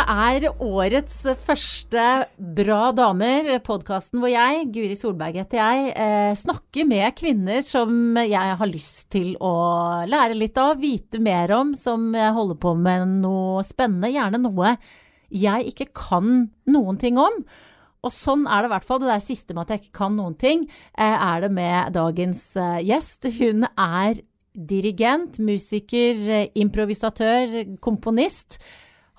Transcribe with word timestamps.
Dette 0.00 0.14
er 0.16 0.62
årets 0.64 1.16
første 1.44 2.02
Bra 2.56 2.86
damer, 2.96 3.50
podkasten 3.60 4.22
hvor 4.22 4.30
jeg, 4.32 4.62
Guri 4.72 4.94
Solberg 4.96 5.36
heter 5.42 5.60
jeg, 5.60 5.90
eh, 5.92 6.30
snakker 6.40 6.88
med 6.88 7.12
kvinner 7.18 7.60
som 7.60 8.16
jeg 8.16 8.54
har 8.62 8.70
lyst 8.70 9.10
til 9.12 9.34
å 9.44 9.52
lære 10.08 10.38
litt 10.40 10.56
av, 10.56 10.80
vite 10.80 11.20
mer 11.20 11.52
om, 11.52 11.74
som 11.76 12.14
holder 12.16 12.56
på 12.56 12.72
med 12.80 13.20
noe 13.26 13.60
spennende, 13.66 14.08
gjerne 14.14 14.40
noe 14.40 14.72
jeg 15.28 15.68
ikke 15.74 15.90
kan 15.92 16.48
noen 16.64 16.96
ting 16.96 17.20
om. 17.20 17.42
Og 18.00 18.16
sånn 18.16 18.48
er 18.48 18.64
det 18.64 18.72
i 18.72 18.74
hvert 18.78 18.88
fall. 18.88 19.04
Det 19.04 19.12
der 19.12 19.28
siste 19.28 19.52
med 19.52 19.66
at 19.66 19.74
jeg 19.74 19.84
ikke 19.84 19.98
kan 20.00 20.16
noen 20.16 20.40
ting, 20.40 20.64
eh, 20.96 21.12
er 21.12 21.44
det 21.44 21.52
med 21.60 21.92
dagens 21.92 22.54
eh, 22.56 22.78
gjest. 22.88 23.28
Hun 23.36 23.68
er 23.76 24.24
dirigent, 24.56 25.36
musiker, 25.44 26.46
improvisatør, 26.56 27.76
komponist. 27.84 28.62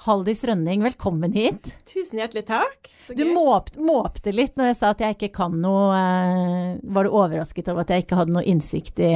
Haldis 0.02 0.40
Rønning, 0.44 0.82
velkommen 0.82 1.34
hit. 1.38 1.76
Tusen 1.86 2.18
hjertelig 2.18 2.48
takk. 2.48 2.88
Du 3.14 3.22
måpte, 3.30 3.78
måpte 3.86 4.32
litt 4.34 4.55
når 4.58 4.72
jeg 4.72 4.77
sa 4.80 4.90
at 4.96 5.04
jeg 5.04 5.14
ikke 5.14 5.30
kan 5.36 5.58
noe 5.62 5.94
eh, 5.94 6.80
Var 6.82 7.05
du 7.05 7.10
overrasket 7.12 7.70
over 7.70 7.84
at 7.84 7.94
jeg 7.94 8.05
ikke 8.05 8.18
hadde 8.18 8.34
noe 8.34 8.46
innsikt 8.50 8.98
i, 9.04 9.12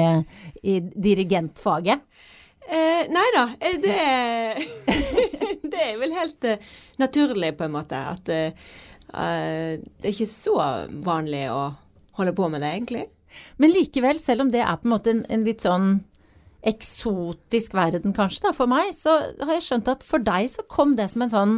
i 0.62 0.78
dirigentfaget? 0.84 2.06
Eh, 2.70 3.02
nei 3.10 3.26
da, 3.34 3.48
eh, 3.58 3.80
det, 3.82 3.98
det, 5.74 5.82
er 5.88 5.98
vel 6.04 6.14
helt 6.20 6.50
uh, 6.54 6.70
naturlig, 7.02 7.56
på 7.58 7.66
en 7.66 7.74
måte. 7.80 8.06
At 8.14 8.30
uh, 8.30 8.70
det 9.10 10.06
er 10.06 10.14
ikke 10.14 10.30
så 10.30 10.60
vanlig 11.06 11.48
å 11.50 11.64
holde 12.20 12.38
på 12.38 12.54
med 12.54 12.62
det, 12.62 12.76
egentlig. 12.78 13.08
Men 13.58 13.74
likevel, 13.74 14.22
selv 14.22 14.46
om 14.46 14.54
det 14.54 14.62
er 14.62 14.78
på 14.78 14.86
en 14.86 14.94
måte 15.00 15.18
en, 15.18 15.26
en 15.34 15.50
litt 15.50 15.66
sånn 15.66 15.96
eksotisk 16.66 17.76
verden, 17.78 18.14
kanskje, 18.16 18.48
da, 18.48 18.54
for 18.58 18.70
meg, 18.70 18.92
så 18.96 19.14
har 19.42 19.56
jeg 19.58 19.66
skjønt 19.68 19.92
at 19.92 20.06
for 20.06 20.24
deg 20.26 20.50
så 20.52 20.66
kom 20.72 20.96
det 20.98 21.10
som 21.12 21.26
en 21.26 21.34
sånn 21.34 21.58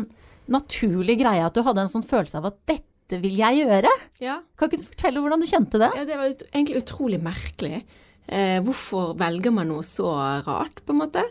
naturlig 0.52 1.18
greie 1.22 1.44
at 1.44 1.56
du 1.56 1.64
hadde 1.66 1.86
en 1.86 1.92
sånn 1.92 2.08
følelse 2.08 2.40
av 2.40 2.50
at 2.52 2.60
dette 2.70 3.20
vil 3.24 3.38
jeg 3.40 3.64
gjøre. 3.64 3.92
Ja. 4.24 4.42
Kan 4.60 4.70
ikke 4.70 4.82
du 4.82 4.90
fortelle 4.90 5.24
hvordan 5.24 5.44
du 5.44 5.48
kjente 5.48 5.80
det? 5.80 5.92
Ja, 5.96 6.08
Det 6.08 6.20
var 6.20 6.34
ut 6.34 6.44
egentlig 6.52 6.82
utrolig 6.82 7.22
merkelig. 7.24 7.82
Eh, 8.28 8.60
hvorfor 8.64 9.14
velger 9.20 9.54
man 9.56 9.72
noe 9.72 9.86
så 9.88 10.12
rart, 10.44 10.84
på 10.84 10.92
en 10.92 11.02
måte? 11.06 11.24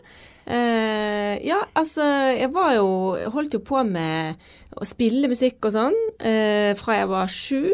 Eh, 0.47 1.35
ja, 1.45 1.59
altså, 1.75 2.05
jeg 2.31 2.47
var 2.55 2.69
jo 2.77 2.87
Holdt 3.33 3.57
jo 3.57 3.59
på 3.67 3.81
med 3.83 4.39
å 4.79 4.85
spille 4.87 5.27
musikk 5.27 5.65
og 5.67 5.73
sånn 5.75 5.97
eh, 6.23 6.71
fra 6.79 7.01
jeg 7.01 7.09
var 7.11 7.33
sju. 7.33 7.73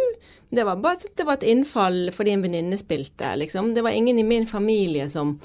Det 0.53 0.65
var 0.65 0.81
bare 0.81 1.11
det 1.13 1.25
var 1.27 1.37
et 1.37 1.45
innfall 1.53 2.07
fordi 2.15 2.33
en 2.33 2.45
venninne 2.45 2.79
spilte, 2.81 3.29
liksom. 3.39 3.75
Det 3.77 3.83
var 3.85 3.93
ingen 3.93 4.19
i 4.19 4.25
min 4.25 4.49
familie 4.49 5.05
som 5.09 5.37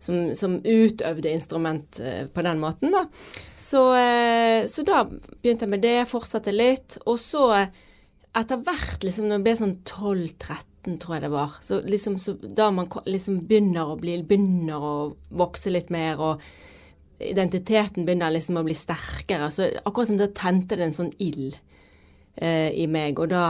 som, 0.00 0.34
som 0.34 0.58
utøvde 0.64 1.32
instrument 1.32 2.00
eh, 2.00 2.24
på 2.32 2.44
den 2.46 2.60
måten, 2.62 2.94
da. 2.94 3.04
Så, 3.60 3.84
eh, 4.00 4.64
så, 4.70 4.84
da 4.88 5.04
begynte 5.10 5.66
jeg 5.66 5.74
med 5.74 5.84
det, 5.84 6.08
fortsatte 6.10 6.54
litt. 6.54 6.96
Og 7.04 7.20
så 7.20 7.50
etter 8.36 8.62
hvert, 8.64 9.02
liksom 9.04 9.28
når 9.28 9.38
jeg 9.38 9.46
ble 9.46 9.54
sånn 9.58 9.76
12-13, 9.84 10.98
tror 11.02 11.16
jeg 11.16 11.24
det 11.26 11.32
var, 11.34 11.56
så 11.60 11.80
liksom 11.84 12.16
så, 12.22 12.36
da 12.40 12.70
man 12.72 12.88
liksom 13.04 13.42
begynner 13.48 13.90
å 13.92 13.98
bli 14.00 14.14
Begynner 14.24 14.80
å 14.80 14.94
vokse 15.36 15.72
litt 15.72 15.90
mer, 15.92 16.22
og 16.22 16.44
identiteten 17.20 18.06
begynner 18.06 18.32
liksom 18.32 18.56
å 18.56 18.64
bli 18.64 18.76
sterkere, 18.78 19.50
så 19.52 19.68
akkurat 19.82 20.08
som 20.08 20.20
da 20.20 20.30
tente 20.32 20.78
det 20.78 20.86
en 20.88 20.96
sånn 20.96 21.12
ild 21.20 21.58
eh, 22.40 22.70
i 22.72 22.86
meg, 22.88 23.20
og 23.20 23.28
da, 23.34 23.44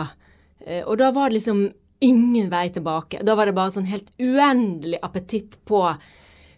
eh, 0.64 0.82
og 0.82 0.98
da 0.98 1.12
var 1.14 1.30
det 1.30 1.38
liksom 1.38 1.68
ingen 2.00 2.48
vei 2.50 2.64
tilbake. 2.72 3.20
Da 3.22 3.36
var 3.36 3.46
det 3.46 3.54
bare 3.54 3.74
sånn 3.74 3.86
helt 3.90 4.08
uendelig 4.18 4.98
appetitt 5.04 5.60
på 5.68 5.84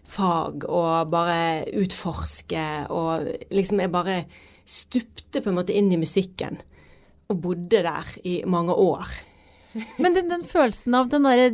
fag 0.08 0.66
og 0.68 1.10
bare 1.12 1.64
utforske 1.78 2.64
og 2.92 3.28
liksom 3.54 3.80
Jeg 3.80 3.92
bare 3.92 4.16
stupte 4.68 5.42
på 5.42 5.50
en 5.50 5.58
måte 5.58 5.74
inn 5.74 5.90
i 5.92 6.00
musikken 6.00 6.60
og 7.32 7.40
bodde 7.42 7.82
der 7.84 8.08
i 8.28 8.42
mange 8.46 8.74
år. 8.74 9.08
Men 10.02 10.14
den, 10.14 10.28
den 10.28 10.44
følelsen 10.44 10.94
av 10.94 11.08
den 11.12 11.26
derre 11.26 11.48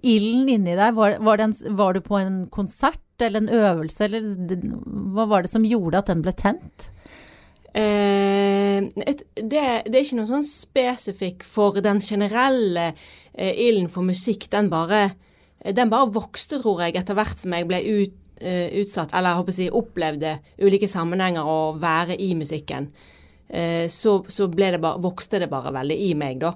ilden 0.00 0.48
inni 0.52 0.76
deg, 0.78 0.94
var, 0.96 1.18
var, 1.24 1.40
den, 1.42 1.54
var, 1.74 1.94
du 1.94 2.04
på 2.04 2.20
en 2.20 2.44
konsert 2.54 3.00
eller 3.22 3.42
en 3.42 3.52
øvelse, 3.52 4.06
eller 4.06 4.68
hva 5.14 5.26
var 5.30 5.44
det 5.44 5.52
som 5.52 5.66
gjorde 5.66 6.00
at 6.00 6.10
den 6.10 6.22
ble 6.22 6.34
tent? 6.38 6.88
Eh, 7.74 8.78
et, 9.02 9.24
det, 9.34 9.62
det, 9.90 9.94
er 9.96 10.02
ikke 10.04 10.20
noe 10.20 10.30
sånn 10.30 10.46
spesifikk 10.46 11.42
for 11.46 11.80
den 11.82 11.98
generelle 12.02 12.92
eh, 12.92 13.54
ilden 13.66 13.90
for 13.90 14.06
musikk. 14.06 14.46
Den 14.52 14.70
bare 14.70 15.08
den 15.72 15.92
bare 15.92 16.12
vokste, 16.12 16.60
tror 16.60 16.84
jeg, 16.84 16.96
etter 17.00 17.16
hvert 17.16 17.40
som 17.40 17.54
jeg 17.56 17.68
ble 17.68 17.80
ut, 17.80 18.16
uh, 18.42 18.68
utsatt, 18.82 19.12
eller 19.12 19.32
jeg 19.32 19.40
håper 19.40 19.54
å 19.54 19.58
si, 19.58 19.68
opplevde 19.80 20.32
ulike 20.60 20.88
sammenhenger 20.90 21.48
og 21.48 21.78
være 21.82 22.18
i 22.20 22.32
musikken. 22.36 22.90
Uh, 23.48 23.86
så, 23.92 24.18
så 24.28 24.48
det 24.52 24.80
bare, 24.82 25.00
vokste 25.04 25.40
det 25.40 25.50
bare 25.52 25.72
veldig 25.74 26.00
i 26.08 26.10
meg, 26.18 26.42
da. 26.44 26.52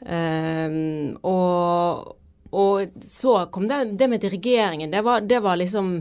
Uh, 0.00 1.12
og, 1.28 2.16
og, 2.50 2.98
så 3.04 3.36
kom 3.52 3.68
det, 3.70 3.84
det 4.00 4.10
med 4.10 4.24
dirigeringen. 4.24 4.90
Det 4.90 5.04
var, 5.06 5.22
det 5.22 5.42
var 5.44 5.60
liksom 5.60 5.94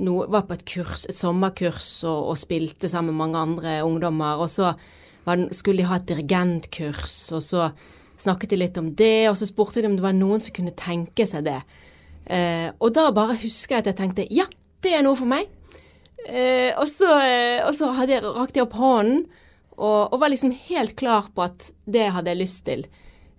noe, 0.00 0.26
var 0.30 0.46
på 0.46 0.56
et 0.56 0.66
kurs, 0.68 1.06
et 1.10 1.18
sommerkurs, 1.18 1.92
og, 2.06 2.32
og, 2.32 2.38
spilte 2.38 2.90
sammen 2.90 3.14
med 3.14 3.24
mange 3.24 3.46
andre 3.48 3.78
ungdommer. 3.86 4.44
Og 4.44 4.52
så 4.52 4.74
var, 5.26 5.48
skulle 5.56 5.82
de 5.82 5.90
ha 5.90 5.98
et 5.98 6.10
dirigentkurs, 6.10 7.16
og 7.34 7.42
så 7.44 7.70
snakket 8.20 8.52
de 8.52 8.60
litt 8.60 8.80
om 8.80 8.90
det, 8.96 9.30
og 9.30 9.38
så 9.40 9.48
spurte 9.48 9.82
de 9.82 9.88
om 9.88 9.96
det 9.96 10.04
var 10.04 10.16
noen 10.16 10.42
som 10.44 10.54
kunne 10.56 10.76
tenke 10.76 11.26
seg 11.28 11.46
det. 11.48 11.60
Eh, 12.30 12.68
og 12.78 12.92
da 12.94 13.08
bare 13.14 13.38
husker 13.40 13.78
jeg 13.78 13.84
at 13.84 13.92
jeg 13.92 14.00
tenkte 14.02 14.28
ja, 14.34 14.46
det 14.84 14.94
er 14.96 15.04
noe 15.06 15.18
for 15.18 15.30
meg. 15.30 15.48
Eh, 16.28 16.72
og, 16.76 16.86
så, 16.90 17.14
eh, 17.24 17.60
og 17.64 17.72
så 17.76 17.90
jeg, 18.04 18.22
rakte 18.24 18.60
jeg 18.60 18.66
opp 18.66 18.76
hånden 18.76 19.22
og, 19.80 20.12
og, 20.12 20.18
var 20.20 20.28
liksom 20.28 20.52
helt 20.68 20.92
klar 21.00 21.30
på 21.32 21.46
at 21.46 21.70
det 21.88 22.10
hadde 22.12 22.34
jeg 22.34 22.40
lyst 22.42 22.64
til. 22.66 22.84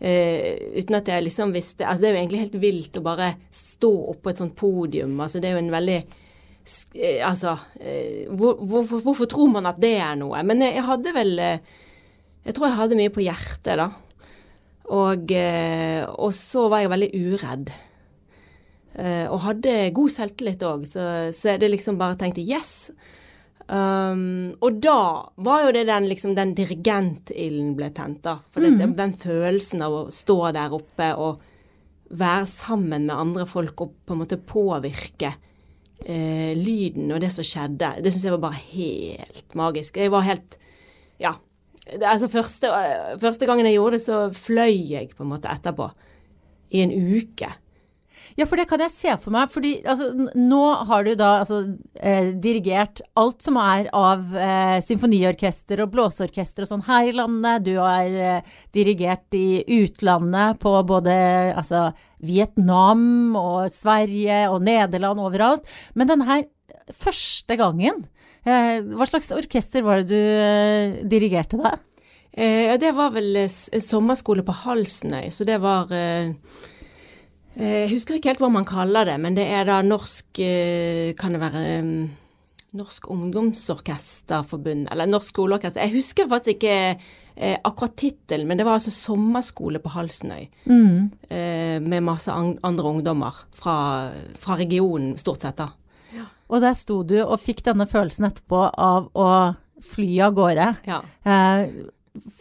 Eh, 0.01 0.57
uten 0.79 0.97
at 0.97 1.11
jeg 1.11 1.27
liksom 1.27 1.51
visste 1.53 1.85
Altså 1.85 2.01
det 2.01 2.07
er 2.09 2.15
jo 2.15 2.19
egentlig 2.23 2.39
helt 2.41 2.55
vilt 2.57 2.95
å 2.97 3.03
bare 3.05 3.27
stå 3.53 3.91
oppå 4.15 4.31
et 4.31 4.41
sånt 4.41 4.55
podium. 4.57 5.13
Altså 5.21 5.37
det 5.37 5.51
er 5.51 5.59
jo 5.59 5.61
en 5.61 5.75
veldig 5.75 5.97
eh, 5.99 7.19
Altså 7.21 7.53
eh, 7.77 8.25
hvor, 8.33 8.57
hvorfor, 8.57 9.03
hvorfor, 9.05 9.29
tror 9.29 9.51
man 9.53 9.69
at 9.69 9.77
det 9.81 9.93
er 10.01 10.17
noe? 10.17 10.41
Men 10.41 10.65
jeg, 10.65 10.79
jeg 10.79 10.87
hadde 10.89 11.13
vel 11.19 11.35
Jeg 11.37 12.57
tror 12.57 12.67
jeg 12.67 12.79
hadde 12.79 12.97
mye 12.97 13.13
på 13.13 13.21
hjertet, 13.27 13.75
da. 13.77 13.91
Og, 14.91 15.31
eh, 15.31 16.03
og 16.03 16.33
så 16.35 16.67
var 16.71 16.83
jeg 16.83 16.91
veldig 16.91 17.09
uredd. 17.15 17.71
Eh, 18.99 19.25
og 19.31 19.43
hadde 19.45 19.75
god 19.95 20.11
selvtillit 20.11 20.63
òg, 20.67 20.85
så, 20.89 21.05
så 21.35 21.55
det 21.59 21.71
liksom 21.71 21.99
bare 21.99 22.19
tenkte 22.19 22.43
yes. 22.43 22.91
Um, 23.71 24.57
og 24.59 24.81
da 24.83 25.29
var 25.39 25.61
jo 25.63 25.69
det 25.71 25.85
den, 25.87 26.09
liksom, 26.11 26.33
den 26.35 26.51
dirigentilden 26.57 27.69
ble 27.77 27.87
tent, 27.95 28.19
da. 28.25 28.41
For 28.51 28.65
mm. 28.65 28.81
det, 28.81 28.89
den 28.97 29.13
følelsen 29.21 29.85
av 29.85 29.95
å 29.95 30.01
stå 30.11 30.37
der 30.57 30.75
oppe 30.75 31.07
og 31.15 31.39
være 32.11 32.49
sammen 32.51 33.05
med 33.07 33.15
andre 33.15 33.45
folk 33.47 33.85
og 33.85 33.93
på 34.03 34.15
en 34.17 34.19
måte 34.25 34.41
påvirke 34.43 35.29
eh, 36.03 36.51
lyden 36.57 37.13
og 37.15 37.21
det 37.23 37.29
som 37.31 37.47
skjedde, 37.47 37.93
det 38.03 38.11
syns 38.11 38.27
jeg 38.27 38.35
var 38.35 38.43
bare 38.49 38.59
helt 38.73 39.55
magisk. 39.55 40.01
Jeg 40.01 40.11
var 40.11 40.27
helt 40.27 40.59
Ja 41.21 41.37
altså 41.99 42.29
første, 42.31 42.71
første, 43.21 43.47
gangen 43.49 43.67
jeg 43.67 43.77
gjorde 43.79 43.97
det, 43.97 44.05
så 44.05 44.21
fløy 44.35 44.77
jeg 44.93 45.11
på 45.15 45.25
en 45.25 45.33
måte 45.33 45.51
etterpå. 45.51 45.91
I 46.71 46.85
en 46.85 46.93
uke. 46.95 47.49
Ja, 48.39 48.45
for 48.47 48.55
det 48.55 48.67
kan 48.69 48.79
jeg 48.79 48.93
se 48.93 49.11
for 49.19 49.33
meg. 49.35 49.49
fordi 49.51 49.71
altså, 49.83 50.11
nå 50.39 50.61
har 50.87 51.03
du 51.03 51.11
da 51.19 51.31
altså, 51.41 51.59
eh, 51.99 52.31
dirigert 52.39 53.01
alt 53.19 53.43
som 53.43 53.57
er 53.59 53.89
av 53.91 54.31
eh, 54.31 54.77
symfoniorkester 54.85 55.83
og 55.83 55.91
blåseorkester 55.91 56.63
og 56.63 56.71
sånn 56.71 56.85
her 56.87 57.09
i 57.09 57.17
landet. 57.17 57.65
Du 57.67 57.75
har 57.75 58.07
eh, 58.07 58.55
dirigert 58.71 59.35
i 59.35 59.65
utlandet 59.81 60.61
på 60.63 60.77
både 60.87 61.17
altså, 61.59 61.89
Vietnam 62.23 63.35
og 63.35 63.67
Sverige 63.73 64.45
og 64.53 64.63
Nederland, 64.63 65.19
overalt. 65.19 65.67
Men 65.93 66.13
denne 66.13 66.29
her 66.29 66.47
første 66.95 67.59
gangen 67.59 68.05
Eh, 68.05 68.20
hva 68.45 69.05
slags 69.05 69.31
orkester 69.35 69.83
var 69.85 70.01
det 70.01 70.09
du 70.09 70.17
eh, 70.17 71.01
dirigerte 71.05 71.59
da? 71.61 71.75
Eh, 72.31 72.73
det 72.81 72.93
var 72.97 73.13
vel 73.13 73.43
sommerskole 73.49 74.45
på 74.47 74.55
Halsnøy, 74.63 75.29
så 75.35 75.45
det 75.45 75.59
var 75.61 75.91
Jeg 75.91 77.89
husker 77.91 78.15
ikke 78.15 78.31
helt 78.31 78.41
hva 78.41 78.49
man 78.49 78.65
kaller 78.65 79.05
det, 79.11 79.19
men 79.19 79.35
det 79.35 79.45
er 79.51 79.67
da 79.67 79.81
norsk 79.83 80.39
Kan 81.19 81.35
det 81.35 81.41
være 81.43 81.61
Norsk 82.71 83.09
Ungdomsorkesterforbund, 83.11 84.87
eller 84.91 85.09
Norsk 85.09 85.33
skoleorkester. 85.33 85.83
Jeg 85.83 85.91
husker 85.97 86.29
faktisk 86.31 86.55
ikke 86.55 86.75
eh, 87.35 87.57
akkurat 87.67 87.97
tittelen, 87.99 88.47
men 88.47 88.59
det 88.59 88.65
var 88.65 88.79
altså 88.79 88.93
sommerskole 88.95 89.81
på 89.83 89.91
Halsnøy. 89.91 90.47
Mm. 90.71 91.11
Eh, 91.27 91.77
med 91.83 92.05
masse 92.07 92.31
andre 92.31 92.93
ungdommer 92.93 93.43
fra, 93.51 93.75
fra 94.39 94.55
regionen, 94.55 95.17
stort 95.19 95.43
sett, 95.43 95.59
da. 95.59 95.67
Og 96.51 96.61
der 96.63 96.75
sto 96.77 97.01
du 97.07 97.17
og 97.23 97.39
fikk 97.41 97.63
denne 97.65 97.87
følelsen 97.89 98.27
etterpå 98.27 98.67
av 98.69 99.09
å 99.15 99.27
fly 99.81 100.11
av 100.27 100.35
gårde. 100.37 100.67
Ja. 100.87 100.99
Eh, 101.23 101.61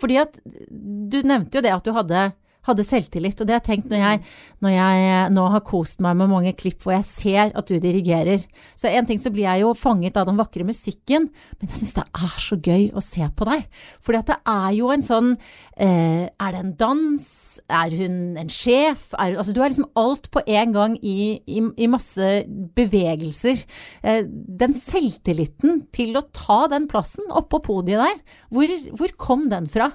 fordi 0.01 0.19
at 0.21 0.39
du 0.43 1.21
nevnte 1.23 1.61
jo 1.61 1.65
det 1.65 1.73
at 1.73 1.87
du 1.87 1.95
hadde 1.95 2.31
hadde 2.69 2.85
selvtillit. 2.87 3.41
Og 3.41 3.49
det 3.49 3.55
har 3.55 3.63
jeg 3.63 3.69
tenkt 3.71 3.93
når 3.93 4.03
jeg, 4.03 4.23
når 4.65 4.75
jeg 4.75 5.33
nå 5.37 5.47
har 5.55 5.65
kost 5.67 6.03
meg 6.05 6.19
med 6.21 6.31
mange 6.33 6.53
klipp 6.59 6.85
hvor 6.85 6.95
jeg 6.97 7.07
ser 7.09 7.55
at 7.57 7.71
du 7.71 7.79
dirigerer. 7.81 8.45
Så 8.79 8.91
en 8.91 9.09
ting 9.09 9.21
så 9.23 9.33
blir 9.33 9.47
jeg 9.47 9.65
jo 9.65 9.73
fanget 9.79 10.19
av 10.21 10.29
den 10.29 10.39
vakre 10.41 10.67
musikken, 10.67 11.29
men 11.31 11.71
jeg 11.71 11.81
syns 11.81 11.97
det 11.97 12.07
er 12.07 12.37
så 12.41 12.59
gøy 12.61 12.89
å 12.97 13.05
se 13.05 13.27
på 13.37 13.49
deg. 13.49 13.65
Fordi 14.05 14.21
at 14.21 14.33
det 14.33 14.39
er 14.55 14.71
jo 14.77 14.91
en 14.93 15.05
sånn 15.05 15.31
eh, 15.77 16.27
Er 16.29 16.55
det 16.55 16.61
en 16.61 16.75
dans? 16.81 17.27
Er 17.71 17.97
hun 17.97 18.19
en 18.41 18.53
sjef? 18.53 19.11
Er, 19.15 19.39
altså 19.41 19.55
du 19.57 19.63
er 19.63 19.73
liksom 19.73 19.91
alt 20.01 20.31
på 20.33 20.43
en 20.47 20.75
gang 20.77 20.97
i, 21.01 21.41
i, 21.47 21.61
i 21.61 21.91
masse 21.91 22.31
bevegelser. 22.77 23.65
Eh, 24.05 24.23
den 24.29 24.77
selvtilliten 24.77 25.87
til 25.95 26.19
å 26.19 26.27
ta 26.35 26.65
den 26.73 26.89
plassen 26.91 27.31
oppå 27.31 27.63
podiet 27.65 28.01
der, 28.01 28.21
hvor, 28.53 28.71
hvor 28.97 29.17
kom 29.21 29.49
den 29.51 29.69
fra? 29.71 29.91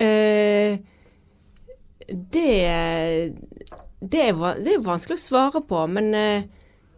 Eh, 0.00 0.78
det, 2.10 3.32
det, 4.00 4.22
er, 4.22 4.34
det 4.58 4.74
er 4.74 4.82
vanskelig 4.84 5.18
å 5.18 5.22
svare 5.22 5.62
på, 5.66 5.84
men 5.92 6.10
eh, 6.16 6.48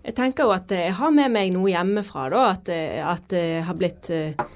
jeg 0.02 0.16
tenker 0.18 0.48
jo 0.48 0.54
at 0.54 0.72
jeg 0.74 0.94
har 0.98 1.12
med 1.14 1.34
meg 1.34 1.52
noe 1.54 1.70
hjemmefra, 1.70 2.28
da. 2.32 2.44
At, 2.56 2.70
eh, 2.72 2.98
at 3.04 3.34
jeg 3.36 3.66
har 3.68 3.78
blitt 3.78 4.10
eh, 4.14 4.46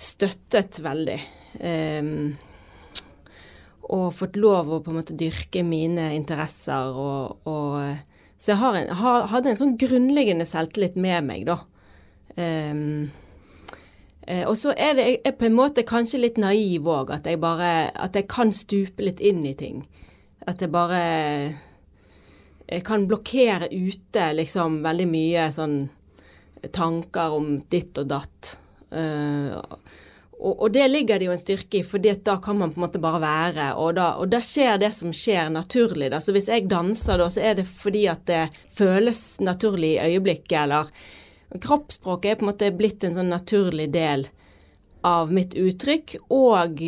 støttet 0.00 0.80
veldig. 0.82 1.18
Um, 1.62 2.32
og 3.92 4.06
fått 4.16 4.38
lov 4.40 4.70
å 4.72 4.78
på 4.80 4.88
en 4.88 5.02
måte 5.02 5.16
dyrke 5.18 5.60
mine 5.66 6.14
interesser 6.16 6.96
og, 6.96 7.42
og 7.44 7.98
Så 8.40 8.54
jeg 8.54 8.60
har 8.62 8.78
en, 8.78 8.88
har, 8.96 9.26
hadde 9.28 9.52
en 9.52 9.58
sånn 9.60 9.74
grunnleggende 9.78 10.46
selvtillit 10.48 10.96
med 10.96 11.28
meg, 11.28 11.44
da. 11.50 11.58
Um, 12.40 13.10
Eh, 13.12 13.21
og 14.46 14.54
så 14.54 14.70
er 14.78 14.94
det 14.94 15.06
jeg 15.10 15.34
på 15.34 15.48
en 15.48 15.56
måte 15.56 15.82
kanskje 15.82 16.20
litt 16.22 16.36
naiv 16.38 16.86
òg, 16.86 17.10
at 17.10 17.26
jeg 17.26 17.40
bare 17.42 17.90
At 17.90 18.14
jeg 18.14 18.28
kan 18.30 18.52
stupe 18.54 19.02
litt 19.02 19.20
inn 19.20 19.42
i 19.46 19.54
ting. 19.58 19.82
At 20.46 20.62
jeg 20.62 20.70
bare 20.70 21.00
Jeg 22.68 22.84
kan 22.86 23.08
blokkere 23.08 23.68
ute 23.72 24.32
liksom 24.38 24.82
veldig 24.84 25.08
mye 25.10 25.50
sånn 25.52 25.76
tanker 26.70 27.34
om 27.34 27.56
ditt 27.68 27.98
og 27.98 28.06
datt. 28.06 28.52
Uh, 28.94 29.58
og, 30.42 30.54
og, 30.56 30.68
det 30.74 30.88
ligger 30.90 31.18
det 31.18 31.28
jo 31.28 31.34
en 31.34 31.40
styrke 31.40 31.80
i, 31.80 31.84
for 31.86 32.02
da 32.02 32.36
kan 32.42 32.58
man 32.58 32.72
på 32.72 32.80
en 32.80 32.84
måte 32.86 33.00
bare 33.02 33.20
være. 33.22 33.66
Og 33.78 33.94
da, 33.98 34.08
og 34.18 34.30
da 34.32 34.40
skjer 34.42 34.80
det 34.82 34.90
som 34.96 35.14
skjer 35.14 35.52
naturlig. 35.54 36.10
Da. 36.10 36.18
Så 36.22 36.34
hvis 36.34 36.50
jeg 36.50 36.68
danser 36.70 37.20
da, 37.22 37.28
så 37.30 37.44
er 37.46 37.58
det 37.60 37.68
fordi 37.70 38.06
at 38.10 38.24
det 38.30 38.42
føles 38.74 39.22
naturlig 39.42 39.94
i 39.96 40.12
øyeblikket, 40.12 40.56
eller 40.64 40.90
Kroppsspråket 41.60 42.30
er 42.30 42.38
på 42.38 42.46
en 42.46 42.52
måte 42.52 42.70
blitt 42.76 43.04
en 43.04 43.16
sånn 43.18 43.32
naturlig 43.32 43.90
del 43.92 44.28
av 45.04 45.32
mitt 45.34 45.56
uttrykk, 45.58 46.16
og 46.32 46.80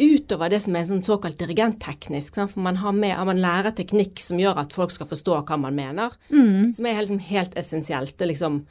utover 0.00 0.52
det 0.52 0.60
som 0.64 0.76
er 0.76 0.86
sånn 0.88 1.02
såkalt 1.04 1.40
dirigentteknisk. 1.40 2.38
For 2.38 2.62
man, 2.64 2.78
har 2.80 2.94
med, 2.96 3.16
man 3.28 3.40
lærer 3.42 3.74
teknikk 3.76 4.20
som 4.22 4.40
gjør 4.40 4.62
at 4.62 4.76
folk 4.76 4.92
skal 4.94 5.08
forstå 5.10 5.40
hva 5.48 5.58
man 5.60 5.76
mener. 5.76 6.14
Mm. 6.32 6.70
Som 6.76 6.88
er 6.88 7.00
liksom 7.00 7.20
helt 7.30 7.56
essensielt. 7.60 8.14
Det 8.16 8.26
er 8.26 8.32
liksom 8.32 8.62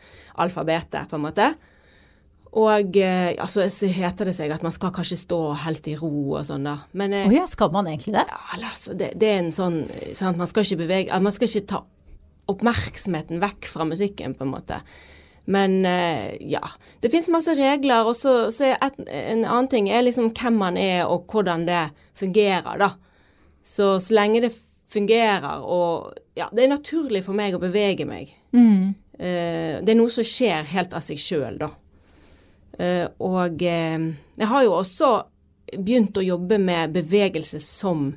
alfabetet, 0.42 1.10
på 1.10 1.20
en 1.20 1.28
måte. 1.28 1.52
Og 2.58 2.98
eh, 2.98 3.36
altså, 3.38 3.68
så 3.70 3.92
heter 3.94 4.26
det 4.26 4.34
seg 4.40 4.50
at 4.56 4.64
man 4.66 4.74
skal 4.74 4.94
kanskje 4.96 5.20
stå 5.22 5.40
helst 5.68 5.86
i 5.92 5.94
ro 6.00 6.40
og 6.40 6.48
sånn, 6.48 6.66
da. 6.66 6.80
Men 6.98 7.14
eh, 7.14 7.28
oh 7.30 7.36
ja, 7.36 7.46
skal 7.50 7.70
man 7.76 7.92
egentlig 7.92 8.16
det? 8.16 8.26
Ja, 8.26 8.42
altså, 8.72 8.96
det, 8.98 9.12
det 9.22 9.30
er 9.30 9.44
en 9.44 9.54
sånn 9.54 9.84
sant, 10.18 10.40
Man 10.40 10.50
skal 10.50 10.66
ikke 10.66 10.80
bevege 10.82 11.20
Man 11.22 11.36
skal 11.36 11.52
ikke 11.52 11.68
ta 11.70 11.84
oppmerksomheten 12.50 13.40
vekk 13.44 13.70
fra 13.70 13.88
musikken, 13.88 14.36
på 14.36 14.46
en 14.48 14.54
måte. 14.58 14.82
Men 15.50 15.86
uh, 15.86 16.36
ja. 16.46 16.62
Det 17.02 17.10
fins 17.10 17.30
masse 17.34 17.56
regler. 17.58 18.06
Og 18.06 18.16
så, 18.16 18.52
så 18.54 18.76
et, 18.76 19.00
en 19.08 19.46
annen 19.48 19.70
ting 19.72 19.90
er 19.90 20.06
liksom 20.06 20.30
hvem 20.38 20.60
man 20.62 20.78
er, 20.78 21.08
og 21.10 21.26
hvordan 21.32 21.66
det 21.70 21.88
fungerer, 22.20 22.76
da. 22.78 22.92
Så 23.66 23.96
så 24.04 24.14
lenge 24.14 24.44
det 24.46 24.54
fungerer, 24.90 25.62
og 25.62 26.16
ja, 26.38 26.48
det 26.56 26.64
er 26.64 26.72
naturlig 26.72 27.22
for 27.26 27.38
meg 27.38 27.54
å 27.54 27.62
bevege 27.62 28.08
meg. 28.10 28.32
Mm. 28.54 28.96
Uh, 29.20 29.82
det 29.82 29.94
er 29.94 29.98
noe 29.98 30.14
som 30.14 30.26
skjer 30.26 30.70
helt 30.70 30.94
av 30.98 31.06
seg 31.06 31.22
sjøl, 31.22 31.60
da. 31.62 31.74
Uh, 32.80 33.06
og 33.18 33.60
jeg 33.62 34.48
har 34.54 34.64
jo 34.66 34.78
også 34.78 35.12
begynt 35.76 36.18
å 36.18 36.26
jobbe 36.26 36.58
med 36.62 36.94
bevegelse 36.96 37.60
som, 37.62 38.08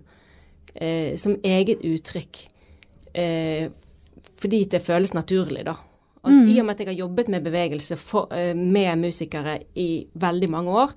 som 0.73 1.35
eget 1.45 1.83
uttrykk. 1.85 2.39
Fordi 4.43 4.65
det 4.71 4.83
føles 4.85 5.15
naturlig, 5.15 5.65
da. 5.69 5.77
Mm. 6.23 6.45
I 6.51 6.59
og 6.61 6.67
med 6.67 6.77
at 6.77 6.83
jeg 6.83 6.91
har 6.93 7.01
jobbet 7.01 7.31
med 7.35 7.47
bevegelse 7.47 7.99
for, 7.99 8.31
uh, 8.31 8.53
med 8.55 9.01
musikere 9.01 9.59
i 9.79 10.07
veldig 10.15 10.51
mange 10.51 10.77
år, 10.85 10.93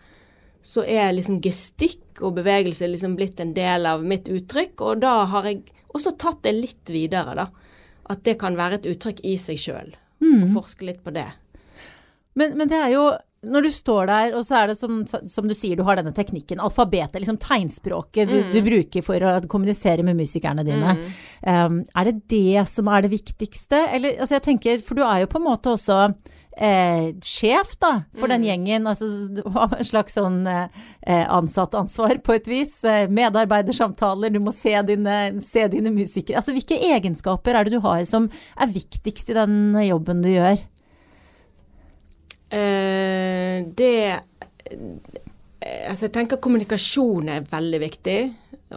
så 0.66 0.82
er 0.86 1.14
liksom 1.14 1.40
gestikk 1.46 2.22
og 2.26 2.40
bevegelse 2.40 2.88
liksom 2.90 3.16
blitt 3.18 3.42
en 3.42 3.54
del 3.54 3.86
av 3.86 4.06
mitt 4.06 4.30
uttrykk. 4.30 4.82
Og 4.82 5.02
da 5.04 5.14
har 5.30 5.50
jeg 5.50 5.62
også 5.94 6.16
tatt 6.18 6.42
det 6.46 6.56
litt 6.58 6.94
videre, 6.94 7.36
da. 7.38 7.48
At 8.10 8.24
det 8.26 8.38
kan 8.42 8.58
være 8.58 8.80
et 8.80 8.88
uttrykk 8.90 9.22
i 9.26 9.36
seg 9.42 9.62
sjøl. 9.62 9.94
Mm. 10.22 10.46
Og 10.46 10.56
forske 10.58 10.88
litt 10.88 11.04
på 11.06 11.14
det. 11.14 11.28
Men, 12.38 12.58
men 12.58 12.70
det 12.70 12.82
er 12.82 12.94
jo 12.94 13.06
når 13.46 13.68
du 13.68 13.72
står 13.74 14.10
der, 14.10 14.36
og 14.38 14.46
så 14.48 14.60
er 14.60 14.72
det 14.72 14.78
som, 14.80 15.02
som, 15.08 15.48
du 15.48 15.56
sier, 15.58 15.78
du 15.78 15.86
har 15.88 16.00
denne 16.00 16.14
teknikken, 16.16 16.62
alfabetet, 16.64 17.20
liksom 17.22 17.40
tegnspråket 17.42 18.32
du, 18.32 18.38
mm. 18.44 18.54
du 18.54 18.60
bruker 18.66 19.06
for 19.06 19.26
å 19.26 19.36
kommunisere 19.52 20.06
med 20.06 20.20
musikerne 20.20 20.66
dine. 20.68 20.96
Mm. 20.98 21.12
Um, 21.46 21.82
er 21.96 22.10
det 22.10 22.16
det 22.32 22.66
som 22.72 22.90
er 22.92 23.06
det 23.06 23.14
viktigste? 23.14 23.86
Eller, 23.96 24.18
altså 24.20 24.40
jeg 24.40 24.48
tenker, 24.50 24.82
for 24.86 24.98
du 24.98 25.06
er 25.06 25.24
jo 25.24 25.32
på 25.32 25.42
en 25.42 25.48
måte 25.50 25.76
også 25.76 26.00
eh, 26.58 27.16
sjef, 27.24 27.76
da, 27.82 27.92
for 28.16 28.28
mm. 28.28 28.34
den 28.36 28.48
gjengen. 28.50 28.88
Altså 28.90 29.10
du 29.36 29.42
har 29.56 29.76
en 29.78 29.88
slags 29.88 30.18
sånn 30.18 30.44
eh, 30.50 31.26
ansattansvar 31.26 32.22
på 32.26 32.38
et 32.38 32.50
vis. 32.50 32.78
Eh, 32.88 33.06
medarbeidersamtaler, 33.12 34.34
du 34.34 34.42
må 34.44 34.54
se 34.56 34.76
dine, 34.88 35.18
se 35.46 35.68
dine 35.72 35.94
musikere. 35.96 36.40
Altså 36.42 36.56
hvilke 36.56 36.80
egenskaper 36.92 37.58
er 37.58 37.68
det 37.68 37.78
du 37.78 37.84
har 37.86 38.06
som 38.10 38.30
er 38.56 38.74
viktigst 38.74 39.32
i 39.32 39.38
den 39.38 39.76
jobben 39.86 40.24
du 40.26 40.32
gjør? 40.34 40.64
Uh, 42.54 43.66
det 43.76 44.00
uh, 44.14 44.90
Altså, 45.66 46.06
jeg 46.06 46.14
tenker 46.14 46.38
kommunikasjon 46.38 47.30
er 47.32 47.46
veldig 47.50 47.80
viktig. 47.82 48.18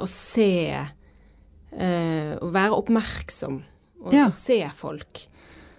Å 0.00 0.06
se 0.08 0.52
uh, 0.72 2.32
Å 2.40 2.48
være 2.54 2.78
oppmerksom. 2.78 3.58
Og, 4.06 4.14
ja. 4.14 4.28
se 4.32 4.62
folk. 4.78 5.26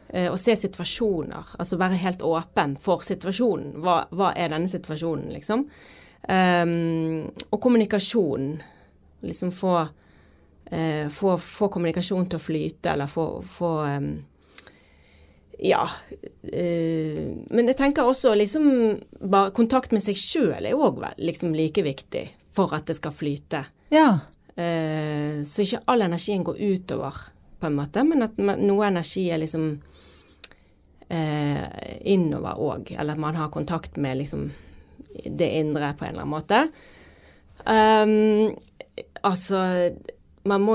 Å 0.09 0.35
se 0.41 0.55
situasjoner. 0.57 1.55
Altså 1.61 1.77
være 1.79 1.97
helt 2.01 2.21
åpen 2.25 2.75
for 2.81 3.05
situasjonen. 3.05 3.79
Hva, 3.81 4.03
hva 4.13 4.31
er 4.37 4.51
denne 4.51 4.69
situasjonen, 4.69 5.29
liksom? 5.35 5.63
Um, 6.25 7.29
og 7.47 7.59
kommunikasjon. 7.61 8.47
Liksom 9.21 9.53
få, 9.53 9.75
få, 11.13 11.35
få, 11.45 11.69
kommunikasjon 11.71 12.27
til 12.29 12.41
å 12.41 12.43
flyte, 12.43 12.95
eller 12.95 13.09
få, 13.13 13.27
få 13.55 13.71
um, 13.85 14.11
ja. 15.59 15.83
Øh, 16.43 17.35
men 17.51 17.67
jeg 17.67 17.77
tenker 17.77 18.07
også 18.07 18.33
liksom 18.37 18.65
bare 19.19 19.51
Kontakt 19.55 19.91
med 19.91 20.03
seg 20.03 20.17
sjøl 20.19 20.65
er 20.65 20.77
òg 20.77 21.03
liksom 21.19 21.53
like 21.55 21.83
viktig 21.83 22.25
for 22.55 22.73
at 22.75 22.87
det 22.89 22.97
skal 22.97 23.13
flyte. 23.15 23.63
Ja. 23.93 24.09
Uh, 24.59 25.39
så 25.47 25.63
ikke 25.63 25.83
all 25.87 26.03
energien 26.03 26.43
går 26.43 26.57
utover, 26.59 27.15
på 27.59 27.67
en 27.67 27.75
måte, 27.75 28.03
men 28.07 28.23
at 28.25 28.37
noe 28.39 28.87
energi 28.87 29.25
er 29.31 29.39
liksom 29.41 29.67
uh, 31.11 31.67
innover 32.07 32.59
òg. 32.59 32.91
Eller 32.95 33.15
at 33.15 33.21
man 33.21 33.37
har 33.39 33.51
kontakt 33.53 33.99
med 33.99 34.17
liksom 34.19 34.49
det 35.25 35.49
indre 35.59 35.93
på 35.99 36.07
en 36.07 36.15
eller 36.15 36.25
annen 36.25 36.33
måte. 36.33 36.59
Um, 37.67 38.55
altså 39.27 39.61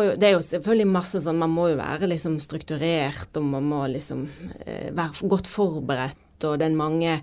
jo, 0.04 0.16
det 0.20 0.28
er 0.28 0.36
jo 0.36 0.42
selvfølgelig 0.44 0.90
masse 0.94 1.20
sånn 1.24 1.40
Man 1.40 1.52
må 1.54 1.68
jo 1.72 1.78
være 1.80 2.08
liksom 2.10 2.36
strukturert, 2.42 3.30
og 3.36 3.46
man 3.48 3.64
må 3.66 3.84
liksom 3.90 4.26
eh, 4.64 4.90
være 4.94 5.30
godt 5.30 5.50
forberedt, 5.50 6.44
og 6.44 6.60
det 6.60 6.68
er 6.68 6.76
mange 6.78 7.16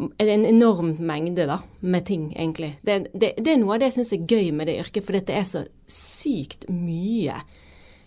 det 0.00 0.24
er 0.24 0.34
en 0.38 0.46
enorm 0.48 0.94
mengde 1.04 1.44
da, 1.48 1.58
med 1.80 2.06
ting, 2.08 2.30
egentlig. 2.32 2.76
Det, 2.86 3.10
det, 3.12 3.34
det 3.36 3.52
er 3.52 3.58
noe 3.60 3.74
av 3.74 3.82
det 3.82 3.90
jeg 3.90 3.98
syns 3.98 4.12
er 4.16 4.28
gøy 4.30 4.52
med 4.56 4.70
det 4.70 4.78
yrket, 4.80 5.04
for 5.04 5.16
dette 5.18 5.34
er 5.36 5.44
så 5.48 5.64
sykt 5.90 6.64
mye 6.72 7.36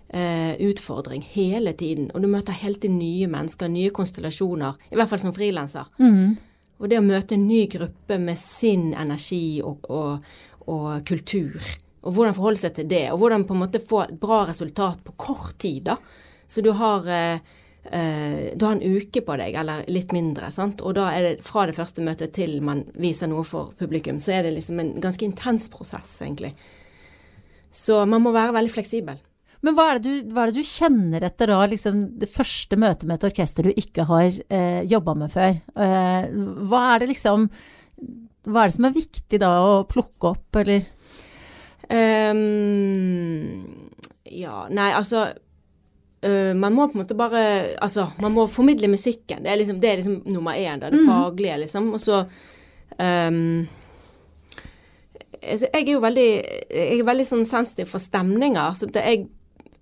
eh, 0.10 0.56
utfordring 0.64 1.26
hele 1.36 1.76
tiden. 1.78 2.10
Og 2.14 2.24
du 2.24 2.30
møter 2.32 2.56
hele 2.64 2.80
tiden 2.80 2.98
nye 3.02 3.30
mennesker, 3.30 3.70
nye 3.70 3.94
konstellasjoner. 3.94 4.80
I 4.90 4.98
hvert 4.98 5.12
fall 5.12 5.22
som 5.22 5.36
frilanser. 5.36 5.92
Mm. 6.02 6.34
Og 6.82 6.90
det 6.90 7.00
å 7.00 7.06
møte 7.06 7.38
en 7.38 7.48
ny 7.48 7.66
gruppe 7.72 8.18
med 8.20 8.42
sin 8.42 8.92
energi 8.98 9.62
og, 9.64 9.86
og, 9.94 10.26
og 10.66 11.04
kultur 11.08 11.62
og 12.04 12.14
hvordan 12.16 12.36
forholde 12.36 12.60
seg 12.66 12.76
til 12.78 12.88
det, 12.92 13.06
og 13.14 13.22
hvordan 13.22 13.48
på 13.48 13.56
en 13.56 13.64
måte 13.64 13.82
få 13.84 14.04
et 14.04 14.16
bra 14.20 14.44
resultat 14.50 15.04
på 15.06 15.16
kort 15.18 15.58
tid. 15.64 15.84
da. 15.88 15.98
Så 16.48 16.62
du 16.62 16.72
har, 16.76 17.08
eh, 17.08 17.40
eh, 17.92 18.54
du 18.56 18.66
har 18.66 18.76
en 18.76 18.84
uke 18.84 19.22
på 19.22 19.38
deg, 19.38 19.56
eller 19.56 19.86
litt 19.88 20.12
mindre. 20.12 20.52
sant? 20.52 20.82
Og 20.82 20.96
da 20.96 21.10
er 21.12 21.22
det 21.22 21.44
fra 21.44 21.66
det 21.66 21.76
første 21.76 22.02
møtet 22.02 22.34
til 22.34 22.62
man 22.62 22.84
viser 22.94 23.28
noe 23.28 23.44
for 23.44 23.74
publikum, 23.80 24.20
så 24.20 24.34
er 24.34 24.44
det 24.44 24.54
liksom 24.54 24.80
en 24.80 25.02
ganske 25.02 25.24
intens 25.24 25.70
prosess, 25.70 26.22
egentlig. 26.22 26.54
Så 27.72 28.06
man 28.06 28.22
må 28.22 28.32
være 28.32 28.54
veldig 28.54 28.72
fleksibel. 28.72 29.18
Men 29.64 29.78
hva 29.78 29.94
er, 29.94 30.00
du, 30.04 30.10
hva 30.34 30.44
er 30.44 30.52
det 30.52 30.60
du 30.60 30.68
kjenner 30.68 31.24
etter 31.24 31.48
da, 31.48 31.62
liksom 31.72 32.20
det 32.20 32.28
første 32.30 32.76
møtet 32.76 33.08
med 33.08 33.16
et 33.16 33.30
orkester 33.30 33.64
du 33.64 33.72
ikke 33.72 34.04
har 34.10 34.28
eh, 34.52 34.84
jobba 34.92 35.16
med 35.16 35.32
før? 35.32 35.56
Eh, 35.86 36.26
hva 36.68 36.82
er 36.92 37.00
det 37.00 37.14
liksom 37.14 37.48
Hva 38.44 38.66
er 38.66 38.68
det 38.68 38.76
som 38.76 38.86
er 38.90 38.98
viktig 38.98 39.40
da 39.40 39.54
å 39.64 39.86
plukke 39.88 40.34
opp, 40.34 40.60
eller? 40.60 40.84
Ehm, 41.94 43.64
ja, 44.34 44.64
nei, 44.74 44.88
altså 44.98 45.28
uh, 46.26 46.54
Man 46.58 46.74
må 46.74 46.88
på 46.90 46.98
en 46.98 47.04
måte 47.04 47.18
bare 47.18 47.44
Altså, 47.78 48.08
man 48.24 48.34
må 48.34 48.48
formidle 48.50 48.90
musikken. 48.90 49.44
Det 49.46 49.52
er 49.52 49.60
liksom, 49.62 49.78
det 49.84 49.90
er 49.92 50.02
liksom 50.02 50.24
nummer 50.34 50.58
én, 50.58 50.82
da, 50.82 50.90
det 50.90 51.04
mm. 51.04 51.10
faglige, 51.12 51.60
liksom. 51.66 51.94
Og 51.94 52.02
så 52.02 52.24
altså, 55.44 55.68
Jeg 55.74 55.82
er 55.84 55.92
jo 55.92 56.02
veldig 56.02 56.30
Jeg 56.70 57.00
er 57.00 57.10
veldig 57.12 57.28
sånn 57.30 57.46
sensitiv 57.50 57.92
for 57.94 58.02
stemninger, 58.02 58.78
så 58.78 58.90
jeg 58.94 59.28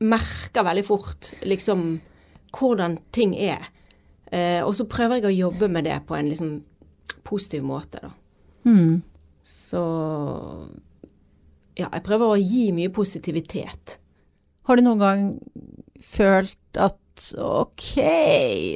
merker 0.01 0.65
veldig 0.65 0.85
fort 0.87 1.33
liksom 1.45 2.01
hvordan 2.57 2.97
ting 3.15 3.35
er. 3.37 3.69
Eh, 4.31 4.63
og 4.63 4.73
så 4.75 4.87
prøver 4.89 5.19
jeg 5.19 5.27
å 5.29 5.37
jobbe 5.47 5.69
med 5.71 5.85
det 5.87 5.99
på 6.07 6.15
en 6.17 6.29
liksom 6.31 6.63
positiv 7.27 7.63
måte, 7.67 8.01
da. 8.03 8.11
Mm. 8.67 9.01
Så 9.43 9.83
ja, 11.81 11.89
jeg 11.91 12.05
prøver 12.05 12.33
å 12.33 12.39
gi 12.39 12.69
mye 12.75 12.91
positivitet. 12.93 13.97
Har 14.69 14.77
du 14.77 14.85
noen 14.85 15.01
gang 15.01 15.23
følt 16.01 16.79
at 16.79 16.97
ok, 17.37 17.89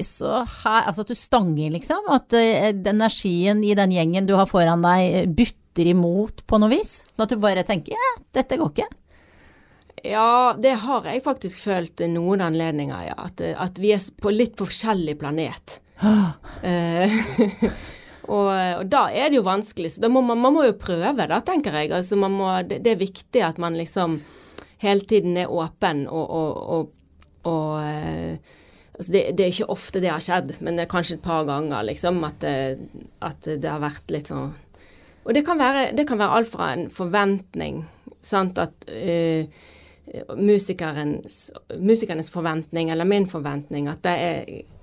så 0.05 0.41
her 0.43 0.89
Altså 0.89 1.05
at 1.05 1.11
du 1.13 1.17
stanger, 1.17 1.71
liksom? 1.73 2.09
At 2.13 2.35
uh, 2.35 2.67
energien 2.91 3.63
i 3.65 3.73
den 3.77 3.93
gjengen 3.95 4.27
du 4.27 4.35
har 4.37 4.49
foran 4.49 4.83
deg, 4.85 5.05
eh, 5.21 5.29
butter 5.29 5.89
imot 5.89 6.43
på 6.45 6.59
noe 6.61 6.73
vis? 6.73 6.99
Sånn 7.13 7.25
at 7.25 7.33
du 7.33 7.41
bare 7.41 7.65
tenker 7.67 7.95
ja, 7.95 8.11
dette 8.35 8.59
går 8.59 8.73
ikke. 8.73 8.89
Ja, 10.05 10.53
det 10.61 10.75
har 10.83 11.07
jeg 11.07 11.23
faktisk 11.25 11.63
følt 11.63 12.03
noen 12.11 12.43
anledninger, 12.45 13.07
ja. 13.07 13.15
At, 13.25 13.41
at 13.41 13.79
vi 13.81 13.95
er 13.95 14.03
på 14.21 14.33
litt 14.33 14.57
på 14.59 14.69
forskjellig 14.69 15.19
planet. 15.21 15.79
Eh, 16.65 17.11
og, 18.25 18.49
og 18.81 18.87
da 18.89 19.05
er 19.13 19.29
det 19.29 19.39
jo 19.39 19.45
vanskelig, 19.45 19.95
så 19.95 20.09
må 20.09 20.23
man, 20.25 20.41
man 20.41 20.55
må 20.55 20.65
jo 20.65 20.77
prøve, 20.79 21.27
da, 21.29 21.39
tenker 21.45 21.75
jeg. 21.77 21.91
Altså, 21.93 22.17
må, 22.17 22.49
det, 22.67 22.81
det 22.85 22.95
er 22.95 23.01
viktig 23.01 23.43
at 23.45 23.61
man 23.61 23.77
liksom 23.77 24.19
hele 24.83 25.05
tiden 25.07 25.37
er 25.39 25.51
åpen 25.51 26.05
og, 26.11 26.29
og, 26.29 26.91
og, 27.47 27.69
eh, 27.81 28.37
altså 28.95 29.15
det, 29.15 29.23
det 29.37 29.45
er 29.45 29.53
ikke 29.53 29.71
ofte 29.73 30.01
det 30.03 30.11
har 30.11 30.23
skjedd, 30.23 30.55
men 30.65 30.77
det 30.77 30.85
er 30.85 30.91
kanskje 30.91 31.19
et 31.19 31.25
par 31.25 31.45
ganger, 31.47 31.85
liksom, 31.87 32.21
at 32.27 32.41
det, 32.43 32.57
at 33.25 33.49
det 33.49 33.71
har 33.71 33.83
vært 33.83 34.13
litt 34.13 34.31
sånn 34.33 34.53
Og 35.25 35.33
det 35.33 35.45
kan 35.45 35.57
være, 35.57 35.87
det 35.97 36.05
kan 36.05 36.19
være 36.21 36.41
alt 36.41 36.51
fra 36.51 36.73
en 36.75 36.89
forventning, 36.93 37.85
sant, 38.25 38.59
at 38.61 38.85
eh, 38.91 39.49
musikernes, 40.37 41.39
musikernes 41.81 42.29
forventning 42.29 42.91
eller 42.93 43.09
min 43.09 43.25
forventning, 43.29 43.89
at 43.89 44.03
det 44.05 44.15
er 44.21 44.74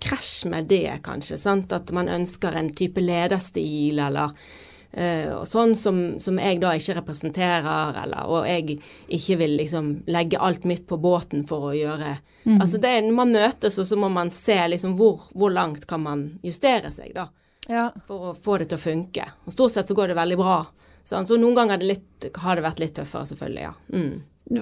krasj 0.00 0.48
med 0.48 0.70
det, 0.70 1.00
kanskje. 1.04 1.38
Sant? 1.40 1.72
At 1.72 1.92
man 1.94 2.08
ønsker 2.08 2.56
en 2.56 2.72
type 2.76 3.02
lederstil 3.02 4.00
eller 4.00 4.32
uh, 4.32 5.44
sånn 5.48 5.74
som, 5.76 6.00
som 6.20 6.40
jeg 6.40 6.60
da 6.62 6.74
ikke 6.78 6.98
representerer, 7.00 8.00
eller, 8.04 8.30
og 8.30 8.48
jeg 8.48 8.78
ikke 9.18 9.38
vil 9.42 9.58
liksom 9.60 9.92
legge 10.08 10.40
alt 10.40 10.64
mitt 10.68 10.86
på 10.88 11.00
båten 11.02 11.46
for 11.48 11.70
å 11.70 11.76
gjøre 11.76 12.16
Altså 12.48 12.78
det 12.80 12.94
når 13.04 13.12
man 13.12 13.32
møtes, 13.34 13.74
og 13.76 13.84
så 13.84 13.96
må 14.00 14.08
man 14.08 14.30
se 14.32 14.56
liksom 14.72 14.94
hvor, 14.96 15.26
hvor 15.36 15.52
langt 15.52 15.84
kan 15.90 16.00
man 16.00 16.22
justere 16.40 16.88
seg, 16.94 17.10
da. 17.12 17.26
Ja. 17.68 17.90
For 18.06 18.30
å 18.30 18.32
få 18.32 18.56
det 18.62 18.70
til 18.70 18.78
å 18.78 18.80
funke. 18.80 19.26
Og 19.44 19.52
stort 19.52 19.74
sett 19.74 19.90
så 19.90 19.96
går 19.98 20.12
det 20.12 20.16
veldig 20.16 20.38
bra. 20.40 20.62
Sant? 21.04 21.28
Så 21.28 21.36
noen 21.40 21.56
ganger 21.58 21.76
har 21.76 21.82
det, 21.82 21.90
litt, 21.90 22.28
har 22.40 22.56
det 22.56 22.64
vært 22.64 22.80
litt 22.80 22.94
tøffere, 22.96 23.28
selvfølgelig, 23.28 23.66
ja. 23.66 23.74
Mm. 23.92 24.14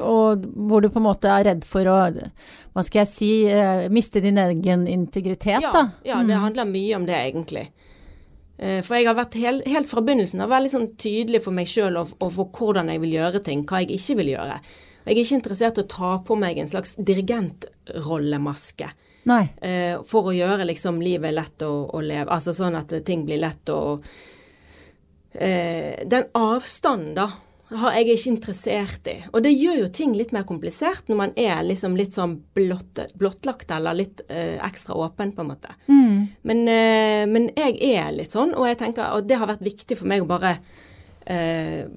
Og 0.02 0.43
hvor 0.66 0.83
du 0.83 0.88
på 0.90 0.99
en 0.99 1.05
måte 1.07 1.31
er 1.31 1.45
redd 1.47 1.64
for 1.64 1.87
å, 1.87 1.97
hva 2.75 2.83
skal 2.83 3.05
jeg 3.05 3.11
si, 3.12 3.28
eh, 3.47 3.85
miste 3.95 4.19
din 4.25 4.38
egen 4.43 4.87
integritet, 4.90 5.61
Ja, 5.62 5.71
da. 5.73 5.85
ja, 6.02 6.23
det 6.26 6.35
handler 6.43 6.66
mye 6.66 6.97
om 6.97 7.07
det, 7.07 7.14
egentlig. 7.14 7.69
Eh, 8.59 8.81
For 8.83 8.97
jeg 8.97 9.07
har 9.07 9.14
vært 9.14 9.35
hel, 9.38 9.62
helt 9.66 9.87
fra 9.87 10.00
begynnelsen 10.02 10.40
av 10.43 10.50
veldig 10.50 10.73
sånn 10.73 10.88
tydelig 10.99 11.43
for 11.45 11.52
meg 11.55 11.66
sjøl 11.71 11.97
og, 12.00 12.16
og 12.19 12.33
for 12.33 12.50
hvordan 12.57 12.88
jeg 12.90 13.00
vil 13.05 13.14
gjøre 13.19 13.45
ting, 13.47 13.62
hva 13.69 13.83
jeg 13.85 13.95
ikke 14.00 14.16
vil 14.16 14.33
gjøre. 14.35 14.61
Jeg 15.07 15.14
er 15.14 15.23
ikke 15.23 15.38
interessert 15.38 15.78
i 15.78 15.85
å 15.85 15.88
ta 15.93 16.12
på 16.26 16.35
meg 16.40 16.59
en 16.59 16.66
slags 16.66 16.97
dirigentrollemaske 16.99 18.88
Nei. 19.31 19.45
eh, 19.62 20.00
for 20.02 20.31
å 20.31 20.35
gjøre 20.35 20.66
liksom 20.66 20.99
livet 21.02 21.35
lett 21.35 21.62
å, 21.62 21.71
å 21.95 22.00
leve. 22.02 22.26
Altså 22.31 22.50
sånn 22.57 22.75
at 22.78 22.90
ting 23.07 23.23
blir 23.28 23.38
lett 23.38 23.71
å 23.71 24.00
eh, 25.33 26.02
Den 26.07 26.26
avstanden, 26.35 27.14
da, 27.14 27.28
har 27.75 27.96
jeg 27.96 28.06
ikke 28.12 28.30
interessert 28.30 29.08
i. 29.11 29.16
Og 29.32 29.42
det 29.42 29.50
gjør 29.50 29.80
jo 29.80 29.90
ting 29.94 30.14
litt 30.14 30.32
mer 30.35 30.46
komplisert 30.46 31.08
når 31.11 31.18
man 31.18 31.32
er 31.40 31.64
liksom 31.66 31.96
litt 31.99 32.14
sånn 32.14 32.37
blott, 32.54 33.00
blottlagt 33.18 33.73
eller 33.75 33.99
litt 33.99 34.23
eh, 34.28 34.56
ekstra 34.62 34.94
åpen, 34.94 35.32
på 35.35 35.42
en 35.42 35.50
måte. 35.50 35.75
Mm. 35.90 36.26
Men, 36.46 36.64
eh, 36.70 37.25
men 37.30 37.49
jeg 37.56 37.78
er 37.90 38.12
litt 38.14 38.37
sånn, 38.37 38.54
og 38.54 38.68
jeg 38.70 38.78
tenker, 38.85 39.11
og 39.16 39.26
det 39.26 39.40
har 39.40 39.50
vært 39.50 39.66
viktig 39.66 39.99
for 39.99 40.11
meg 40.11 40.23
å 40.23 40.28
bare 40.30 40.56
eh, 41.26 41.88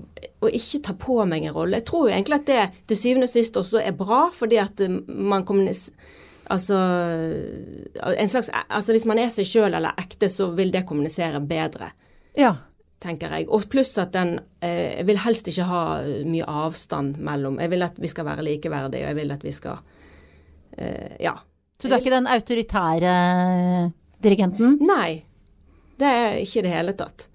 å 0.41 0.49
ikke 0.49 0.81
ta 0.89 0.95
på 0.97 1.19
meg 1.29 1.45
en 1.45 1.53
rolle. 1.55 1.81
Jeg 1.81 1.89
tror 1.91 2.07
jo 2.07 2.15
egentlig 2.15 2.39
at 2.39 2.49
det 2.49 2.63
til 2.89 3.01
syvende 3.03 3.29
og 3.29 3.35
sist 3.35 3.61
også 3.61 3.83
er 3.83 3.93
bra, 3.97 4.25
fordi 4.33 4.57
at 4.63 4.81
eh, 4.85 4.97
man 5.05 5.45
kommuniserer 5.47 6.17
Altså, 6.49 6.73
en 8.17 8.29
slags, 8.31 8.47
altså 8.73 8.95
hvis 8.95 9.03
man 9.05 9.19
er 9.21 9.27
seg 9.29 9.45
sjøl 9.45 9.75
eller 9.77 9.93
ekte, 10.01 10.31
så 10.33 10.47
vil 10.57 10.71
det 10.73 10.81
kommunisere 10.89 11.37
bedre, 11.45 11.91
Ja. 12.33 12.55
Tenker 13.03 13.31
jeg. 13.33 13.47
Og 13.51 13.67
pluss 13.71 13.95
at 14.01 14.13
den 14.15 14.37
eh, 14.63 14.97
Jeg 14.99 15.07
vil 15.09 15.21
helst 15.23 15.47
ikke 15.51 15.67
ha 15.69 15.83
mye 16.27 16.47
avstand 16.47 17.19
mellom 17.23 17.59
Jeg 17.63 17.71
vil 17.73 17.85
at 17.85 17.99
vi 17.99 18.11
skal 18.11 18.27
være 18.27 18.45
likeverdige, 18.47 19.05
og 19.05 19.11
jeg 19.11 19.19
vil 19.21 19.35
at 19.35 19.45
vi 19.45 19.55
skal 19.55 19.79
eh, 20.77 21.15
Ja. 21.23 21.37
Så 21.79 21.87
du 21.87 21.95
er 21.95 22.01
ikke 22.03 22.11
den 22.11 22.27
autoritære 22.27 23.11
dirigenten? 24.19 24.73
Nei, 24.83 25.23
det 25.95 26.07
er 26.11 26.39
ikke 26.41 26.59
i 26.59 26.63
det 26.65 26.73
hele 26.73 26.93
tatt. 26.99 27.29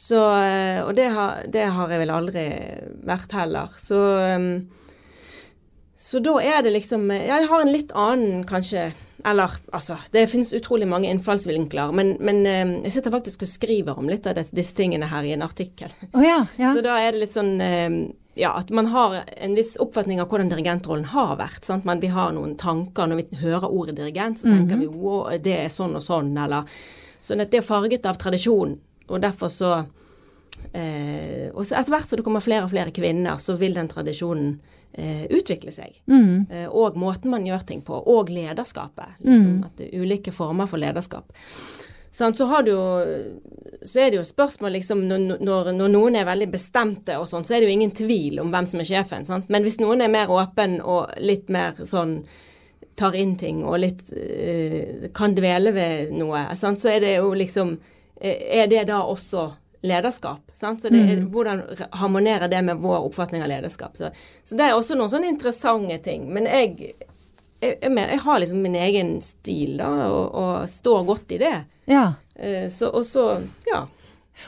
Så, 0.00 0.16
eh, 0.16 0.80
og 0.80 0.94
det 0.96 1.10
har, 1.12 1.42
det 1.52 1.66
har 1.76 1.92
jeg 1.92 2.00
vel 2.00 2.12
aldri 2.14 2.44
vært 3.04 3.34
heller. 3.36 3.76
Så, 3.76 4.00
så 6.00 6.22
da 6.24 6.38
er 6.40 6.64
det 6.64 6.72
liksom 6.72 7.04
jeg 7.12 7.50
har 7.52 7.66
en 7.66 7.74
litt 7.74 7.92
annen, 7.92 8.46
kanskje 8.48 8.88
Eller 9.24 9.54
altså, 9.72 9.98
det 10.10 10.26
finnes 10.32 10.52
utrolig 10.56 10.88
mange 10.90 11.10
innfallsvinkler, 11.10 11.92
men, 11.94 12.16
men 12.20 12.40
um, 12.42 12.72
jeg 12.86 12.96
sitter 12.96 13.14
faktisk 13.14 13.44
og 13.46 13.50
skriver 13.50 13.98
om 13.98 14.10
litt 14.10 14.26
av 14.26 14.34
disse, 14.38 14.54
disse 14.56 14.74
tingene 14.78 15.06
her 15.10 15.28
i 15.28 15.34
en 15.36 15.44
artikkel. 15.46 15.94
Å 16.10 16.24
ja, 16.24 16.40
ja. 16.58 16.72
Så 16.74 16.82
da 16.84 16.96
er 16.98 17.14
det 17.14 17.22
litt 17.22 17.36
sånn 17.36 17.54
um, 17.60 18.00
ja, 18.34 18.54
at 18.56 18.70
man 18.74 18.88
har 18.92 19.20
en 19.36 19.54
viss 19.54 19.76
oppfatning 19.82 20.20
av 20.22 20.30
hvordan 20.30 20.50
dirigentrollen 20.50 21.10
har 21.12 21.36
vært. 21.40 21.66
Sant? 21.68 21.84
Men 21.88 22.00
vi 22.00 22.10
har 22.12 22.32
noen 22.32 22.56
tanker. 22.60 23.10
Når 23.10 23.20
vi 23.20 23.40
hører 23.42 23.68
ordet 23.68 23.96
dirigent, 23.98 24.40
så 24.40 24.48
tenker 24.48 24.80
vi 24.80 24.88
wow, 24.88 25.28
det 25.42 25.58
er 25.66 25.72
sånn 25.72 25.96
og 25.98 26.04
sånn, 26.04 26.34
eller 26.40 26.68
Sånn 27.22 27.38
at 27.38 27.52
det 27.52 27.60
er 27.60 27.62
farget 27.62 28.06
av 28.10 28.16
tradisjon, 28.18 28.72
og 29.06 29.20
derfor 29.22 29.50
så 29.52 29.68
eh, 30.74 31.52
Og 31.54 31.60
etter 31.62 31.92
hvert 31.92 32.08
som 32.08 32.18
det 32.18 32.24
kommer 32.26 32.42
flere 32.42 32.66
og 32.66 32.72
flere 32.72 32.90
kvinner, 32.94 33.38
så 33.38 33.54
vil 33.60 33.76
den 33.78 33.90
tradisjonen 33.92 34.56
eh, 34.56 34.81
utvikle 35.32 35.72
seg. 35.72 35.96
Mm. 36.10 36.46
Eh, 36.50 36.66
og 36.68 36.98
måten 37.00 37.32
man 37.32 37.46
gjør 37.48 37.64
ting 37.68 37.80
på, 37.86 37.96
og 37.96 38.32
lederskapet. 38.32 39.16
Liksom, 39.24 39.62
At 39.68 39.80
det 39.80 39.88
er 39.88 40.04
ulike 40.04 40.34
former 40.36 40.68
for 40.70 40.82
lederskap. 40.82 41.32
Sånn, 42.12 42.34
så, 42.36 42.44
har 42.44 42.64
du 42.66 42.74
jo, 42.74 42.82
så 43.88 44.02
er 44.02 44.10
det 44.12 44.18
jo 44.18 44.24
spørsmål 44.28 44.74
liksom, 44.76 45.06
når, 45.08 45.38
når, 45.40 45.70
når 45.72 45.92
noen 45.94 46.18
er 46.20 46.26
veldig 46.28 46.50
bestemte 46.52 47.16
og 47.16 47.24
sånn, 47.30 47.46
så 47.48 47.56
er 47.56 47.62
det 47.62 47.70
jo 47.70 47.76
ingen 47.78 47.94
tvil 47.96 48.42
om 48.42 48.50
hvem 48.52 48.68
som 48.68 48.82
er 48.82 48.88
sjefen. 48.90 49.24
Sant? 49.24 49.48
Men 49.48 49.64
hvis 49.64 49.80
noen 49.80 50.04
er 50.04 50.12
mer 50.12 50.32
åpen 50.32 50.76
og 50.84 51.14
litt 51.24 51.48
mer 51.52 51.80
sånn 51.80 52.18
tar 53.00 53.16
inn 53.16 53.32
ting 53.40 53.62
og 53.64 53.78
litt 53.80 54.12
øh, 54.12 55.08
kan 55.16 55.32
dvele 55.32 55.72
ved 55.72 56.12
noe, 56.12 56.44
sant? 56.60 56.82
så 56.82 56.92
er 56.92 57.00
det 57.00 57.14
jo 57.16 57.32
liksom 57.32 57.78
eh, 58.20 58.60
Er 58.60 58.68
det 58.68 58.84
da 58.92 59.00
også 59.08 59.46
lederskap? 59.82 60.42
Sant? 60.54 60.82
Så 60.82 60.90
det 60.92 61.00
er, 61.02 61.22
Hvordan 61.32 61.64
harmonerer 61.98 62.50
det 62.50 62.62
med 62.62 62.82
vår 62.82 63.08
oppfatning 63.08 63.42
av 63.42 63.50
lederskap? 63.50 63.96
Så, 63.98 64.12
så 64.44 64.58
det 64.58 64.68
er 64.68 64.76
også 64.76 64.98
noen 64.98 65.10
sånne 65.12 65.32
interessante 65.32 65.98
ting. 66.04 66.28
Men 66.32 66.46
jeg, 66.50 66.92
jeg, 67.60 67.78
jeg, 67.80 67.90
mener, 67.90 68.14
jeg 68.14 68.24
har 68.26 68.42
liksom 68.42 68.62
min 68.62 68.78
egen 68.78 69.16
stil, 69.24 69.76
da, 69.80 69.90
og, 70.10 70.38
og 70.42 70.70
står 70.70 71.08
godt 71.10 71.34
i 71.36 71.42
det. 71.42 71.56
ja. 71.90 72.12
Eh, 72.34 72.68
så, 72.72 72.88
og 72.90 73.04
så, 73.06 73.26
ja. 73.68 73.84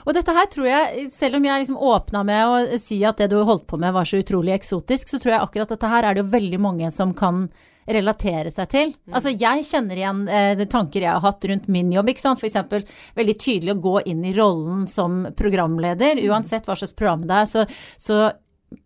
Og 0.09 0.15
dette 0.17 0.33
her 0.33 0.47
tror 0.51 0.67
jeg, 0.67 1.09
selv 1.13 1.39
om 1.39 1.45
jeg 1.45 1.63
liksom 1.63 1.77
åpna 1.77 2.23
med 2.27 2.49
å 2.49 2.79
si 2.81 3.03
at 3.05 3.21
det 3.21 3.29
du 3.31 3.37
holdt 3.45 3.67
på 3.69 3.79
med 3.79 3.93
var 3.95 4.09
så 4.09 4.23
utrolig 4.23 4.55
eksotisk, 4.57 5.13
så 5.13 5.21
tror 5.21 5.35
jeg 5.35 5.45
akkurat 5.45 5.75
dette 5.75 5.91
her 5.93 6.09
er 6.09 6.17
det 6.17 6.25
jo 6.25 6.33
veldig 6.33 6.61
mange 6.65 6.91
som 6.95 7.13
kan 7.17 7.45
relatere 7.87 8.53
seg 8.53 8.71
til. 8.73 8.95
Altså 9.13 9.35
jeg 9.35 9.67
kjenner 9.69 10.01
igjen 10.01 10.23
eh, 10.29 10.65
tanker 10.71 11.05
jeg 11.05 11.13
har 11.13 11.25
hatt 11.25 11.45
rundt 11.51 11.69
min 11.73 11.93
jobb, 11.93 12.13
ikke 12.13 12.25
sant. 12.25 12.45
Eksempel 12.45 12.87
veldig 13.17 13.37
tydelig 13.41 13.75
å 13.75 13.83
gå 13.83 13.99
inn 14.13 14.25
i 14.25 14.35
rollen 14.37 14.87
som 14.91 15.25
programleder, 15.37 16.23
uansett 16.29 16.69
hva 16.69 16.77
slags 16.79 16.97
program 16.97 17.27
det 17.29 17.43
er. 17.43 17.51
Så, 17.51 17.65
så 18.01 18.19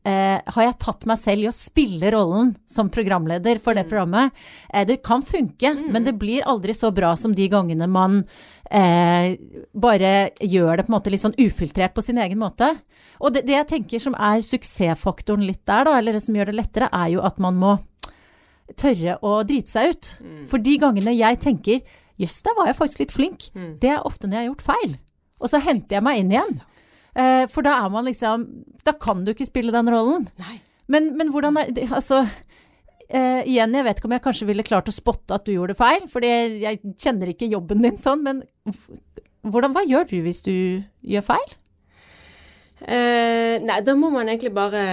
eh, 0.06 0.38
har 0.44 0.64
jeg 0.64 0.78
tatt 0.82 1.06
meg 1.08 1.20
selv 1.20 1.44
i 1.44 1.50
å 1.50 1.54
spille 1.54 2.12
rollen 2.14 2.54
som 2.70 2.90
programleder 2.92 3.60
for 3.62 3.78
det 3.78 3.86
programmet. 3.90 4.34
Eh, 4.72 4.86
det 4.88 5.00
kan 5.06 5.24
funke, 5.24 5.74
men 5.88 6.06
det 6.06 6.16
blir 6.20 6.46
aldri 6.48 6.76
så 6.76 6.92
bra 6.94 7.14
som 7.20 7.34
de 7.34 7.48
gangene 7.52 7.88
man 7.90 8.22
eh, 8.70 9.34
bare 9.72 10.14
gjør 10.40 10.78
det 10.78 10.86
på 10.86 10.92
en 10.92 10.98
måte 10.98 11.12
litt 11.12 11.24
sånn 11.24 11.38
ufiltrert 11.38 11.96
på 11.96 12.04
sin 12.04 12.20
egen 12.22 12.40
måte. 12.40 12.74
Og 13.18 13.34
det, 13.34 13.46
det 13.48 13.56
jeg 13.56 13.70
tenker 13.74 14.02
som 14.02 14.16
er 14.18 14.44
suksessfaktoren 14.44 15.46
litt 15.46 15.64
der, 15.68 15.88
da, 15.88 15.98
eller 15.98 16.16
det 16.16 16.24
som 16.24 16.36
gjør 16.36 16.52
det 16.52 16.60
lettere, 16.60 16.90
er 16.92 17.14
jo 17.16 17.24
at 17.26 17.40
man 17.42 17.58
må 17.58 17.78
tørre 18.76 19.18
å 19.24 19.38
drite 19.48 19.70
seg 19.72 19.94
ut. 19.94 20.10
For 20.50 20.58
de 20.62 20.76
gangene 20.82 21.14
jeg 21.16 21.40
tenker 21.40 21.80
jøss, 22.18 22.40
der 22.42 22.56
var 22.58 22.66
jeg 22.66 22.76
faktisk 22.76 23.04
litt 23.04 23.14
flink, 23.14 23.48
det 23.80 23.92
er 23.94 24.06
ofte 24.06 24.26
når 24.26 24.36
jeg 24.36 24.42
har 24.44 24.50
gjort 24.52 24.66
feil. 24.66 24.96
Og 25.38 25.52
så 25.52 25.60
henter 25.62 25.98
jeg 25.98 26.04
meg 26.04 26.18
inn 26.20 26.32
igjen. 26.34 26.58
Eh, 27.18 27.44
for 27.50 27.66
da 27.66 27.78
er 27.82 27.90
man 27.90 28.04
liksom 28.06 28.44
Da 28.84 28.92
kan 28.92 29.24
du 29.24 29.32
ikke 29.32 29.46
spille 29.48 29.72
den 29.74 29.88
rollen. 29.90 30.28
Men, 30.86 31.16
men 31.16 31.32
hvordan 31.32 31.56
er 31.56 31.70
det 31.74 31.88
Altså 31.90 32.20
eh, 33.08 33.42
igjen, 33.48 33.74
jeg 33.74 33.86
vet 33.86 33.98
ikke 33.98 34.10
om 34.10 34.14
jeg 34.14 34.24
kanskje 34.26 34.48
ville 34.50 34.66
klart 34.66 34.90
å 34.90 34.94
spotte 34.94 35.34
at 35.38 35.46
du 35.46 35.54
gjorde 35.54 35.78
feil, 35.78 36.04
for 36.10 36.24
jeg 36.24 36.78
kjenner 37.00 37.32
ikke 37.32 37.48
jobben 37.50 37.82
din 37.82 37.96
sånn, 37.98 38.22
men 38.26 38.42
hvordan, 39.48 39.72
hva 39.72 39.86
gjør 39.88 40.06
du 40.10 40.18
hvis 40.26 40.42
du 40.44 40.54
gjør 41.08 41.24
feil? 41.30 41.56
Eh, 42.84 43.56
nei, 43.64 43.80
da 43.82 43.94
må 43.98 44.10
man 44.14 44.28
egentlig 44.28 44.52
bare 44.54 44.84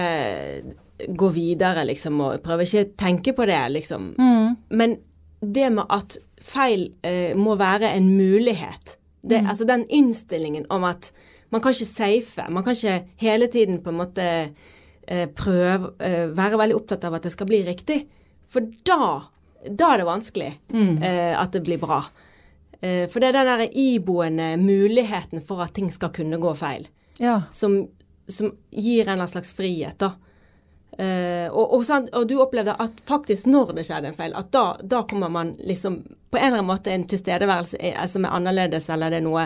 gå 1.16 1.28
videre, 1.34 1.84
liksom, 1.86 2.20
og 2.20 2.42
prøve 2.42 2.64
ikke 2.66 2.84
å 2.84 2.90
tenke 2.96 3.32
på 3.36 3.46
det, 3.46 3.60
liksom. 3.74 4.14
Mm. 4.18 4.56
Men 4.70 4.96
det 5.42 5.70
med 5.72 5.84
at 5.90 6.16
feil 6.40 6.88
eh, 7.04 7.34
må 7.36 7.56
være 7.60 7.90
en 7.96 8.08
mulighet, 8.16 8.96
det, 9.26 9.40
Mm. 9.42 9.48
altså 9.50 9.66
den 9.66 9.84
innstillingen 9.90 10.66
om 10.70 10.84
at 10.84 11.10
man 11.50 11.60
kan 11.60 11.72
ikke 11.72 11.86
safe, 11.86 12.44
man 12.50 12.62
kan 12.64 12.74
ikke 12.74 13.04
hele 13.16 13.46
tiden 13.48 13.80
på 13.82 13.90
en 13.90 13.98
måte 13.98 14.50
eh, 15.08 15.26
prøve, 15.26 15.92
eh, 16.00 16.26
være 16.34 16.58
veldig 16.58 16.74
opptatt 16.76 17.04
av 17.04 17.14
at 17.14 17.22
det 17.22 17.32
skal 17.32 17.46
bli 17.46 17.62
riktig. 17.66 18.06
For 18.46 18.60
da, 18.84 19.22
da 19.68 19.92
er 19.94 19.98
det 19.98 20.06
vanskelig 20.06 20.52
Mm. 20.72 21.02
eh, 21.02 21.34
at 21.40 21.52
det 21.52 21.62
blir 21.64 21.78
bra. 21.78 22.04
Eh, 22.82 23.06
for 23.08 23.20
det 23.20 23.28
er 23.28 23.32
den 23.44 23.46
der 23.58 23.68
iboende 23.72 24.56
muligheten 24.58 25.40
for 25.42 25.62
at 25.62 25.74
ting 25.74 25.90
skal 25.90 26.08
kunne 26.10 26.38
gå 26.38 26.54
feil, 26.56 26.86
Ja. 27.20 27.42
som, 27.50 27.88
som 28.28 28.50
gir 28.72 29.08
en 29.08 29.26
slags 29.28 29.52
frihet, 29.54 29.98
da. 29.98 30.12
Eh, 30.98 31.48
og, 31.52 31.74
og, 31.76 31.82
sant, 31.84 32.08
og 32.16 32.24
du 32.28 32.38
opplevde 32.40 32.72
at 32.80 33.00
faktisk 33.08 33.46
når 33.52 33.74
det 33.76 33.82
skjedde 33.88 34.08
en 34.12 34.16
feil, 34.16 34.32
at 34.38 34.48
da, 34.54 34.62
da 34.80 35.02
kommer 35.08 35.28
man 35.28 35.50
liksom 35.60 35.98
på 36.32 36.38
en 36.38 36.46
eller 36.46 36.62
annen 36.62 36.70
måte 36.70 36.92
en 36.94 37.04
tilstedeværelse 37.10 37.76
eh, 37.84 37.98
som 38.08 38.24
er 38.24 38.32
annerledes, 38.38 38.88
eller 38.90 39.12
det 39.12 39.18
er 39.20 39.26
noe 39.26 39.44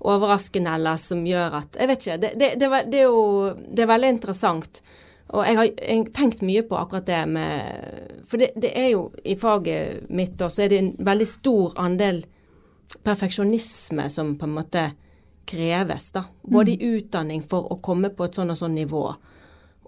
overraskende 0.00 0.70
eller 0.78 0.96
som 1.02 1.24
gjør 1.26 1.56
at 1.58 1.76
Jeg 1.80 1.88
vet 1.90 2.06
ikke. 2.06 2.16
Det, 2.22 2.30
det, 2.38 2.48
det, 2.62 2.68
var- 2.72 2.86
det 2.88 3.00
er 3.02 3.06
jo 3.10 3.22
det 3.74 3.82
er 3.84 3.90
veldig 3.92 4.08
interessant. 4.14 4.82
Og 5.28 5.42
jeg 5.44 5.56
har 5.58 5.66
jeg 5.76 5.98
har 5.98 6.12
tenkt 6.16 6.40
mye 6.46 6.62
på 6.64 6.76
akkurat 6.78 7.04
det 7.04 7.18
med 7.28 8.22
For 8.30 8.40
det, 8.40 8.52
det 8.56 8.70
er 8.78 8.86
jo 8.94 9.02
i 9.28 9.34
faget 9.36 10.06
mitt 10.08 10.40
også 10.40 10.62
er 10.64 10.68
det 10.72 10.78
en 10.80 10.92
veldig 11.04 11.26
stor 11.28 11.74
andel 11.84 12.22
perfeksjonisme 13.04 14.06
som 14.10 14.36
på 14.38 14.46
en 14.48 14.54
måte 14.56 14.84
kreves, 15.48 16.10
da. 16.12 16.22
Både 16.42 16.70
i 16.74 16.78
utdanning 16.96 17.42
for 17.44 17.68
å 17.72 17.78
komme 17.84 18.10
på 18.12 18.24
et 18.24 18.36
sånn 18.36 18.52
og 18.52 18.58
sånn 18.60 18.74
nivå. 18.76 19.02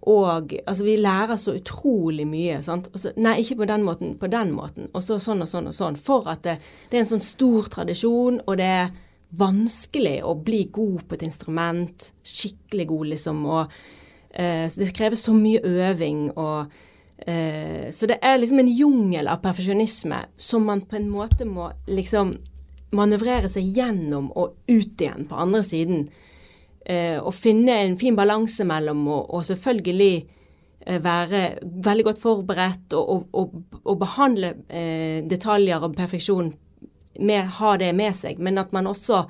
Og 0.08 0.54
altså, 0.66 0.84
vi 0.84 0.96
lærer 0.96 1.36
så 1.36 1.54
utrolig 1.58 2.24
mye. 2.28 2.62
sant? 2.64 2.88
Så, 2.96 3.12
nei, 3.20 3.40
ikke 3.42 3.60
på 3.60 3.68
den 3.68 3.84
måten, 3.84 4.14
på 4.18 4.30
den 4.32 4.54
måten. 4.56 4.88
Og 4.94 5.04
så 5.04 5.18
sånn 5.20 5.44
og 5.44 5.50
sånn 5.50 5.68
og 5.68 5.76
sånn. 5.76 5.98
For 6.00 6.28
at 6.32 6.44
det, 6.46 6.56
det 6.88 6.98
er 6.98 7.04
en 7.04 7.12
sånn 7.14 7.24
stor 7.24 7.68
tradisjon, 7.72 8.40
og 8.46 8.56
det 8.60 8.68
er 8.80 8.92
vanskelig 9.36 10.20
å 10.26 10.34
bli 10.40 10.64
god 10.72 11.04
på 11.08 11.18
et 11.18 11.26
instrument. 11.26 12.10
Skikkelig 12.26 12.86
god, 12.90 13.10
liksom. 13.12 13.42
Og 13.46 13.74
eh, 14.30 14.66
det 14.72 14.92
krever 14.96 15.20
så 15.20 15.34
mye 15.36 15.60
øving 15.60 16.30
og 16.32 16.72
eh, 17.26 17.90
Så 17.92 18.08
det 18.10 18.18
er 18.22 18.40
liksom 18.40 18.62
en 18.62 18.72
jungel 18.72 19.28
av 19.28 19.42
perfeksjonisme 19.44 20.24
som 20.40 20.64
man 20.66 20.80
på 20.88 20.96
en 20.96 21.10
måte 21.12 21.44
må 21.44 21.70
liksom 21.90 22.38
manøvrere 22.96 23.50
seg 23.50 23.68
gjennom 23.76 24.32
og 24.34 24.56
ut 24.66 24.98
igjen 24.98 25.28
på 25.30 25.38
andre 25.38 25.62
siden. 25.62 26.08
Eh, 26.86 27.18
og 27.20 27.34
finne 27.36 27.74
en 27.84 27.96
fin 28.00 28.16
balanse 28.16 28.64
mellom 28.64 29.02
å 29.12 29.18
og 29.36 29.44
selvfølgelig 29.44 30.14
eh, 30.86 31.00
være 31.04 31.42
veldig 31.60 32.06
godt 32.06 32.22
forberedt 32.22 32.96
og, 32.96 33.26
og, 33.36 33.58
og, 33.82 33.96
behandle 34.00 34.54
eh, 34.68 35.20
detaljer 35.28 35.84
og 35.84 35.96
perfeksjon 35.98 36.48
med, 37.20 37.52
ha 37.58 37.74
det 37.76 37.92
med 37.92 38.16
seg, 38.16 38.40
men 38.40 38.58
at 38.58 38.72
man 38.72 38.88
også 38.90 39.24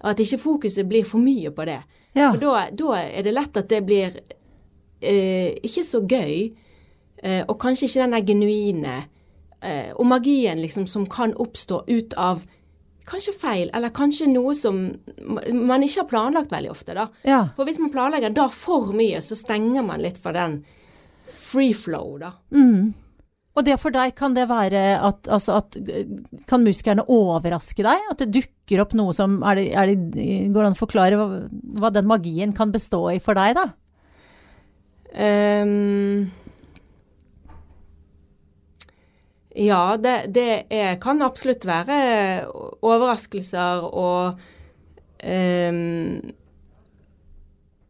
At 0.00 0.16
ikke 0.16 0.38
fokuset 0.40 0.86
blir 0.88 1.04
for 1.04 1.20
mye 1.20 1.50
på 1.52 1.64
det. 1.68 1.82
Ja. 2.16 2.30
For 2.30 2.40
da, 2.40 2.62
da 2.72 2.94
er 3.02 3.22
det 3.22 3.34
lett 3.34 3.58
at 3.60 3.68
det 3.68 3.82
blir 3.84 4.14
eh, 4.16 5.58
ikke 5.60 5.84
så 5.84 6.00
gøy, 6.00 6.54
eh, 7.22 7.42
og 7.44 7.58
kanskje 7.60 7.84
ikke 7.84 8.00
den 8.00 8.14
der 8.16 8.24
genuine 8.24 8.94
eh, 9.60 9.92
Og 9.92 10.06
magien 10.08 10.62
liksom 10.64 10.86
som 10.88 11.04
kan 11.04 11.36
oppstå 11.36 11.82
ut 11.84 12.16
av 12.16 12.40
kanskje 13.10 13.34
feil, 13.36 13.70
eller 13.74 13.92
kanskje 13.94 14.30
noe 14.30 14.54
som 14.56 14.80
man 15.52 15.84
ikke 15.84 16.04
har 16.04 16.10
planlagt 16.10 16.52
veldig 16.54 16.72
ofte, 16.72 16.96
da. 16.96 17.08
ja. 17.26 17.42
For 17.56 17.68
hvis 17.68 17.80
man 17.82 17.92
planlegger 17.92 18.34
da 18.34 18.48
for 18.54 18.92
mye, 18.96 19.20
så 19.24 19.38
stenger 19.38 19.86
man 19.86 20.02
litt 20.04 20.20
for 20.20 20.36
den 20.36 20.60
free 21.36 21.74
flow, 21.76 22.16
da. 22.22 22.34
Mm. 22.54 22.92
Og 23.58 23.66
det 23.66 23.76
for 23.82 23.92
deg, 23.94 24.14
kan 24.18 24.34
det 24.36 24.46
være 24.48 24.80
at, 25.02 25.26
altså 25.26 25.56
at 25.58 25.74
Kan 26.48 26.62
musikerne 26.62 27.02
overraske 27.10 27.82
deg? 27.82 28.04
At 28.12 28.22
det 28.22 28.30
dukker 28.36 28.84
opp 28.84 28.94
noe 28.94 29.12
som 29.16 29.40
er 29.42 29.58
det, 29.58 29.64
er 29.74 29.90
det, 29.90 29.96
Går 30.54 30.60
det 30.60 30.68
an 30.68 30.76
å 30.76 30.78
forklare 30.78 31.18
hva, 31.18 31.26
hva 31.82 31.90
den 31.92 32.06
magien 32.08 32.54
kan 32.56 32.70
bestå 32.72 33.08
i 33.10 33.18
for 33.22 33.38
deg, 33.38 33.58
da? 33.58 33.66
Ehm, 35.10 36.30
ja, 39.60 39.96
det, 40.00 40.14
det 40.32 40.64
er, 40.72 40.94
kan 41.02 41.20
absolutt 41.22 41.66
være 41.68 41.96
overraskelser 42.80 43.82
og 43.84 44.38
um, 45.20 46.20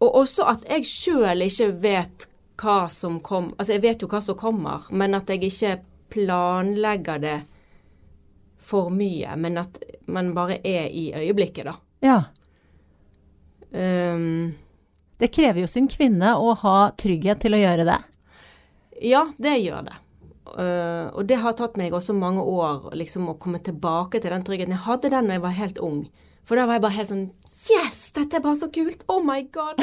Og 0.01 0.17
også 0.23 0.49
at 0.51 0.67
jeg 0.67 0.89
sjøl 0.89 1.47
ikke 1.47 1.69
vet 1.85 2.27
hva 2.61 2.89
som 2.91 3.21
kom 3.23 3.53
Altså, 3.55 3.77
jeg 3.77 3.85
vet 3.85 4.03
jo 4.03 4.11
hva 4.11 4.23
som 4.25 4.39
kommer, 4.41 4.91
men 4.91 5.15
at 5.15 5.31
jeg 5.31 5.47
ikke 5.47 5.77
planlegger 6.11 7.23
det 7.23 7.39
for 8.61 8.91
mye, 8.91 9.39
men 9.39 9.63
at 9.63 9.79
man 10.11 10.35
bare 10.35 10.59
er 10.67 10.91
i 10.91 11.07
øyeblikket, 11.17 11.71
da. 11.71 11.77
Ja. 12.05 12.19
Um, 13.71 14.57
Det 15.17 15.31
krever 15.33 15.63
jo 15.63 15.71
sin 15.71 15.87
kvinne 15.89 16.35
å 16.35 16.53
ha 16.65 16.77
trygghet 16.99 17.41
til 17.47 17.55
å 17.55 17.63
gjøre 17.63 17.87
det. 17.87 17.99
Ja, 19.07 19.29
det 19.39 19.61
gjør 19.63 19.87
det. 19.87 19.97
Eh, 20.59 21.07
og 21.15 21.27
det 21.31 21.39
har 21.43 21.55
tatt 21.59 21.77
meg 21.79 21.95
også 21.95 22.15
mange 22.17 22.43
år 22.43 22.91
liksom, 22.99 23.29
å 23.31 23.39
komme 23.41 23.61
tilbake 23.63 24.21
til 24.21 24.33
den 24.35 24.45
tryggheten. 24.47 24.75
Jeg 24.75 24.87
hadde 24.89 25.13
den 25.13 25.31
da 25.31 25.37
jeg 25.37 25.45
var 25.45 25.61
helt 25.61 25.79
ung. 25.85 26.01
For 26.47 26.59
da 26.59 26.65
var 26.67 26.79
jeg 26.79 26.85
bare 26.87 26.97
helt 26.97 27.13
sånn 27.13 27.29
Yes! 27.71 27.99
Dette 28.17 28.39
er 28.39 28.45
bare 28.45 28.59
så 28.59 28.69
kult! 28.73 29.05
Oh 29.13 29.23
my 29.25 29.43
god! 29.53 29.77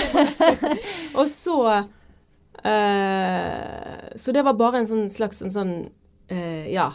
og 1.19 1.27
så 1.32 1.58
uh, 1.77 1.86
Så 4.17 4.34
det 4.36 4.43
var 4.43 4.58
bare 4.60 4.82
en 4.82 4.89
sånn 4.89 5.08
slags 5.13 5.41
en 5.45 5.53
sånn 5.53 5.73
uh, 6.34 6.65
Ja. 6.73 6.91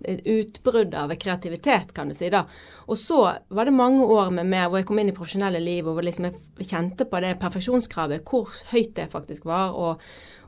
Et 0.00 0.24
utbrudd 0.30 0.94
av 0.96 1.10
kreativitet, 1.20 1.90
kan 1.92 2.08
du 2.08 2.14
si. 2.16 2.30
da. 2.32 2.46
Og 2.88 2.96
så 2.96 3.18
var 3.52 3.68
det 3.68 3.74
mange 3.76 4.06
år 4.08 4.30
med 4.32 4.48
mer 4.48 4.70
hvor 4.70 4.80
jeg 4.80 4.88
kom 4.88 5.00
inn 5.02 5.10
i 5.12 5.16
profesjonelle 5.16 5.60
liv 5.60 5.84
og 5.90 6.00
liksom 6.06 6.24
jeg 6.30 6.70
kjente 6.70 7.04
på 7.04 7.20
det 7.20 7.34
perfeksjonskravet, 7.42 8.24
hvor 8.24 8.48
høyt 8.70 8.94
det 8.96 9.10
faktisk 9.12 9.44
var, 9.50 9.76
og, 9.76 10.00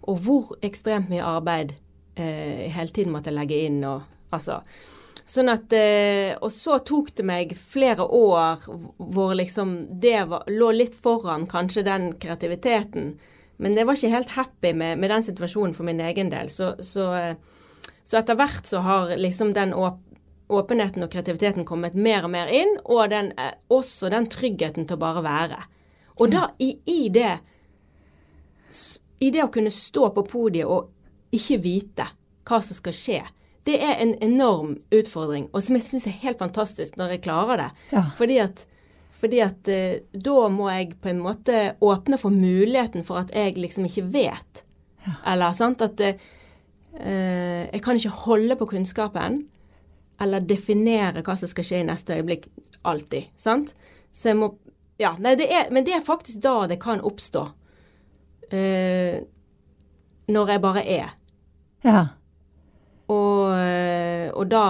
og 0.03 0.19
hvor 0.25 0.57
ekstremt 0.65 1.11
mye 1.13 1.25
arbeid 1.25 1.77
eh, 2.17 2.69
hele 2.73 2.91
tiden 2.91 3.15
måtte 3.15 3.31
jeg 3.31 3.39
legge 3.39 3.61
inn. 3.67 3.83
og 3.85 4.03
altså 4.35 4.61
Sånn 5.33 5.49
at, 5.53 5.73
eh, 5.73 6.35
Og 6.43 6.51
så 6.51 6.81
tok 6.83 7.13
det 7.15 7.25
meg 7.25 7.55
flere 7.57 8.05
år 8.05 8.65
hvor 8.99 9.35
liksom 9.39 10.01
det 10.03 10.29
var, 10.29 10.45
lå 10.51 10.73
litt 10.75 10.95
foran 10.95 11.47
kanskje 11.47 11.87
den 11.87 12.13
kreativiteten. 12.19 13.15
Men 13.63 13.77
jeg 13.79 13.87
var 13.87 13.97
ikke 13.97 14.17
helt 14.17 14.35
happy 14.37 14.73
med, 14.75 14.99
med 14.99 15.11
den 15.11 15.23
situasjonen 15.23 15.75
for 15.77 15.87
min 15.87 16.01
egen 16.03 16.33
del. 16.33 16.51
Så, 16.51 16.75
så, 16.83 17.13
eh, 17.15 17.37
så 18.05 18.19
etter 18.19 18.39
hvert 18.39 18.67
så 18.67 18.83
har 18.83 19.15
liksom 19.17 19.55
den 19.55 19.75
åp 19.75 20.01
åpenheten 20.53 21.01
og 21.01 21.09
kreativiteten 21.09 21.65
kommet 21.65 21.95
mer 21.97 22.27
og 22.27 22.33
mer 22.35 22.51
inn, 22.53 22.75
og 22.85 23.07
den, 23.09 23.31
eh, 23.41 23.55
også 23.73 24.11
den 24.13 24.27
tryggheten 24.29 24.85
til 24.85 24.99
å 24.99 25.01
bare 25.01 25.23
være. 25.25 25.61
Og 26.21 26.29
da 26.35 26.51
i, 26.61 26.75
i 26.85 27.09
det 27.09 27.39
I 29.23 29.31
det 29.31 29.45
å 29.45 29.53
kunne 29.55 29.71
stå 29.71 30.09
på 30.17 30.27
podiet 30.27 30.67
og 30.67 30.91
ikke 31.33 31.61
vite 31.63 32.09
hva 32.49 32.59
som 32.65 32.77
skal 32.77 32.97
skje, 32.97 33.21
det 33.69 33.79
er 33.79 34.01
en 34.03 34.17
enorm 34.25 34.75
utfordring, 34.91 35.47
og 35.55 35.63
som 35.63 35.79
jeg 35.79 35.87
syns 35.87 36.09
er 36.11 36.19
helt 36.25 36.41
fantastisk 36.43 36.99
når 36.99 37.15
jeg 37.15 37.25
klarer 37.29 37.61
det. 37.61 37.69
Ja. 37.93 38.03
Fordi 38.19 38.41
at, 38.43 38.65
fordi 39.15 39.39
at 39.45 39.71
uh, 39.71 40.01
da 40.27 40.49
må 40.51 40.67
jeg 40.73 40.97
på 40.99 41.13
en 41.13 41.23
måte 41.23 41.61
åpne 41.79 42.19
for 42.19 42.35
muligheten 42.35 43.07
for 43.07 43.23
at 43.23 43.31
jeg 43.37 43.55
liksom 43.61 43.87
ikke 43.87 44.09
vet. 44.11 44.65
Eller 45.27 45.55
sant 45.59 45.83
at 45.83 45.99
eh, 46.03 46.19
jeg 46.95 47.81
kan 47.83 47.99
ikke 47.99 48.21
holde 48.23 48.55
på 48.59 48.69
kunnskapen 48.71 49.41
eller 50.23 50.45
definere 50.47 51.25
hva 51.27 51.35
som 51.39 51.51
skal 51.51 51.67
skje 51.67 51.81
i 51.83 51.89
neste 51.89 52.19
øyeblikk 52.21 52.47
alltid. 52.87 53.33
Sant? 53.35 53.75
Så 54.13 54.33
jeg 54.33 54.43
må 54.43 54.55
Ja, 55.01 55.17
nei, 55.19 55.33
det 55.35 55.49
er, 55.51 55.71
men 55.73 55.83
det 55.83 55.97
er 55.97 56.05
faktisk 56.05 56.39
da 56.45 56.69
det 56.71 56.77
kan 56.79 57.01
oppstå. 57.03 57.49
Eh, 58.53 59.21
når 60.29 60.49
jeg 60.55 60.61
bare 60.63 60.83
er. 60.87 61.15
Ja. 61.85 62.03
Og, 63.09 63.53
eh, 63.59 64.31
og 64.35 64.49
da 64.53 64.65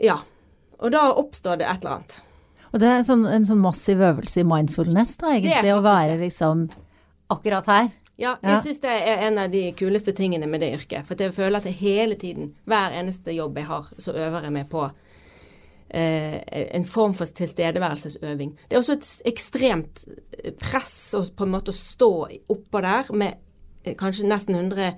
Ja. 0.00 0.18
Og 0.80 0.90
da 0.92 1.04
oppstår 1.14 1.58
det 1.60 1.66
et 1.70 1.84
eller 1.84 1.96
annet. 1.98 2.16
Og 2.74 2.80
det 2.82 2.88
er 2.90 3.04
sånn, 3.06 3.22
en 3.30 3.44
sånn 3.46 3.60
massiv 3.62 4.00
øvelse 4.02 4.42
i 4.42 4.46
mindfulness, 4.48 5.16
da, 5.20 5.28
egentlig. 5.36 5.70
Å 5.72 5.82
være 5.84 6.16
liksom 6.18 6.64
akkurat 7.30 7.66
her. 7.70 7.90
Ja, 8.18 8.36
Ja. 8.42 8.50
jeg 8.54 8.62
syns 8.64 8.80
det 8.80 8.90
er 8.90 9.22
en 9.26 9.38
av 9.38 9.50
de 9.50 9.72
kuleste 9.72 10.12
tingene 10.14 10.46
med 10.48 10.60
det 10.60 10.72
yrket. 10.74 11.06
For 11.06 11.14
jeg 11.14 11.32
føler 11.32 11.56
at 11.56 11.64
jeg 11.64 11.74
hele 11.74 12.14
tiden, 12.14 12.54
hver 12.66 12.90
eneste 12.92 13.34
jobb 13.34 13.54
jeg 13.56 13.66
har, 13.66 13.84
så 13.98 14.12
øver 14.14 14.42
jeg 14.42 14.52
meg 14.52 14.68
på 14.68 14.90
en 15.94 16.84
form 16.88 17.14
for 17.14 17.30
tilstedeværelsesøving. 17.38 18.54
Det 18.68 18.76
er 18.76 18.80
også 18.80 18.96
et 18.96 19.10
ekstremt 19.30 20.04
press 20.60 20.96
å 21.14 21.22
på 21.36 21.46
en 21.46 21.52
måte 21.54 21.74
stå 21.76 22.10
oppå 22.50 22.82
der 22.82 23.12
med 23.14 23.36
eh, 23.84 23.94
kanskje 23.98 24.26
nesten 24.26 24.58
100 24.58 24.94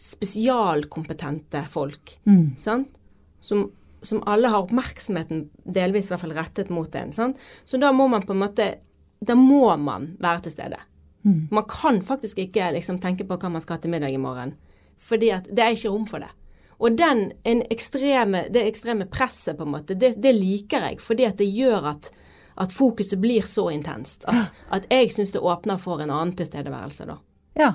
spesialkompetente 0.00 1.64
folk. 1.68 2.14
Mm. 2.24 2.54
Sant? 2.56 2.96
Som, 3.40 3.66
som 4.02 4.22
alle 4.28 4.48
har 4.48 4.64
oppmerksomheten 4.64 5.48
delvis 5.64 6.08
i 6.08 6.14
hvert 6.14 6.24
fall 6.24 6.36
rettet 6.38 6.72
mot 6.72 6.94
en. 6.96 7.12
Sant? 7.12 7.40
Så 7.68 7.80
da 7.80 7.92
må 7.92 8.08
man 8.08 8.24
på 8.24 8.36
en 8.36 8.44
måte 8.46 8.70
Da 9.20 9.34
må 9.36 9.68
man 9.76 10.14
være 10.16 10.46
til 10.46 10.52
stede. 10.54 10.78
Mm. 11.28 11.48
Man 11.52 11.66
kan 11.68 11.98
faktisk 12.00 12.38
ikke 12.40 12.70
liksom 12.72 12.96
tenke 13.02 13.26
på 13.28 13.36
hva 13.36 13.50
man 13.52 13.60
skal 13.60 13.76
ha 13.76 13.82
til 13.82 13.92
middag 13.92 14.14
i 14.14 14.20
morgen. 14.20 14.54
Fordi 14.96 15.28
at 15.36 15.48
det 15.52 15.60
er 15.60 15.74
ikke 15.76 15.92
rom 15.92 16.06
for 16.08 16.24
det. 16.24 16.30
Og 16.80 16.96
den, 16.96 17.26
ekstreme, 17.44 18.46
det 18.52 18.64
ekstreme 18.70 19.06
presset, 19.10 19.58
på 19.58 19.66
en 19.66 19.74
måte, 19.74 19.94
det, 19.94 20.14
det, 20.22 20.32
liker 20.32 20.88
jeg. 20.88 21.00
Fordi 21.04 21.26
at 21.28 21.36
det 21.40 21.50
gjør 21.52 21.90
at, 21.92 22.08
at 22.64 22.72
fokuset 22.72 23.20
blir 23.20 23.44
så 23.46 23.68
intenst. 23.74 24.24
At, 24.30 24.48
at 24.72 24.88
jeg 24.88 25.12
syns 25.12 25.34
det 25.36 25.44
åpner 25.44 25.80
for 25.80 26.00
en 26.00 26.12
annen 26.12 26.32
tilstedeværelse, 26.38 27.08
da. 27.10 27.18
Ja. 27.60 27.72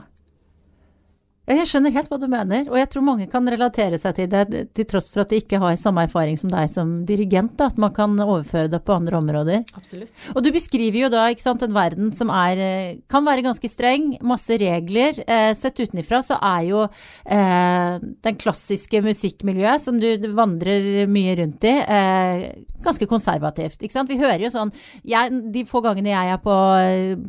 Jeg 1.45 1.67
skjønner 1.69 1.93
helt 1.93 2.07
hva 2.09 2.17
du 2.17 2.25
mener, 2.25 2.63
og 2.71 2.77
jeg 2.79 2.87
tror 2.89 3.03
mange 3.05 3.27
kan 3.29 3.45
relatere 3.45 3.99
seg 4.01 4.15
til 4.17 4.29
det, 4.31 4.63
til 4.73 4.87
tross 4.89 5.11
for 5.13 5.21
at 5.21 5.29
de 5.29 5.37
ikke 5.43 5.59
har 5.61 5.75
samme 5.77 6.01
erfaring 6.07 6.39
som 6.41 6.49
deg 6.49 6.71
som 6.73 6.95
dirigent, 7.05 7.53
da, 7.59 7.67
at 7.69 7.77
man 7.81 7.93
kan 7.93 8.15
overføre 8.17 8.71
det 8.73 8.79
på 8.81 8.95
andre 8.95 9.19
områder. 9.19 9.61
Absolutt. 9.77 10.09
Og 10.33 10.41
du 10.41 10.49
beskriver 10.55 11.03
jo 11.03 11.11
da 11.13 11.27
sant, 11.37 11.61
en 11.61 11.75
verden 11.75 12.09
som 12.17 12.31
er, 12.33 12.57
eh, 12.57 12.97
kan 13.11 13.25
være 13.27 13.45
ganske 13.45 13.69
streng, 13.69 14.15
masse 14.25 14.57
regler. 14.57 15.21
Eh, 15.27 15.51
sett 15.53 15.77
utenifra 15.77 16.23
så 16.25 16.39
er 16.41 16.65
jo 16.65 16.81
eh, 16.85 17.99
den 18.25 18.41
klassiske 18.41 19.03
musikkmiljøet 19.05 19.85
som 19.85 20.01
du 20.01 20.09
vandrer 20.33 21.05
mye 21.05 21.37
rundt 21.43 21.69
i, 21.69 21.75
eh, 21.77 22.47
ganske 22.81 23.05
konservativt. 23.05 23.85
Ikke 23.85 23.93
sant? 23.99 24.09
Vi 24.09 24.17
hører 24.17 24.47
jo 24.47 24.53
sånn 24.53 24.73
jeg, 25.05 25.29
De 25.53 25.65
få 25.69 25.83
gangene 25.85 26.09
jeg 26.09 26.33
er 26.33 26.41
på, 26.41 26.57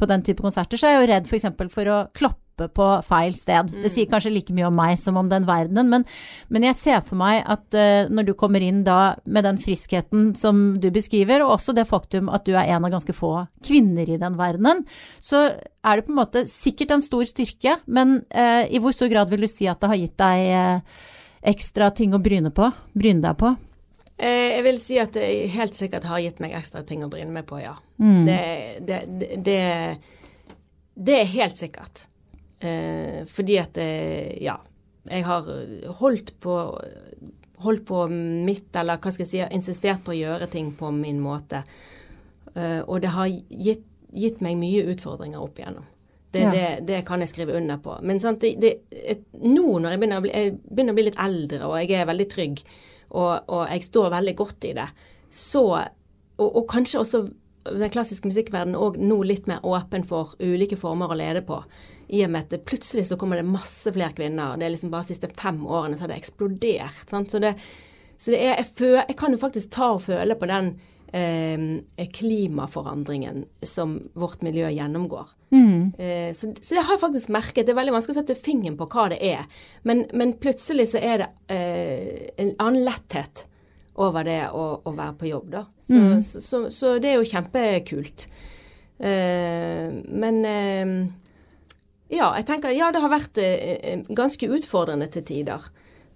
på 0.01 0.09
den 0.09 0.25
type 0.25 0.41
konserter, 0.41 0.81
så 0.81 0.89
er 0.89 0.97
jeg 0.97 1.05
jo 1.05 1.13
redd 1.13 1.29
f.eks. 1.31 1.49
For, 1.57 1.73
for 1.77 1.93
å 1.93 2.01
klappe 2.17 2.46
på 2.57 2.87
feil 3.07 3.35
sted. 3.37 3.71
Det 3.83 3.91
sier 3.93 4.09
kanskje 4.11 4.33
like 4.33 4.55
mye 4.57 4.69
om 4.71 4.77
meg 4.77 4.97
som 5.01 5.19
om 5.21 5.29
den 5.31 5.47
verdenen, 5.49 5.91
men, 5.93 6.07
men 6.49 6.67
jeg 6.69 6.79
ser 6.79 7.03
for 7.05 7.19
meg 7.21 7.43
at 7.45 7.77
uh, 7.77 8.09
når 8.13 8.31
du 8.31 8.35
kommer 8.39 8.65
inn 8.65 8.83
da 8.87 9.17
med 9.25 9.47
den 9.47 9.61
friskheten 9.61 10.33
som 10.39 10.79
du 10.81 10.89
beskriver, 10.95 11.45
og 11.45 11.59
også 11.59 11.77
det 11.77 11.87
faktum 11.91 12.31
at 12.33 12.47
du 12.49 12.55
er 12.55 12.73
en 12.73 12.87
av 12.87 12.95
ganske 12.95 13.17
få 13.17 13.35
kvinner 13.67 14.09
i 14.09 14.19
den 14.21 14.39
verdenen, 14.41 14.85
så 15.21 15.49
er 15.87 16.01
det 16.01 16.07
på 16.09 16.15
en 16.15 16.21
måte 16.23 16.47
sikkert 16.51 16.97
en 16.97 17.05
stor 17.05 17.27
styrke, 17.29 17.79
men 17.87 18.21
uh, 18.33 18.65
i 18.65 18.81
hvor 18.83 18.97
stor 18.97 19.13
grad 19.13 19.31
vil 19.33 19.45
du 19.45 19.51
si 19.51 19.69
at 19.71 19.83
det 19.83 19.93
har 19.93 20.03
gitt 20.03 20.19
deg 20.23 20.51
uh, 20.57 21.07
ekstra 21.47 21.93
ting 21.95 22.17
å 22.17 22.23
bryne 22.23 22.51
på, 22.55 22.73
bryne 22.97 23.23
deg 23.23 23.39
på? 23.41 23.55
Jeg 24.17 24.63
vil 24.65 24.79
si 24.81 24.97
at 24.97 25.13
det 25.13 25.27
helt 25.53 25.77
sikkert 25.77 26.07
har 26.09 26.23
gitt 26.25 26.39
meg 26.41 26.55
ekstra 26.57 26.81
ting 26.89 27.03
å 27.05 27.11
bryne 27.13 27.35
meg 27.35 27.45
på, 27.49 27.59
ja. 27.61 27.75
Mm. 28.01 28.23
Det, 28.25 28.39
det, 28.89 29.01
det, 29.45 29.59
det, 30.97 31.19
er 31.21 31.35
helt 31.35 31.61
sikkert. 31.61 32.07
Eh, 32.61 33.25
fordi 33.29 33.59
at 33.61 33.79
eh, 33.81 34.37
ja, 34.45 34.57
jeg 35.07 35.27
har 35.27 35.51
holdt 36.01 36.33
på 36.41 36.55
holdt 37.65 37.87
på 37.89 38.07
mitt, 38.09 38.69
eller 38.77 39.01
hva 39.01 39.13
skal 39.13 39.25
jeg 39.25 39.31
si, 39.31 39.43
insistert 39.55 40.03
på 40.05 40.13
å 40.13 40.19
gjøre 40.19 40.49
ting 40.53 40.73
på 40.77 40.91
min 40.93 41.21
måte. 41.23 41.63
Eh, 42.55 42.81
og 42.85 43.01
det 43.05 43.13
har 43.15 43.31
gitt, 43.31 43.87
gitt, 44.13 44.43
meg 44.45 44.59
mye 44.61 44.85
utfordringer 44.93 45.43
opp 45.43 45.61
igjennom. 45.61 45.87
Det, 46.35 46.43
ja. 46.43 46.51
det, 46.53 46.67
det 46.89 47.01
kan 47.09 47.23
jeg 47.23 47.31
skrive 47.33 47.57
under 47.57 47.81
på. 47.81 47.97
Men 48.05 48.21
sant, 48.21 48.45
et, 48.45 49.25
nå 49.41 49.79
når 49.81 49.95
jeg 49.95 50.03
begynner, 50.03 50.25
bli, 50.25 50.35
jeg 50.35 50.57
begynner, 50.67 50.93
å 50.93 50.99
bli, 50.99 51.07
litt 51.09 51.23
eldre, 51.23 51.63
og 51.65 51.79
jeg 51.81 51.97
er 51.97 52.11
veldig 52.11 52.29
trygg, 52.33 52.63
og, 53.17 53.33
og 53.47 53.63
jeg 53.71 53.87
står 53.87 54.13
veldig 54.19 54.37
godt 54.37 54.69
i 54.69 54.77
det, 54.77 54.89
så 55.33 55.65
og, 56.37 56.49
og 56.51 56.65
kanskje 56.69 57.01
også 57.01 57.21
den 57.67 57.91
klassiske 57.91 58.29
musikkverdenen 58.29 58.79
òg 58.79 58.99
nå 59.01 59.17
litt 59.27 59.47
mer 59.49 59.65
åpen 59.67 60.05
for 60.07 60.35
ulike 60.43 60.77
former 60.79 61.11
å 61.11 61.17
lede 61.19 61.41
på 61.47 61.63
i 62.09 62.23
og 62.25 62.33
med 62.33 62.47
at 62.47 62.55
det 62.55 62.65
plutselig 62.69 63.07
så 63.09 63.19
kommer 63.19 63.41
det 63.41 63.49
masse 63.49 63.91
flere 63.93 64.15
kvinner. 64.15 64.59
Det 64.59 64.67
er 64.67 64.75
liksom 64.75 64.93
bare 64.93 65.07
de 65.07 65.15
siste 65.15 65.31
fem 65.39 65.63
årene 65.67 65.99
så 65.99 66.07
har 66.07 66.13
det 66.13 66.21
eksplodert. 66.21 67.07
Sant? 67.11 67.33
Så, 67.35 67.41
det, 67.43 67.57
så 68.17 68.35
det 68.35 68.43
er, 68.43 68.61
jeg, 68.61 68.69
føl, 68.79 69.01
jeg, 69.01 69.17
kan 69.19 69.35
jo 69.35 69.41
faktisk 69.43 69.73
ta 69.75 69.91
og 69.97 70.05
føle 70.07 70.37
på 70.39 70.49
den 70.51 70.71
eh, 71.17 72.07
klimaforandringen 72.15 73.43
som 73.67 73.99
vårt 74.15 74.47
miljø 74.47 74.71
gjennomgår. 74.71 75.35
Mm. 75.51 75.93
Eh, 75.99 76.31
så, 76.31 76.53
så, 76.61 76.77
det 76.77 76.87
har 76.87 76.95
jeg 76.95 77.03
faktisk 77.03 77.35
merket. 77.35 77.67
Det 77.67 77.75
er 77.75 77.81
veldig 77.81 77.97
vanskelig 77.99 78.17
å 78.17 78.21
sette 78.23 78.39
fingeren 78.39 78.79
på 78.79 78.89
hva 78.95 79.11
det 79.11 79.21
er. 79.27 79.45
Men, 79.89 80.07
men 80.15 80.37
plutselig 80.43 80.93
så 80.95 81.03
er 81.03 81.25
det 81.25 81.31
eh, 81.53 82.33
en 82.39 82.55
annen 82.63 82.87
letthet 82.87 83.49
over 83.97 84.27
det 84.29 84.43
å, 84.53 84.65
å 84.85 84.91
være 84.93 85.19
på 85.19 85.31
jobb, 85.31 85.53
da. 85.55 85.67
Så, 85.87 86.01
mm. 86.01 86.19
så, 86.23 86.67
så 86.71 86.97
det 87.01 87.11
er 87.11 87.19
jo 87.19 87.31
kjempekult. 87.31 88.27
Eh, 88.99 89.89
men 90.07 90.45
eh, 90.45 90.93
ja, 92.13 92.31
jeg 92.39 92.47
tenker 92.47 92.75
ja, 92.75 92.93
det 92.95 93.03
har 93.03 93.11
vært 93.11 93.39
eh, 93.43 93.75
eh, 93.77 94.05
ganske 94.15 94.49
utfordrende 94.59 95.09
til 95.11 95.25
tider. 95.27 95.65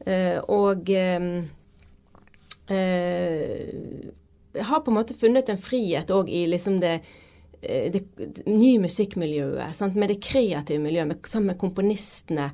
Eh, 0.06 0.38
og 0.48 0.90
eh, 0.94 1.24
eh, 2.72 3.64
jeg 4.54 4.66
har 4.66 4.84
på 4.84 4.92
en 4.92 4.98
måte 5.00 5.16
funnet 5.18 5.50
en 5.50 5.60
frihet 5.60 6.10
òg 6.14 6.30
i 6.32 6.44
liksom 6.50 6.80
det, 6.82 7.00
det, 7.60 8.02
det 8.16 8.46
nye 8.48 8.80
musikkmiljøet, 8.82 9.76
sant? 9.78 9.98
med 9.98 10.10
det 10.10 10.20
kreative 10.24 10.80
miljøet, 10.82 11.10
med, 11.10 11.26
sammen 11.28 11.52
med 11.52 11.60
komponistene. 11.60 12.50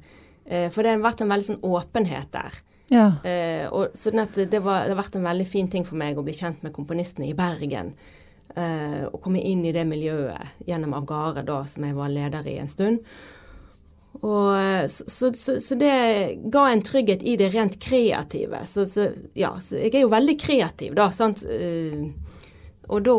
for 0.47 0.83
det 0.83 0.91
har 0.93 1.01
vært 1.03 1.23
en 1.23 1.31
veldig 1.31 1.47
sånn 1.47 1.65
åpenhet 1.65 2.29
der. 2.35 2.59
Ja. 2.87 3.07
og 3.75 3.97
sånn 3.99 4.21
det, 4.37 4.61
var, 4.63 4.85
det, 4.85 4.93
har 4.93 5.01
vært 5.01 5.17
en 5.19 5.25
veldig 5.27 5.47
fin 5.51 5.67
ting 5.67 5.83
for 5.89 5.99
meg 5.99 6.19
å 6.19 6.23
bli 6.23 6.35
kjent 6.37 6.61
med 6.63 6.75
komponistene 6.75 7.31
i 7.31 7.35
Bergen. 7.35 7.95
Å 8.57 9.19
komme 9.21 9.43
inn 9.45 9.67
i 9.69 9.73
det 9.77 9.83
miljøet 9.85 10.63
gjennom 10.65 10.95
Avgare, 10.97 11.43
da, 11.45 11.59
som 11.69 11.85
jeg 11.85 11.97
var 11.97 12.09
leder 12.09 12.47
i 12.49 12.55
en 12.63 12.71
stund. 12.73 13.03
Og, 14.23 14.59
eh, 14.59 14.87
så, 14.89 15.33
så, 15.35 15.61
så, 15.61 15.75
det 15.75 16.39
ga 16.53 16.69
en 16.71 16.83
trygghet 16.85 17.23
i 17.23 17.37
det 17.37 17.51
rent 17.55 17.79
kreative. 17.83 18.63
Så, 18.67 18.87
ja, 19.37 19.53
jeg 19.71 19.93
er 19.93 20.07
jo 20.07 20.13
veldig 20.13 20.37
kreativ, 20.41 20.95
da. 20.97 21.11
sant? 21.13 21.45
Uh, 21.45 22.09
og 22.87 23.03
da 23.03 23.15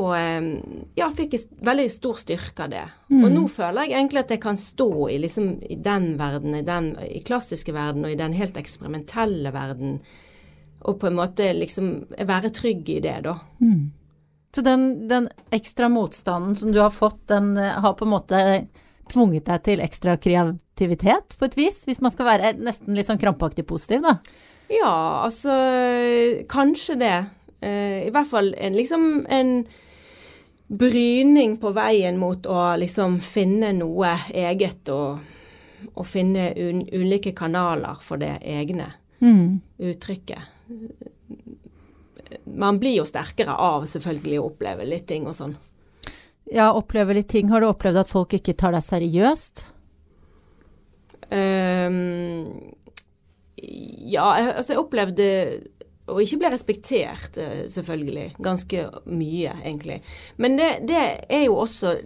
ja, 0.96 1.10
fikk 1.12 1.34
jeg 1.36 1.58
veldig 1.68 1.90
stor 1.92 2.22
styrke 2.22 2.64
av 2.64 2.70
det. 2.72 2.86
Mm. 3.12 3.20
Og 3.20 3.34
nå 3.34 3.42
føler 3.52 3.84
jeg 3.84 3.98
egentlig 3.98 4.22
at 4.22 4.30
jeg 4.32 4.42
kan 4.46 4.60
stå 4.60 4.92
i, 5.12 5.18
liksom, 5.26 5.50
i 5.68 5.76
den 5.84 6.14
verden, 6.22 6.56
i 6.56 6.64
den 6.64 6.94
i 7.04 7.20
klassiske 7.28 7.76
verden 7.76 8.08
og 8.08 8.14
i 8.14 8.20
den 8.20 8.38
helt 8.38 8.56
eksperimentelle 8.56 9.52
verden, 9.52 9.98
og 10.88 11.02
på 11.02 11.10
en 11.10 11.18
måte 11.20 11.50
liksom 11.58 11.90
være 12.16 12.54
trygg 12.56 12.88
i 12.96 13.02
det, 13.04 13.18
da. 13.28 13.36
Mm. 13.60 13.90
Så 14.56 14.64
den, 14.66 15.08
den, 15.08 15.30
ekstra 15.52 15.90
motstanden 15.90 16.56
som 16.56 16.72
du 16.72 16.80
har 16.82 16.90
fått, 16.90 17.28
den 17.28 17.58
eh, 17.58 17.80
har 17.84 17.94
på 17.94 18.06
en 18.06 18.14
måte 18.14 18.44
tvunget 19.12 19.48
deg 19.48 19.64
til 19.64 19.82
ekstra 19.84 20.18
kreativitet, 20.20 21.36
på 21.40 21.48
et 21.48 21.58
vis? 21.58 21.84
Hvis 21.88 22.02
man 22.04 22.14
skal 22.14 22.28
være 22.28 22.54
nesten 22.60 22.98
litt 22.98 23.08
sånn 23.08 23.22
krampaktig 23.22 23.68
positiv, 23.68 24.04
da? 24.04 24.18
Ja, 24.72 25.24
altså 25.24 25.54
Kanskje 26.52 26.98
det. 27.00 27.18
Uh, 27.64 28.08
I 28.08 28.12
hvert 28.14 28.30
fall 28.30 28.52
en, 28.58 28.76
liksom 28.78 29.06
en 29.34 29.54
bryning 30.68 31.56
på 31.62 31.72
veien 31.76 32.20
mot 32.20 32.46
å 32.46 32.76
liksom 32.78 33.22
finne 33.24 33.72
noe 33.78 34.12
eget 34.36 34.92
og, 34.92 35.22
og 35.94 36.06
finne 36.06 36.52
un, 36.60 36.84
ulike 36.92 37.32
kanaler 37.38 38.04
for 38.04 38.20
det 38.22 38.36
egne 38.44 38.92
mm. 39.24 39.62
uttrykket 39.90 40.44
man 42.46 42.80
blir 42.82 43.00
jo 43.00 43.08
sterkere 43.08 43.56
av 43.56 43.88
selvfølgelig 43.90 44.40
å 44.42 44.50
oppleve 44.50 44.88
litt 44.88 45.08
ting 45.10 45.28
og 45.30 45.36
sånn. 45.38 45.56
Ja, 46.52 46.72
oppleve 46.72 47.16
litt 47.18 47.30
ting. 47.32 47.50
Har 47.52 47.62
du 47.62 47.68
opplevd 47.68 48.04
at 48.04 48.12
folk 48.12 48.36
ikke 48.38 48.56
tar 48.56 48.76
deg 48.76 48.86
seriøst? 48.86 49.66
Um, 51.28 52.46
ja, 53.58 54.30
altså 54.56 54.74
jeg 54.74 54.80
opplevde 54.80 55.26
å 56.08 56.22
ikke 56.24 56.40
bli 56.40 56.52
respektert, 56.54 57.38
eh, 57.42 57.66
selvfølgelig. 57.72 58.38
Ganske 58.40 58.86
mye, 59.12 59.58
egentlig. 59.60 60.00
Men 60.38 60.56
det, 60.60 60.70
det 60.88 61.02
er 61.28 61.44
jo 61.50 61.58
også 61.66 61.98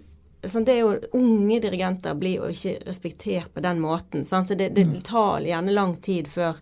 sånn, 0.50 0.66
det 0.66 0.74
er 0.74 0.80
jo 0.82 0.94
Unge 1.18 1.60
dirigenter 1.62 2.18
blir 2.18 2.40
jo 2.40 2.50
ikke 2.50 2.80
respektert 2.88 3.54
på 3.54 3.62
den 3.62 3.82
måten. 3.84 4.26
Sant? 4.26 4.50
Så 4.50 4.58
det, 4.58 4.72
det 4.78 4.88
mm. 4.90 4.96
tar 5.06 5.46
gjerne 5.46 5.76
lang 5.76 5.96
tid 6.02 6.30
før 6.32 6.58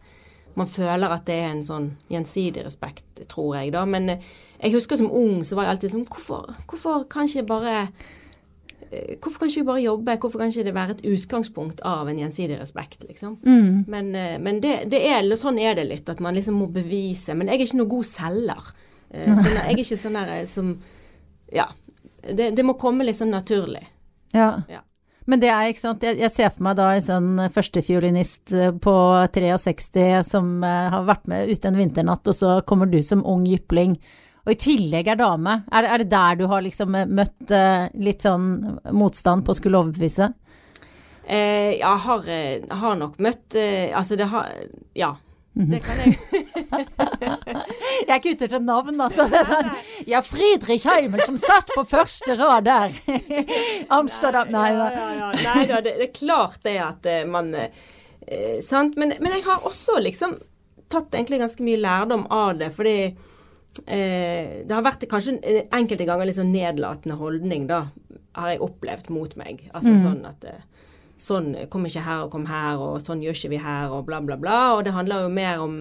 man 0.60 0.70
føler 0.70 1.12
at 1.14 1.26
det 1.30 1.36
er 1.40 1.52
en 1.54 1.66
sånn 1.66 1.90
gjensidig 2.12 2.66
respekt, 2.66 3.06
tror 3.32 3.58
jeg, 3.60 3.74
da. 3.76 3.86
Men 3.90 4.14
eh, 4.14 4.30
jeg 4.60 4.76
husker 4.76 5.00
som 5.00 5.12
ung 5.16 5.44
så 5.48 5.58
var 5.58 5.68
jeg 5.68 5.76
alltid 5.76 5.94
sånn 5.94 6.08
Hvorfor, 6.10 6.56
hvorfor 6.68 7.06
kan 7.12 7.30
ikke 7.30 7.46
bare 7.48 7.76
eh, 8.90 9.16
Hvorfor 9.22 9.44
kan 9.44 9.52
ikke 9.52 9.62
vi 9.62 9.70
bare 9.70 9.86
jobbe? 9.86 10.18
Hvorfor 10.22 10.44
kan 10.44 10.52
ikke 10.52 10.68
det 10.68 10.76
være 10.76 10.98
et 10.98 11.06
utgangspunkt 11.08 11.84
av 11.88 12.10
en 12.12 12.20
gjensidig 12.20 12.60
respekt, 12.60 13.06
liksom? 13.08 13.38
Mm. 13.46 13.86
Men, 13.88 14.14
eh, 14.18 14.38
men 14.42 14.62
det, 14.64 14.76
det, 14.92 15.04
er, 15.08 15.24
sånn 15.40 15.62
er 15.62 15.78
det 15.80 15.88
litt, 15.88 16.10
at 16.12 16.24
man 16.24 16.38
liksom 16.38 16.60
må 16.60 16.70
bevise. 16.74 17.38
Men 17.38 17.52
jeg 17.52 17.60
er 17.60 17.68
ikke 17.68 17.82
noen 17.84 17.94
god 17.96 18.10
selger. 18.10 18.74
Sånn, 19.10 19.48
jeg 19.56 19.64
er 19.64 19.80
ikke 19.82 19.98
sånn 19.98 20.20
der 20.20 20.34
som 20.50 20.74
Ja. 21.56 21.72
Det, 22.20 22.50
det, 22.52 22.64
må 22.68 22.76
komme 22.78 23.06
litt 23.08 23.18
sånn 23.18 23.32
naturlig. 23.32 23.86
Ja. 24.36 24.60
ja. 24.70 24.84
Men 25.30 25.42
det 25.42 25.50
er, 25.54 25.68
ikke 25.70 25.84
sant, 25.84 26.04
jeg, 26.06 26.18
jeg 26.24 26.34
ser 26.34 26.50
for 26.54 26.66
meg 26.66 26.78
da 26.80 26.88
en 26.96 27.06
sånn 27.06 27.44
førstefiolinist 27.54 28.54
eh, 28.56 28.72
på 28.82 28.96
63 29.36 30.24
som 30.26 30.56
uh, 30.66 30.88
har 30.90 31.06
vært 31.06 31.30
med 31.30 31.52
ute 31.52 31.70
en 31.70 31.78
vinternatt, 31.78 32.26
og 32.26 32.38
så 32.38 32.56
kommer 32.66 32.90
du 32.90 32.98
som 33.06 33.22
ung 33.28 33.46
jypling 33.46 33.94
Og 34.48 34.56
i 34.56 34.58
tillegg 34.58 35.12
er 35.12 35.20
dame. 35.20 35.60
Er 35.70 35.86
det, 35.86 35.92
er 35.94 36.02
det 36.02 36.10
der 36.16 36.40
du 36.40 36.46
har 36.50 36.66
liksom 36.66 36.98
eh, 36.98 37.06
møtt 37.06 37.54
eh, 37.54 37.92
litt 38.02 38.26
sånn 38.26 38.80
motstand 38.90 39.46
på 39.46 39.54
å 39.54 39.60
skulle 39.60 39.84
overbevise? 39.84 40.32
Eh, 41.30 41.76
jeg, 41.78 41.98
har, 42.08 42.30
eh, 42.34 42.66
har 42.82 42.96
nok 42.98 43.20
møtt 43.22 43.54
eh, 43.54 43.92
Altså, 43.94 44.18
det 44.18 44.32
har 44.32 44.50
Ja. 44.98 45.14
Det 45.54 45.80
kan 45.84 45.98
jeg. 46.00 46.18
Jeg 48.00 48.16
er 48.16 48.20
ikke 48.20 48.32
ute 48.36 48.46
etter 48.48 48.62
navn, 48.64 49.00
altså. 49.04 49.26
Sånn, 49.28 49.70
ja, 50.08 50.22
Friedrich 50.26 50.86
Heimel 50.88 51.22
som 51.26 51.38
satt 51.42 51.70
på 51.76 51.84
første 51.90 52.36
rad 52.40 52.66
der. 52.68 52.94
Amsterdam 54.00 54.52
Nei, 54.54 54.70
Ja, 54.72 54.86
nei. 54.86 54.94
ja, 54.96 55.10
ja. 55.20 55.32
Nei 55.56 55.66
da, 55.70 55.82
det, 55.86 55.96
det 56.00 56.08
er 56.10 56.14
klart 56.16 56.62
det 56.66 56.78
at 56.84 57.10
eh, 57.10 57.26
man 57.30 57.52
eh, 57.58 57.70
Sant. 58.66 58.96
Men, 59.00 59.14
men 59.20 59.36
jeg 59.36 59.44
har 59.48 59.66
også 59.68 60.00
liksom 60.06 60.38
tatt 60.90 61.14
egentlig 61.18 61.42
ganske 61.42 61.66
mye 61.66 61.82
lærdom 61.82 62.24
av 62.34 62.56
det, 62.62 62.72
fordi 62.74 62.96
eh, 63.86 64.64
det 64.66 64.74
har 64.74 64.86
vært 64.86 65.06
kanskje 65.12 65.36
en- 65.38 65.76
enkelte 65.82 66.08
ganger 66.10 66.30
litt 66.30 66.40
sånn 66.40 66.54
nedlatende 66.54 67.18
holdning, 67.20 67.68
da, 67.70 67.84
har 68.40 68.54
jeg 68.56 68.64
opplevd 68.66 69.12
mot 69.14 69.36
meg. 69.38 69.66
Altså 69.74 69.98
sånn 70.02 70.24
at 70.30 70.46
eh, 70.50 70.62
Sånn 71.20 71.52
kom 71.72 71.84
ikke 71.88 72.04
her 72.06 72.26
og 72.26 72.34
kom 72.34 72.46
her, 72.48 72.80
og 72.80 73.02
sånn 73.04 73.24
gjør 73.24 73.36
ikke 73.36 73.54
vi 73.54 73.62
her, 73.64 73.92
og 73.92 74.06
bla, 74.08 74.22
bla, 74.24 74.38
bla. 74.40 74.60
Og 74.78 74.86
det 74.88 74.96
handler 74.96 75.26
jo 75.26 75.32
mer 75.36 75.64
om 75.64 75.80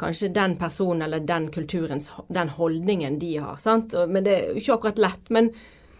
kanskje 0.00 0.32
den 0.34 0.56
personen 0.58 1.02
eller 1.06 1.20
den 1.20 1.50
kulturens 1.52 2.10
Den 2.28 2.48
holdningen 2.48 3.18
de 3.18 3.36
har, 3.36 3.58
sant. 3.62 3.94
Men 4.08 4.24
det 4.26 4.34
er 4.34 4.46
jo 4.48 4.62
ikke 4.62 4.78
akkurat 4.78 5.02
lett. 5.04 5.30
Men, 5.34 5.50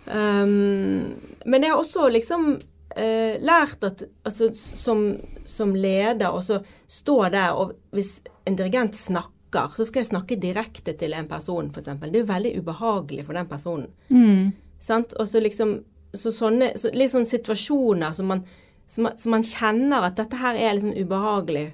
um, 0.07 1.12
men 1.44 1.66
jeg 1.66 1.74
har 1.74 1.83
også 1.83 2.09
liksom 2.12 2.48
uh, 2.57 3.35
lært 3.44 3.87
at 3.87 4.03
altså, 4.24 4.50
som, 4.55 5.07
som 5.46 5.77
leder 5.77 6.33
også 6.33 6.62
stå 6.88 7.20
der, 7.37 7.55
og 7.55 7.77
hvis 7.94 8.18
en 8.48 8.59
dirigent 8.59 8.96
snakker, 8.98 9.77
så 9.77 9.87
skal 9.87 10.03
jeg 10.03 10.11
snakke 10.11 10.40
direkte 10.40 10.96
til 10.98 11.14
en 11.14 11.29
person, 11.31 11.70
f.eks. 11.70 11.92
Det 12.03 12.11
er 12.11 12.22
jo 12.24 12.33
veldig 12.33 12.59
ubehagelig 12.59 13.27
for 13.29 13.38
den 13.38 13.50
personen. 13.50 13.90
Mm. 14.09 14.55
Sant? 14.83 15.14
Og 15.20 15.29
så 15.31 15.40
liksom 15.40 15.79
så 16.18 16.33
sånne 16.35 16.72
så 16.79 16.92
sånne 16.92 17.29
situasjoner 17.31 18.14
som 18.16 18.31
man, 18.31 18.44
som, 18.88 19.09
man, 19.09 19.18
som 19.18 19.35
man 19.35 19.46
kjenner 19.46 20.07
at 20.09 20.18
dette 20.20 20.38
her 20.40 20.59
er 20.59 20.77
liksom 20.77 20.94
ubehagelig, 20.96 21.72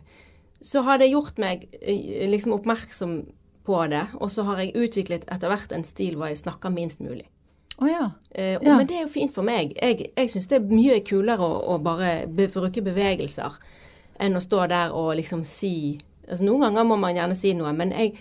så 0.61 0.85
har 0.85 1.01
det 1.01 1.11
gjort 1.13 1.41
meg 1.41 1.69
eh, 1.81 2.29
liksom 2.31 2.55
oppmerksom 2.57 3.21
på 3.67 3.83
det. 3.93 4.07
Og 4.21 4.33
så 4.33 4.45
har 4.49 4.63
jeg 4.63 4.77
utviklet 4.77 5.29
etter 5.31 5.53
hvert 5.53 5.73
en 5.73 5.87
stil 5.87 6.17
hvor 6.19 6.31
jeg 6.31 6.41
snakker 6.43 6.73
minst 6.75 7.01
mulig. 7.05 7.27
Oh, 7.81 7.89
ja. 7.89 8.11
Eh, 8.31 8.57
og, 8.59 8.67
Ja. 8.67 8.77
Men 8.77 8.87
det 8.87 8.97
er 8.99 9.07
jo 9.07 9.13
fint 9.13 9.35
for 9.35 9.47
meg. 9.47 9.73
Jeg, 9.81 10.11
jeg 10.17 10.31
syns 10.31 10.49
det 10.51 10.61
er 10.61 10.73
mye 10.73 11.01
kulere 11.07 11.41
å, 11.41 11.53
å 11.75 11.79
bare 11.83 12.27
be, 12.29 12.49
bruke 12.53 12.85
bevegelser 12.85 13.57
enn 14.21 14.37
å 14.37 14.45
stå 14.45 14.67
der 14.69 14.93
og 14.93 15.15
liksom 15.17 15.45
si 15.49 15.99
altså 16.31 16.45
Noen 16.47 16.61
ganger 16.69 16.85
må 16.87 16.97
man 17.01 17.17
gjerne 17.17 17.35
si 17.35 17.51
noe, 17.59 17.73
men 17.75 17.91
jeg, 17.91 18.13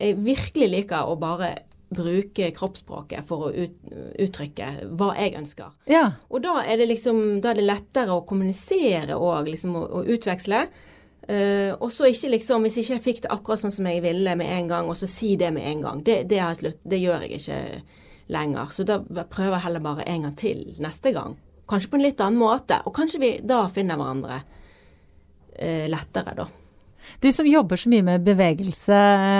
jeg 0.00 0.14
virkelig 0.24 0.68
liker 0.72 1.10
å 1.10 1.18
bare 1.20 1.50
bruke 1.94 2.50
kroppsspråket 2.56 3.24
for 3.28 3.48
å 3.48 3.52
ut, 3.54 3.76
uttrykke 4.20 4.68
hva 4.98 5.12
jeg 5.16 5.36
ønsker. 5.38 5.72
Ja. 5.90 6.04
Og 6.28 6.42
da 6.44 6.60
er 6.64 6.80
det 6.80 6.90
liksom 6.90 7.40
da 7.44 7.52
er 7.52 7.60
det 7.60 7.68
lettere 7.68 8.16
å 8.16 8.26
kommunisere 8.28 9.16
og 9.16 9.48
liksom 9.48 9.76
å, 9.78 9.84
å 10.00 10.04
utveksle. 10.04 10.66
Uh, 11.28 11.74
og 11.84 11.90
så 11.92 12.08
ikke 12.08 12.30
liksom, 12.38 12.64
hvis 12.64 12.78
ikke 12.80 12.94
jeg 12.94 13.04
fikk 13.04 13.18
det 13.24 13.32
akkurat 13.34 13.60
sånn 13.60 13.74
som 13.74 13.88
jeg 13.88 14.00
ville 14.00 14.32
med 14.40 14.48
en 14.48 14.70
gang, 14.70 14.86
og 14.88 14.96
så 14.96 15.08
si 15.10 15.34
det 15.40 15.50
med 15.52 15.66
en 15.68 15.82
gang. 15.84 16.04
Det, 16.04 16.22
det, 16.30 16.40
slutt, 16.60 16.80
det 16.88 17.00
gjør 17.02 17.26
jeg 17.26 17.40
ikke 17.40 17.58
lenger. 18.32 18.72
Så 18.72 18.86
da 18.88 19.00
prøver 19.00 19.58
jeg 19.58 19.66
heller 19.66 19.84
bare 19.84 20.06
en 20.08 20.28
gang 20.28 20.38
til 20.40 20.62
neste 20.80 21.12
gang. 21.16 21.36
Kanskje 21.68 21.92
på 21.92 21.98
en 21.98 22.06
litt 22.06 22.22
annen 22.24 22.40
måte. 22.40 22.80
Og 22.88 22.96
kanskje 22.96 23.20
vi 23.20 23.34
da 23.44 23.66
finner 23.72 24.00
hverandre 24.00 24.40
uh, 24.40 25.84
lettere, 25.92 26.36
da. 26.38 26.48
Du 27.22 27.30
som 27.34 27.48
jobber 27.48 27.80
så 27.80 27.90
mye 27.90 28.04
med 28.06 28.26
bevegelse 28.26 28.98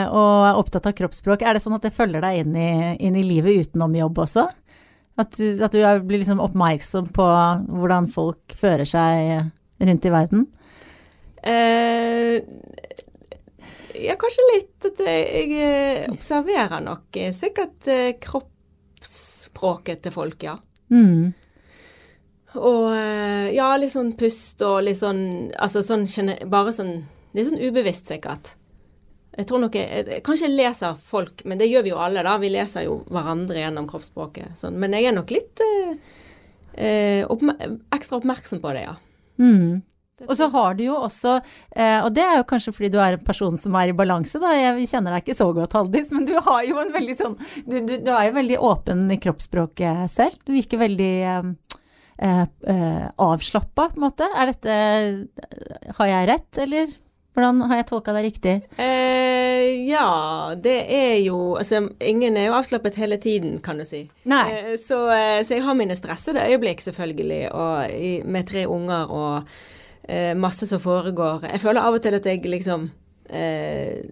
og 0.08 0.46
er 0.48 0.58
opptatt 0.58 0.88
av 0.90 0.96
kroppsspråk, 0.98 1.44
er 1.44 1.56
det 1.56 1.62
sånn 1.64 1.76
at 1.76 1.84
det 1.86 1.94
følger 1.94 2.24
deg 2.24 2.42
inn 2.42 2.56
i, 2.58 2.70
inn 3.06 3.18
i 3.18 3.26
livet 3.26 3.68
utenom 3.68 3.94
jobb 3.98 4.24
også? 4.24 4.48
At 5.18 5.34
du, 5.34 5.58
at 5.64 5.74
du 5.74 5.82
blir 6.06 6.22
liksom 6.22 6.42
oppmerksom 6.42 7.10
på 7.14 7.26
hvordan 7.68 8.06
folk 8.10 8.54
fører 8.58 8.86
seg 8.88 9.50
rundt 9.82 10.06
i 10.06 10.14
verden? 10.14 10.46
Eh, 11.42 12.38
ja, 13.98 14.14
kanskje 14.18 14.46
litt 14.52 14.86
at 14.90 15.02
jeg, 15.02 15.50
eh, 15.58 16.06
observerer 16.12 16.82
nok 16.84 17.18
eh, 17.18 17.34
sikkert 17.34 17.90
eh, 17.90 18.14
kroppsspråket 18.22 20.02
til 20.06 20.14
folk, 20.14 20.42
ja. 20.46 20.56
Mm. 20.90 21.34
Og 22.58 22.84
eh, 22.94 23.50
ja, 23.54 23.70
litt 23.76 23.92
sånn 23.92 24.14
pust 24.18 24.62
og 24.64 24.80
litt 24.86 24.96
sånn 24.96 25.50
Altså 25.60 25.82
sånn 25.84 26.06
Bare 26.48 26.72
sånn 26.72 26.94
Litt 27.36 27.50
sånn 27.50 27.60
ubevisst, 27.60 28.08
sikkert. 28.08 28.54
Jeg 29.38 29.46
tror 29.46 29.60
nok 29.62 29.76
jeg, 29.78 30.06
jeg 30.08 30.22
Kanskje 30.26 30.48
jeg 30.48 30.56
leser 30.58 31.02
folk, 31.10 31.44
men 31.46 31.60
det 31.60 31.68
gjør 31.70 31.84
vi 31.86 31.92
jo 31.92 32.00
alle, 32.02 32.24
da. 32.26 32.38
Vi 32.42 32.50
leser 32.50 32.88
jo 32.88 33.02
hverandre 33.12 33.60
gjennom 33.60 33.86
kroppsspråket. 33.90 34.56
Sånn. 34.58 34.78
Men 34.80 34.96
jeg 34.96 35.10
er 35.10 35.14
nok 35.14 35.34
litt 35.34 35.62
eh, 35.62 36.16
eh, 36.74 37.22
oppmer 37.30 37.78
ekstra 37.94 38.18
oppmerksom 38.18 38.62
på 38.64 38.74
det, 38.74 38.88
ja. 38.88 38.96
Mm. 39.38 39.84
Og 40.26 40.34
så 40.34 40.48
har 40.50 40.74
du 40.74 40.82
jo 40.82 40.96
også, 40.98 41.36
eh, 41.78 42.00
og 42.02 42.10
det 42.16 42.24
er 42.24 42.40
jo 42.40 42.46
kanskje 42.50 42.72
fordi 42.74 42.90
du 42.90 42.98
er 42.98 43.14
en 43.14 43.22
person 43.22 43.54
som 43.60 43.76
er 43.78 43.92
i 43.92 43.94
balanse, 43.94 44.40
da, 44.42 44.50
jeg 44.56 44.88
kjenner 44.90 45.14
deg 45.14 45.22
ikke 45.22 45.38
så 45.38 45.46
godt, 45.54 45.76
Haldis, 45.78 46.10
men 46.10 46.26
du 46.26 46.34
har 46.42 46.64
jo 46.66 46.80
en 46.82 46.90
veldig 46.94 47.16
sånn, 47.20 47.36
du, 47.68 47.76
du, 47.86 47.94
du 48.02 48.10
er 48.10 48.26
jo 48.26 48.36
veldig 48.40 48.58
åpen 48.66 49.06
i 49.14 49.20
kroppsspråket 49.22 50.10
selv. 50.10 50.40
Du 50.42 50.50
virker 50.56 50.82
veldig 50.82 51.12
eh, 51.30 51.52
eh, 52.18 53.04
avslappa, 53.14 53.92
på 53.92 54.00
en 54.00 54.06
måte. 54.08 54.26
Er 54.34 54.50
dette, 54.50 54.80
har 56.00 56.10
jeg 56.10 56.30
rett, 56.32 56.64
eller 56.66 56.98
hvordan 57.34 57.60
har 57.70 57.76
jeg 57.80 57.86
tolka 57.86 58.12
det 58.16 58.22
riktig? 58.24 58.54
Eh, 58.82 59.86
ja, 59.88 60.54
det 60.58 60.76
er 60.90 61.16
jo 61.22 61.56
Altså, 61.60 61.84
ingen 62.00 62.36
er 62.36 62.48
jo 62.48 62.56
avslappet 62.58 62.98
hele 62.98 63.16
tiden, 63.22 63.58
kan 63.62 63.78
du 63.78 63.84
si. 63.84 64.04
Eh, 64.26 64.74
så, 64.82 64.98
eh, 65.14 65.44
så 65.46 65.54
jeg 65.54 65.62
har 65.62 65.74
mine 65.78 65.94
stressede 65.96 66.42
øyeblikk, 66.48 66.80
selvfølgelig, 66.80 67.52
og 67.52 67.90
i, 67.94 68.22
med 68.24 68.46
tre 68.46 68.66
unger 68.66 69.10
og 69.10 69.48
eh, 70.08 70.34
masse 70.36 70.66
som 70.66 70.80
foregår. 70.80 71.46
Jeg 71.52 71.60
føler 71.60 71.80
av 71.80 71.94
og 71.94 72.02
til 72.02 72.14
at 72.18 72.26
jeg 72.26 72.42
liksom 72.44 72.90
eh, 73.30 74.02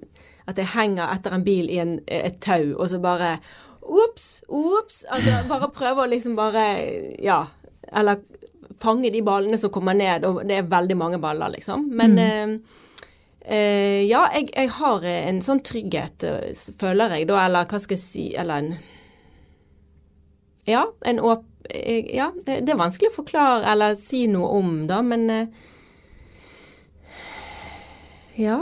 At 0.46 0.58
jeg 0.58 0.68
henger 0.76 1.10
etter 1.10 1.34
en 1.34 1.44
bil 1.44 1.70
i 1.70 1.80
en, 1.82 1.98
et 2.06 2.38
tau, 2.40 2.74
og 2.78 2.88
så 2.88 3.00
bare 3.02 3.38
Ops, 3.86 4.40
ops. 4.48 5.04
Altså 5.10 5.42
bare 5.48 5.70
prøve 5.74 6.02
å 6.04 6.10
liksom 6.10 6.36
bare 6.38 6.64
Ja. 7.22 7.44
Eller 7.92 8.22
fange 8.82 9.10
de 9.10 9.22
ballene 9.22 9.58
som 9.58 9.70
kommer 9.70 9.94
ned, 9.94 10.24
og 10.26 10.42
det 10.46 10.58
er 10.58 10.66
veldig 10.70 10.96
mange 10.98 11.18
baller, 11.22 11.48
liksom. 11.54 11.86
Men 11.96 12.18
eh, 12.18 12.56
Eh, 13.46 14.02
ja, 14.08 14.24
jeg, 14.34 14.48
jeg 14.56 14.70
har 14.74 15.04
eh, 15.06 15.28
en 15.28 15.38
sånn 15.44 15.60
trygghet, 15.62 16.24
eh, 16.26 16.62
føler 16.80 17.12
jeg 17.14 17.28
da, 17.30 17.44
eller 17.44 17.68
hva 17.70 17.78
skal 17.78 17.94
jeg 17.94 18.02
si, 18.02 18.24
eller 18.34 18.62
en 18.62 18.72
Ja, 20.66 20.88
en 21.06 21.20
åp... 21.22 21.44
Ja, 21.66 22.28
det 22.46 22.70
er 22.70 22.78
vanskelig 22.78 23.10
å 23.10 23.16
forklare 23.20 23.66
eller 23.72 23.94
si 23.98 24.24
noe 24.30 24.50
om, 24.58 24.72
da, 24.90 24.98
men 25.02 25.30
eh, 25.30 25.46
Ja. 28.38 28.58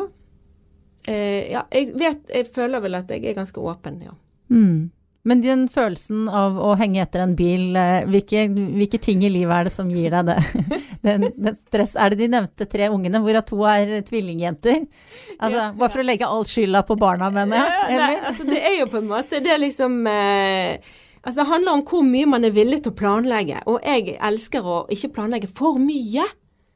Eh, 1.09 1.51
ja, 1.53 1.65
jeg 1.73 1.91
vet 2.01 2.31
Jeg 2.33 2.47
føler 2.55 2.81
vel 2.81 2.97
at 2.97 3.11
jeg 3.13 3.25
er 3.25 3.37
ganske 3.37 3.61
åpen, 3.61 3.99
ja. 4.05 4.13
Mm. 4.53 4.93
Men 5.25 5.41
den 5.41 5.65
følelsen 5.73 6.27
av 6.29 6.59
å 6.61 6.75
henge 6.77 7.01
etter 7.01 7.23
en 7.25 7.33
bil, 7.37 7.73
eh, 7.81 8.05
hvilke, 8.09 8.45
hvilke 8.53 9.01
ting 9.01 9.23
i 9.25 9.31
livet 9.33 9.57
er 9.57 9.69
det 9.69 9.73
som 9.73 9.89
gir 9.93 10.13
deg 10.13 10.29
det? 10.29 10.41
Den, 11.05 11.27
den 11.37 11.53
stress, 11.53 11.91
er 12.01 12.15
det 12.15 12.17
de 12.23 12.27
nevnte 12.33 12.65
tre 12.65 12.87
ungene, 12.89 13.19
hvorav 13.21 13.43
to 13.45 13.59
er 13.69 13.91
tvillingjenter? 14.09 14.87
Altså, 15.37 15.67
bare 15.77 15.93
for 15.93 16.01
å 16.01 16.05
legge 16.07 16.25
all 16.25 16.47
skylda 16.49 16.81
på 16.89 16.97
barna, 16.97 17.29
mener 17.29 17.61
jeg? 17.61 17.75
Ja, 17.93 17.99
nei, 18.01 18.15
altså 18.31 18.47
det 18.49 18.63
er 18.65 18.79
jo 18.79 18.87
på 18.89 19.03
en 19.03 19.11
måte 19.11 19.43
Det 19.45 19.53
er 19.53 19.61
liksom 19.61 19.99
eh, 20.09 20.95
Altså 21.21 21.43
det 21.43 21.47
handler 21.51 21.77
om 21.77 21.83
hvor 21.91 22.07
mye 22.09 22.31
man 22.31 22.49
er 22.49 22.55
villig 22.57 22.79
til 22.87 22.95
å 22.95 22.97
planlegge. 22.97 23.61
Og 23.69 23.85
jeg 23.85 24.17
elsker 24.17 24.65
å 24.65 24.79
ikke 24.93 25.13
planlegge 25.19 25.49
for 25.53 25.77
mye. 25.81 26.25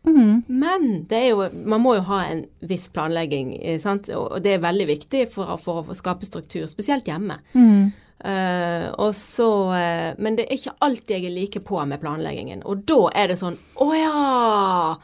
Mm. 0.09 0.43
Men 0.49 0.87
det 1.09 1.19
er 1.19 1.27
jo, 1.31 1.49
man 1.69 1.83
må 1.85 1.95
jo 1.99 2.05
ha 2.09 2.23
en 2.31 2.45
viss 2.69 2.87
planlegging, 2.93 3.55
eh, 3.61 3.81
sant? 3.83 4.09
og 4.15 4.39
det 4.45 4.55
er 4.57 4.65
veldig 4.65 4.87
viktig 4.89 5.25
for, 5.33 5.57
for 5.61 5.85
å 5.85 5.97
skape 5.97 6.29
struktur, 6.29 6.65
spesielt 6.71 7.09
hjemme. 7.09 7.41
Mm. 7.57 7.91
Eh, 8.25 8.89
og 8.99 9.15
så, 9.15 9.49
uh, 9.71 10.17
men 10.19 10.35
det 10.35 10.49
er 10.49 10.57
ikke 10.57 10.75
alltid 10.83 11.15
jeg 11.15 11.29
er 11.29 11.35
like 11.37 11.61
på 11.63 11.79
med 11.87 12.01
planleggingen. 12.03 12.65
Og 12.67 12.83
da 12.89 13.01
er 13.15 13.31
det 13.31 13.39
sånn 13.39 13.59
Å 13.79 13.89
ja! 13.95 14.99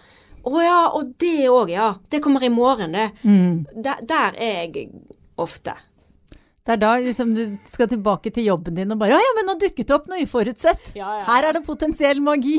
Å 0.44 0.61
ja, 0.61 0.81
og 0.92 1.14
det 1.22 1.48
òg, 1.48 1.70
ja. 1.72 1.94
Det 2.11 2.20
kommer 2.20 2.42
i 2.44 2.53
morgen, 2.53 2.92
det. 2.92 3.12
Mm. 3.22 3.64
Der, 3.72 4.03
der 4.05 4.35
er 4.37 4.59
jeg 4.66 4.90
ofte. 5.40 5.72
Det 6.64 6.74
er 6.74 6.81
da 6.81 6.90
liksom 7.00 7.35
du 7.37 7.42
skal 7.68 7.88
tilbake 7.88 8.31
til 8.33 8.46
jobben 8.48 8.77
din 8.77 8.92
og 8.92 9.00
bare 9.00 9.16
Å 9.18 9.20
ja, 9.20 9.33
men 9.37 9.50
nå 9.50 9.55
dukket 9.61 9.88
det 9.88 9.96
opp 9.96 10.07
noe 10.09 10.24
uforutsett. 10.24 10.94
Ja, 10.96 11.18
ja. 11.20 11.24
Her 11.29 11.48
er 11.48 11.57
det 11.59 11.64
potensiell 11.66 12.22
magi. 12.24 12.57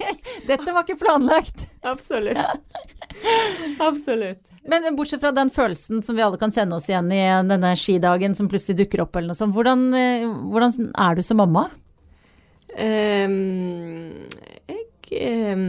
Dette 0.50 0.70
var 0.70 0.84
ikke 0.86 0.98
planlagt. 1.00 1.66
Absolutt. 1.86 2.38
Absolutt. 3.88 4.50
Men 4.68 4.96
bortsett 4.96 5.20
fra 5.20 5.32
den 5.32 5.50
følelsen 5.50 6.02
som 6.04 6.16
vi 6.16 6.24
alle 6.24 6.38
kan 6.40 6.52
kjenne 6.54 6.76
oss 6.76 6.88
igjen 6.90 7.10
i, 7.14 7.22
denne 7.48 7.74
skidagen 7.78 8.34
som 8.36 8.48
plutselig 8.50 8.82
dukker 8.82 9.04
opp 9.04 9.16
eller 9.16 9.32
noe 9.32 9.38
sånt, 9.38 9.54
hvordan, 9.56 9.86
eh, 9.96 10.26
hvordan 10.52 10.90
er 10.92 11.18
du 11.18 11.24
som 11.24 11.40
mamma? 11.40 11.68
Um, 12.78 14.28
jeg 14.68 15.54
um, 15.54 15.62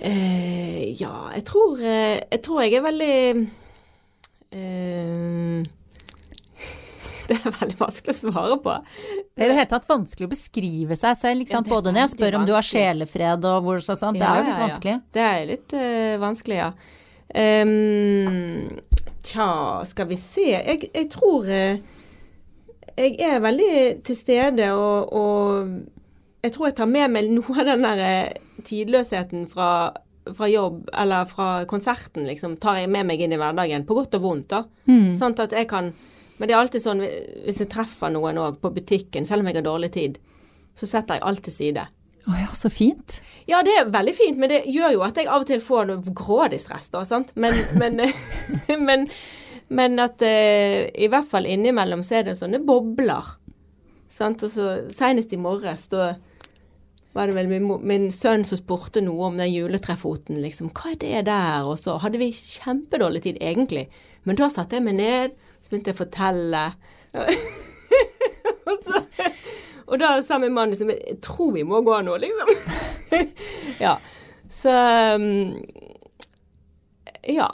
uh, 0.00 0.80
Ja, 0.98 1.12
jeg 1.36 1.44
tror, 1.46 1.76
eh, 1.78 2.18
jeg 2.32 2.40
tror 2.42 2.64
jeg 2.64 2.78
er 2.78 2.86
veldig 2.88 3.16
ehm, 4.56 5.62
det 7.30 7.38
er 7.38 7.54
veldig 7.58 7.78
vanskelig 7.80 8.14
å 8.14 8.18
svare 8.20 8.58
på. 8.64 8.74
Det 9.32 9.44
er 9.44 9.46
i 9.46 9.52
det 9.52 9.58
hele 9.60 9.70
tatt 9.70 9.88
vanskelig 9.88 10.28
å 10.28 10.32
beskrive 10.32 10.98
seg 10.98 11.18
selv? 11.20 11.46
Ja, 11.52 11.62
både 11.66 11.92
når 11.92 12.04
jeg 12.04 12.14
spør 12.16 12.38
om 12.40 12.48
du 12.48 12.54
har 12.56 12.66
sjelefred 12.66 13.48
og 13.48 13.66
hvor 13.66 13.84
sånn, 13.84 14.00
sånn. 14.00 14.18
Det 14.20 14.28
er 14.28 14.42
jo 14.42 14.48
litt 14.48 14.62
vanskelig. 14.66 14.98
Det 15.14 15.24
er 15.28 15.48
litt 15.52 15.76
uh, 15.76 16.14
vanskelig, 16.22 16.60
ja. 16.60 16.70
Um, 17.32 18.68
tja, 19.24 19.48
skal 19.88 20.08
vi 20.10 20.20
se. 20.20 20.50
Jeg, 20.52 20.90
jeg 20.92 21.08
tror 21.14 21.46
uh, 21.48 21.80
Jeg 22.98 23.16
er 23.24 23.40
veldig 23.40 23.74
til 24.04 24.18
stede, 24.18 24.68
og, 24.76 25.12
og 25.16 26.42
jeg 26.42 26.54
tror 26.54 26.68
jeg 26.68 26.78
tar 26.80 26.90
med 26.90 27.12
meg 27.14 27.30
noe 27.32 27.60
av 27.62 27.68
den 27.70 27.84
der 27.86 28.00
eh, 28.02 28.40
tidløsheten 28.66 29.46
fra, 29.50 29.92
fra 30.34 30.48
jobb 30.50 30.88
eller 30.98 31.28
fra 31.30 31.50
konserten, 31.70 32.26
liksom, 32.26 32.58
tar 32.62 32.82
jeg 32.82 32.90
med 32.90 33.06
meg 33.08 33.22
inn 33.22 33.34
i 33.34 33.38
hverdagen, 33.40 33.86
på 33.86 33.96
godt 33.96 34.18
og 34.18 34.24
vondt, 34.26 34.50
da. 34.50 34.64
Mm. 34.90 35.14
Sånn 35.18 35.38
at 35.40 35.54
jeg 35.54 35.70
kan 35.70 35.92
Men 36.42 36.50
det 36.50 36.54
er 36.56 36.58
alltid 36.58 36.82
sånn 36.82 37.00
hvis 37.06 37.60
jeg 37.62 37.70
treffer 37.70 38.10
noen 38.10 38.40
òg 38.42 38.56
på 38.58 38.72
butikken, 38.74 39.22
selv 39.28 39.44
om 39.44 39.46
jeg 39.46 39.60
har 39.60 39.62
dårlig 39.62 39.92
tid, 39.94 40.16
så 40.74 40.88
setter 40.90 41.20
jeg 41.20 41.22
alt 41.28 41.42
til 41.46 41.54
side. 41.54 41.84
Å 42.26 42.34
ja, 42.34 42.48
så 42.58 42.66
fint. 42.66 43.20
Ja, 43.46 43.60
det 43.62 43.76
er 43.78 43.92
veldig 43.94 44.14
fint, 44.18 44.40
men 44.42 44.50
det 44.50 44.64
gjør 44.66 44.96
jo 44.96 45.04
at 45.06 45.20
jeg 45.20 45.30
av 45.30 45.44
og 45.44 45.46
til 45.46 45.62
får 45.62 45.86
noe 45.86 46.14
grådig 46.18 46.58
stress, 46.64 46.90
da, 46.90 47.04
sant. 47.06 47.30
Men, 47.38 47.54
men, 47.80 48.02
men, 48.88 49.06
men 49.70 50.02
at 50.02 50.22
eh, 50.26 50.88
i 50.90 51.06
hvert 51.14 51.30
fall 51.30 51.46
innimellom 51.46 52.02
så 52.02 52.18
er 52.18 52.26
det 52.26 52.34
sånne 52.40 52.58
bobler. 52.66 53.36
Sant. 54.10 54.42
Og 54.42 54.50
så 54.50 54.68
senest 54.90 55.30
i 55.30 55.38
morges, 55.38 55.86
da 55.94 56.16
var 57.14 57.30
det 57.30 57.36
vel 57.36 57.54
min, 57.54 57.70
min 57.86 58.10
sønn 58.10 58.42
som 58.48 58.58
spurte 58.58 58.98
noe 59.04 59.30
om 59.30 59.38
den 59.38 59.52
juletrefoten, 59.52 60.42
liksom. 60.42 60.74
Hva 60.74 60.96
er 60.96 61.00
det 61.06 61.24
der? 61.30 61.70
Og 61.70 61.78
så 61.78 62.00
hadde 62.02 62.18
vi 62.18 62.32
kjempedårlig 62.34 63.22
tid, 63.28 63.38
egentlig. 63.38 63.86
Men 64.26 64.42
da 64.42 64.50
satte 64.50 64.78
jeg 64.78 64.86
meg 64.90 64.98
ned, 64.98 65.40
så 65.62 65.70
begynte 65.70 65.92
jeg 65.92 65.96
å 65.96 66.02
fortelle. 66.02 66.62
og, 68.68 68.86
så, 68.86 69.02
og 69.86 70.00
da 70.02 70.14
sa 70.24 70.38
min 70.40 70.54
mann 70.56 70.72
liksom 70.72 70.88
Jeg 70.94 71.18
tror 71.24 71.52
vi 71.54 71.64
må 71.68 71.82
gå 71.86 72.00
nå, 72.02 72.16
liksom. 72.22 72.52
ja. 73.84 73.96
Så 74.52 74.72
um, 75.16 75.60
Ja. 77.28 77.48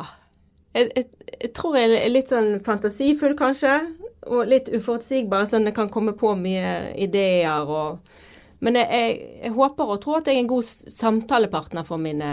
Jeg, 0.76 0.90
jeg, 0.94 1.08
jeg 1.40 1.50
tror 1.56 1.78
jeg 1.78 1.96
er 1.96 2.12
litt 2.12 2.30
sånn 2.32 2.58
fantasifull, 2.64 3.34
kanskje. 3.38 3.80
Og 4.28 4.48
litt 4.50 4.68
uforutsigbar, 4.72 5.46
sånn 5.48 5.68
jeg 5.68 5.76
kan 5.76 5.90
komme 5.92 6.14
på 6.16 6.34
mye 6.38 6.94
ideer 7.00 7.68
og 7.68 8.14
Men 8.58 8.74
jeg, 8.74 8.88
jeg, 8.90 9.18
jeg 9.44 9.52
håper 9.54 9.90
og 9.94 10.00
tror 10.02 10.16
at 10.18 10.26
jeg 10.26 10.34
er 10.34 10.40
en 10.42 10.48
god 10.50 10.70
samtalepartner 10.90 11.84
for 11.86 12.02
mine 12.02 12.30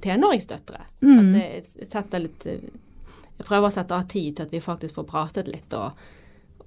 tenåringsdøtre. 0.00 0.86
Mm. 1.02 1.18
At 1.18 1.34
jeg 1.36 1.90
setter 1.90 2.22
litt 2.24 2.46
eh, 2.48 2.62
Jeg 3.40 3.48
prøver 3.48 3.70
å 3.70 3.74
sette 3.74 3.96
av 3.96 4.08
tid 4.10 4.36
til 4.36 4.46
at 4.46 4.52
vi 4.52 4.60
faktisk 4.60 5.00
får 5.00 5.08
pratet 5.08 5.48
litt 5.50 5.72
og 5.78 5.98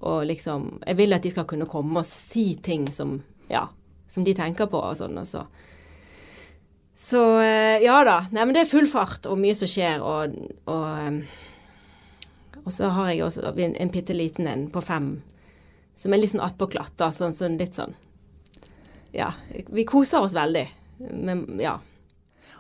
og 0.03 0.25
liksom 0.27 0.81
Jeg 0.81 0.97
vil 0.99 1.15
at 1.15 1.23
de 1.23 1.31
skal 1.31 1.45
kunne 1.47 1.69
komme 1.69 2.01
og 2.01 2.07
si 2.07 2.55
ting 2.63 2.89
som 2.91 3.21
Ja, 3.51 3.69
som 4.12 4.25
de 4.25 4.33
tenker 4.36 4.67
på 4.67 4.81
og 4.81 4.97
sånn, 4.99 5.17
og 5.19 5.27
så 5.29 5.45
Så 6.99 7.21
eh, 7.43 7.83
ja 7.83 8.01
da. 8.03 8.17
Nei, 8.31 8.45
men 8.45 8.53
det 8.55 8.65
er 8.65 8.71
full 8.71 8.88
fart 8.88 9.27
og 9.29 9.39
mye 9.39 9.55
som 9.55 9.69
skjer, 9.71 10.03
og 10.03 10.36
Og, 10.67 11.23
og 12.63 12.71
så 12.71 12.91
har 12.95 13.12
jeg 13.12 13.23
også 13.25 13.53
en, 13.53 13.75
en 13.75 13.91
bitte 13.91 14.15
liten 14.15 14.47
en 14.47 14.69
på 14.71 14.83
fem 14.83 15.15
som 15.95 16.13
er 16.13 16.23
litt 16.23 16.31
sånn 16.31 16.41
attpåklatt. 16.41 16.97
Sånn, 17.13 17.36
sånn 17.38 17.57
litt 17.59 17.75
sånn 17.77 17.93
Ja. 19.13 19.33
Vi 19.69 19.83
koser 19.86 20.25
oss 20.25 20.33
veldig. 20.33 20.65
Men 20.97 21.45
ja. 21.62 21.77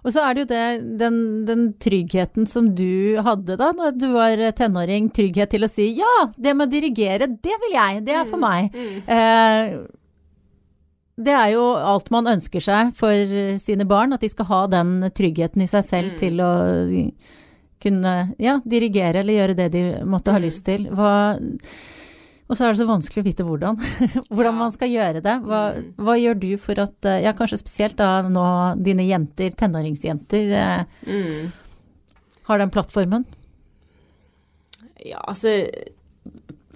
Og 0.03 0.11
så 0.11 0.23
er 0.23 0.35
det 0.35 0.43
jo 0.43 0.49
det, 0.51 0.63
den, 0.99 1.17
den 1.47 1.65
tryggheten 1.81 2.47
som 2.49 2.69
du 2.75 3.15
hadde 3.23 3.55
da 3.59 3.71
når 3.75 3.95
du 3.95 4.09
var 4.11 4.41
tenåring, 4.57 5.07
trygghet 5.15 5.53
til 5.55 5.63
å 5.63 5.71
si 5.71 5.93
ja, 5.97 6.15
det 6.35 6.55
med 6.57 6.67
å 6.67 6.73
dirigere, 6.73 7.29
det 7.31 7.59
vil 7.63 7.77
jeg, 7.77 8.01
det 8.07 8.17
er 8.19 8.27
for 8.27 8.41
meg. 8.41 8.75
Eh, 9.07 9.77
det 11.23 11.33
er 11.37 11.53
jo 11.53 11.63
alt 11.77 12.09
man 12.11 12.27
ønsker 12.31 12.63
seg 12.63 12.91
for 12.97 13.33
sine 13.61 13.85
barn, 13.87 14.15
at 14.15 14.23
de 14.25 14.31
skal 14.31 14.49
ha 14.49 14.61
den 14.71 14.95
tryggheten 15.13 15.63
i 15.63 15.69
seg 15.69 15.85
selv 15.85 16.15
til 16.19 16.41
å 16.41 16.51
kunne 17.83 18.13
ja, 18.41 18.57
dirigere 18.65 19.21
eller 19.21 19.37
gjøre 19.37 19.57
det 19.59 19.69
de 19.75 19.83
måtte 20.09 20.33
ha 20.33 20.41
lyst 20.41 20.65
til. 20.67 20.87
Hva, 20.91 21.35
og 22.49 22.57
så 22.57 22.65
er 22.67 22.73
det 22.73 22.81
så 22.81 22.87
vanskelig 22.89 23.21
å 23.23 23.27
vite 23.27 23.45
hvordan, 23.47 23.77
hvordan 24.33 24.57
man 24.59 24.71
skal 24.73 24.91
gjøre 24.91 25.21
det. 25.23 25.35
Hva, 25.47 25.61
hva 25.97 26.15
gjør 26.19 26.35
du 26.41 26.49
for 26.61 26.79
at, 26.83 26.97
eh, 27.07 27.21
ja 27.23 27.31
kanskje 27.37 27.61
spesielt 27.61 27.95
da 27.97 28.21
nå 28.27 28.43
dine 28.83 29.05
jenter, 29.07 29.55
tenåringsjenter, 29.57 30.51
eh, 30.59 30.83
Mm. 31.07 31.51
har 32.49 32.57
den 32.59 32.69
plattformen? 32.73 33.25
Ja, 35.03 35.19
altså 35.27 35.49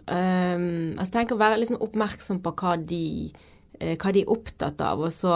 um, 0.08 0.95
altså 0.97 1.12
Tenk 1.13 1.32
å 1.36 1.39
være 1.39 1.60
liksom 1.62 1.80
oppmerksom 1.84 2.41
på 2.43 2.53
hva 2.60 2.75
de, 2.80 3.03
eh, 3.80 3.95
hva 3.99 4.12
de 4.15 4.23
er 4.25 4.34
opptatt 4.34 4.82
av, 4.84 5.03
og 5.08 5.13
så 5.15 5.34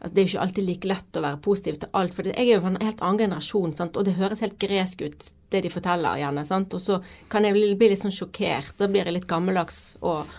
altså 0.00 0.14
Det 0.14 0.20
er 0.22 0.24
jo 0.24 0.30
ikke 0.32 0.44
alltid 0.46 0.64
like 0.64 0.88
lett 0.88 1.18
å 1.18 1.22
være 1.26 1.40
positiv 1.44 1.74
til 1.82 1.90
alt, 1.92 2.14
for 2.16 2.24
jeg 2.30 2.38
er 2.40 2.54
jo 2.54 2.60
fra 2.64 2.70
en 2.72 2.78
helt 2.86 3.02
annen 3.04 3.18
generasjon, 3.20 3.74
sant? 3.76 3.96
og 4.00 4.06
det 4.06 4.14
høres 4.16 4.40
helt 4.40 4.56
gresk 4.62 5.02
ut, 5.04 5.26
det 5.50 5.64
de 5.64 5.72
forteller 5.72 6.20
gjerne. 6.22 6.44
Sant? 6.46 6.76
Og 6.76 6.82
så 6.82 7.00
kan 7.30 7.46
jeg 7.46 7.56
bli, 7.56 7.72
bli 7.78 7.90
litt 7.92 8.02
sånn 8.02 8.14
sjokkert. 8.14 8.76
Da 8.78 8.88
blir 8.90 9.06
jeg 9.06 9.18
litt 9.18 9.30
gammeldags 9.30 9.80
og, 10.00 10.30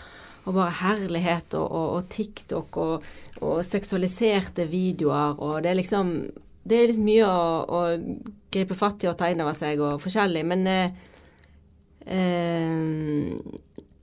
og 0.44 0.56
bare 0.56 0.72
herlighet 0.80 1.56
og, 1.58 1.66
og, 1.66 1.88
og 1.98 2.08
TikTok 2.12 2.80
og, 2.82 3.10
seksualiserte 3.66 4.68
videoer, 4.70 5.38
og 5.42 5.64
det 5.64 5.72
er 5.72 5.78
liksom 5.80 6.12
det 6.62 6.76
er 6.78 6.84
liksom 6.92 7.06
mye 7.08 7.26
å, 7.26 7.46
å 7.66 7.80
gripe 8.54 8.76
fatt 8.78 9.02
i 9.02 9.08
og 9.10 9.16
ta 9.18 9.32
inn 9.32 9.42
over 9.42 9.56
seg 9.58 9.80
og 9.82 9.96
forskjellig, 9.98 10.44
men 10.46 10.60
eh, 10.70 11.00
eh, 12.06 13.32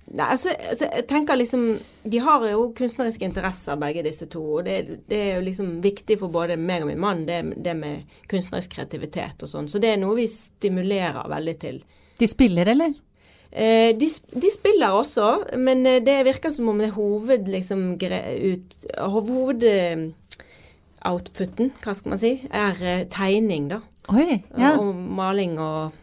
Nei, 0.09 0.25
altså, 0.33 0.49
altså, 0.49 0.87
jeg 0.89 1.05
tenker 1.05 1.37
liksom 1.37 1.65
De 2.09 2.21
har 2.23 2.41
jo 2.49 2.63
kunstneriske 2.77 3.27
interesser, 3.27 3.77
begge 3.77 4.01
disse 4.07 4.25
to. 4.31 4.41
Og 4.57 4.65
det, 4.65 5.03
det 5.09 5.19
er 5.19 5.35
jo 5.37 5.43
liksom 5.45 5.75
viktig 5.83 6.17
for 6.21 6.33
både 6.33 6.57
meg 6.57 6.85
og 6.85 6.89
min 6.89 7.03
mann, 7.03 7.27
det, 7.27 7.43
det 7.57 7.75
med 7.77 8.15
kunstnerisk 8.31 8.73
kreativitet 8.77 9.45
og 9.45 9.51
sånn. 9.51 9.69
Så 9.69 9.81
det 9.81 9.93
er 9.93 10.01
noe 10.01 10.17
vi 10.17 10.25
stimulerer 10.31 11.29
veldig 11.29 11.55
til. 11.61 11.83
De 12.19 12.27
spiller, 12.27 12.73
eller? 12.73 12.95
Eh, 13.51 13.95
de, 13.97 14.09
de 14.33 14.49
spiller 14.53 14.93
også, 14.93 15.29
men 15.57 15.85
eh, 15.89 16.01
det 16.05 16.19
virker 16.27 16.53
som 16.53 16.69
om 16.69 16.81
det 16.81 16.91
hoved, 16.97 17.47
liksom, 17.49 17.93
ut, 17.97 18.75
hoved 19.13 19.65
outputen, 21.05 21.71
hva 21.83 21.95
skal 21.95 22.13
man 22.13 22.21
si, 22.21 22.33
er 22.49 22.83
eh, 22.83 23.07
tegning, 23.11 23.69
da. 23.71 23.81
Oi, 24.09 24.41
ja. 24.57 24.75
Og 24.79 24.93
maling 24.95 25.59
og 25.61 25.97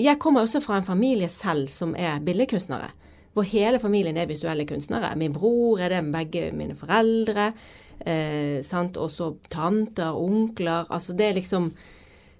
Jeg 0.00 0.18
kommer 0.18 0.42
også 0.42 0.58
fra 0.64 0.80
en 0.80 0.86
familie 0.86 1.28
selv 1.28 1.68
som 1.70 1.92
er 1.94 2.22
billedkunstnere. 2.24 2.88
Hvor 3.34 3.46
hele 3.50 3.80
familien 3.82 4.16
er 4.16 4.30
visuelle 4.30 4.66
kunstnere. 4.66 5.14
Min 5.18 5.34
bror 5.34 5.82
er 5.82 5.90
det, 5.90 6.04
begge 6.14 6.52
mine 6.54 6.76
foreldre. 6.78 7.52
Eh, 8.00 8.62
sant? 8.62 8.96
Også 8.96 9.34
tanter, 9.50 10.14
onkler. 10.14 10.86
Altså 10.90 11.16
det 11.18 11.26
er 11.26 11.38
liksom 11.40 11.72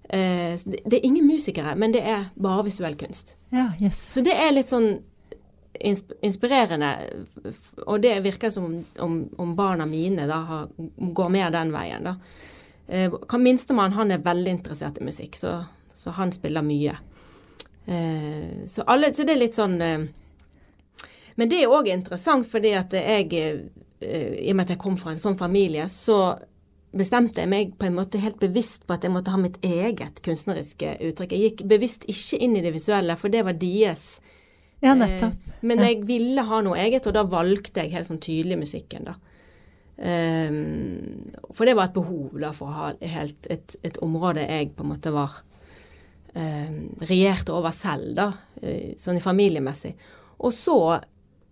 eh, 0.09 0.55
det, 0.55 0.93
er 0.93 1.03
ingen 1.03 1.27
musikere, 1.27 1.75
men 1.77 1.95
det 1.95 2.05
er 2.05 2.31
bare 2.37 2.65
visuell 2.69 2.95
kunst. 3.01 3.37
ja 3.53 3.73
yes. 3.83 3.99
Så 4.15 4.23
det 4.23 4.37
er 4.39 4.55
litt 4.55 4.71
sånn 4.71 4.97
inspirerende, 6.23 6.91
og 7.87 8.03
det 8.03 8.21
virker 8.23 8.51
som 8.51 8.85
om, 8.99 9.17
om, 9.37 9.55
barna 9.57 9.87
mine 9.87 10.27
da 10.31 10.37
har, 10.47 10.69
går 10.97 11.33
mer 11.35 11.51
den 11.51 11.73
veien, 11.75 12.07
da. 12.07 12.15
Eh, 12.87 13.39
Minstemann 13.39 13.97
han 13.97 14.13
er 14.13 14.23
veldig 14.23 14.53
interessert 14.59 15.01
i 15.01 15.05
musikk, 15.05 15.37
så, 15.37 15.65
så 15.95 16.15
han 16.15 16.33
spiller 16.33 16.63
mye. 16.63 16.95
Eh, 17.87 18.67
så, 18.67 18.85
alle, 18.87 19.13
så 19.15 19.27
det 19.27 19.35
er 19.35 19.43
litt 19.43 19.59
sånn 19.59 19.81
eh, 19.83 20.07
Men 21.41 21.51
det 21.51 21.63
er 21.63 21.73
òg 21.73 21.91
interessant 21.91 22.47
fordi 22.47 22.75
at 22.79 22.95
jeg, 22.95 23.31
eh, 23.35 24.35
i 24.45 24.51
og 24.51 24.59
med 24.59 24.67
at 24.67 24.75
jeg 24.77 24.83
kom 24.85 24.99
fra 25.01 25.15
en 25.15 25.23
sånn 25.23 25.39
familie, 25.39 25.89
så 25.91 26.37
bestemte 26.95 27.43
jeg 27.43 27.51
meg 27.51 27.75
på 27.79 27.89
en 27.89 27.97
måte 27.97 28.21
helt 28.23 28.39
bevisst 28.43 28.87
på 28.87 28.95
at 28.95 29.05
jeg 29.05 29.13
måtte 29.15 29.33
ha 29.35 29.41
mitt 29.41 29.59
eget 29.67 30.21
kunstneriske 30.25 30.97
uttrykk. 31.09 31.35
Jeg 31.35 31.51
gikk 31.51 31.67
bevisst 31.71 32.07
ikke 32.11 32.39
inn 32.45 32.55
i 32.59 32.63
det 32.65 32.75
visuelle, 32.77 33.17
for 33.19 33.35
det 33.35 33.43
var 33.47 33.59
deres. 33.59 34.21
Ja, 34.85 34.95
nettopp. 34.95 35.35
Eh, 35.35 35.61
men 35.67 35.83
jeg 35.83 36.03
ville 36.07 36.45
ha 36.47 36.61
noe 36.63 36.79
eget, 36.79 37.09
og 37.09 37.17
da 37.17 37.25
valgte 37.27 37.83
jeg 37.83 37.95
helt 37.97 38.11
sånn 38.11 38.23
tydelig 38.23 38.61
musikken, 38.63 39.09
da. 39.11 39.19
Um, 39.95 41.31
for 41.55 41.69
det 41.69 41.77
var 41.79 41.87
et 41.87 41.95
behov 41.95 42.33
da 42.43 42.49
for 42.51 42.67
å 42.67 42.75
ha 42.75 42.87
helt 43.13 43.47
et, 43.47 43.77
et 43.87 43.99
område 44.03 44.43
jeg 44.43 44.73
på 44.75 44.83
en 44.83 44.89
måte 44.91 45.13
var 45.15 45.37
um, 46.35 46.81
regjerte 46.99 47.55
over 47.55 47.71
selv, 47.71 48.11
da. 48.19 48.27
eh, 48.61 48.95
sånn 48.99 49.21
i 49.21 49.23
familiemessig. 49.23 49.95
Og 50.43 50.51
så 50.55 50.79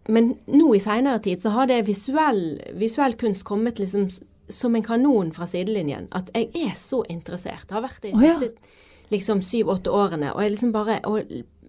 Men 0.08 0.32
nå 0.50 0.74
i 0.74 0.80
seinere 0.82 1.20
tid 1.22 1.42
så 1.42 1.52
har 1.54 1.66
det 1.70 1.82
visuell, 1.86 2.60
visuell 2.74 3.14
kunst 3.20 3.44
kommet 3.44 3.78
liksom 3.78 4.08
som 4.52 4.74
en 4.74 4.82
kanon 4.82 5.30
fra 5.32 5.46
sidelinjen. 5.46 6.08
At 6.12 6.30
jeg 6.34 6.50
er 6.54 6.74
så 6.76 7.04
interessert. 7.08 7.70
Har 7.70 7.84
vært 7.84 8.02
det 8.02 8.12
de 8.12 8.18
Å, 8.18 8.24
ja. 8.26 8.38
siste 8.40 9.12
liksom 9.14 9.42
syv-åtte 9.46 9.92
årene. 9.94 10.32
Og 10.34 10.42
jeg 10.42 10.56
liksom 10.56 10.72
bare 10.74 11.00
og 11.08 11.22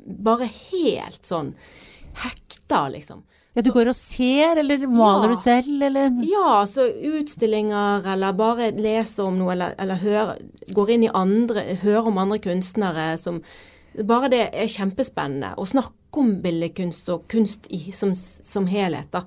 Bare 0.03 0.49
helt 0.51 1.23
sånn 1.23 1.53
hekta, 2.19 2.89
liksom. 2.91 3.21
Ja, 3.55 3.61
du 3.61 3.69
går 3.71 3.87
og 3.87 3.95
ser, 3.95 4.57
eller 4.59 4.81
maler 4.87 5.29
Ja. 5.29 5.35
du 5.35 5.39
selv, 5.39 5.81
eller? 5.81 6.09
Ja, 6.27 6.65
så 6.67 6.89
utstillinger, 6.91 8.05
eller 8.11 8.33
bare 8.33 8.71
leser 8.75 9.23
om 9.23 9.37
noe, 9.37 9.53
eller, 9.53 9.75
eller 9.79 9.95
hører, 9.95 10.41
går 10.73 10.89
inn 10.89 11.03
i 11.03 11.11
andre, 11.13 11.77
hører 11.83 12.07
om 12.11 12.17
andre 12.17 12.39
kunstnere 12.43 13.17
som 13.17 13.41
Bare 14.01 14.29
det 14.33 14.41
er 14.49 14.71
kjempespennende 14.71 15.53
å 15.57 15.65
snakke 15.69 16.21
om 16.21 16.35
billedkunst 16.41 17.09
og 17.13 17.27
kunst 17.29 17.67
i, 17.73 17.91
som, 17.93 18.13
som 18.15 18.65
helhet, 18.69 19.11
da. 19.13 19.23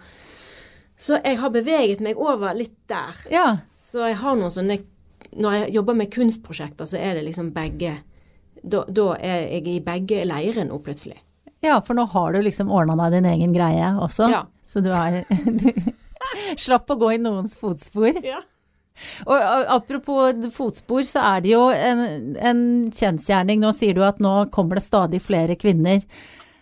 Så 0.98 1.18
jeg 1.20 1.38
har 1.38 1.52
beveget 1.52 2.00
meg 2.00 2.18
over 2.18 2.54
litt 2.56 2.76
der. 2.88 3.18
Ja. 3.30 3.46
Så 3.76 4.06
jeg 4.08 4.16
har 4.22 4.36
noen 4.38 4.50
sånne 4.54 4.78
Når 5.36 5.52
jeg 5.54 5.74
jobber 5.74 5.94
med 5.98 6.08
kunstprosjekter, 6.14 6.88
så 6.88 6.96
er 6.96 7.18
det 7.18 7.26
liksom 7.26 7.50
begge 7.52 7.98
Da, 8.62 8.84
da 8.88 9.10
er 9.20 9.44
jeg 9.52 9.68
i 9.74 9.80
begge 9.84 10.24
leirer 10.24 10.64
nå, 10.64 10.78
plutselig. 10.80 11.18
ja, 11.60 11.80
for 11.84 11.94
nå 11.94 12.06
har 12.12 12.32
du 12.32 12.40
liksom 12.42 12.70
ordna 12.72 12.96
deg 13.04 13.18
din 13.18 13.28
egen 13.34 13.52
greie 13.52 13.92
også. 14.00 14.30
Ja. 14.32 14.44
Så 14.64 14.80
du 14.80 14.90
er 14.94 15.22
du 15.60 15.70
Slapp 16.56 16.90
å 16.90 16.96
gå 16.98 17.12
i 17.14 17.18
noens 17.20 17.56
fotspor. 17.60 18.16
Ja. 18.24 18.40
Og, 19.26 19.36
apropos 19.76 20.48
fotspor, 20.54 21.04
så 21.08 21.22
er 21.34 21.44
det 21.44 21.52
jo 21.52 21.66
en, 21.70 22.02
en 22.36 22.64
kjensgjerning. 22.94 23.60
Nå 23.62 23.72
sier 23.76 23.96
du 23.96 24.02
at 24.06 24.20
nå 24.22 24.48
kommer 24.54 24.80
det 24.80 24.86
stadig 24.86 25.20
flere 25.24 25.58
kvinner. 25.60 26.02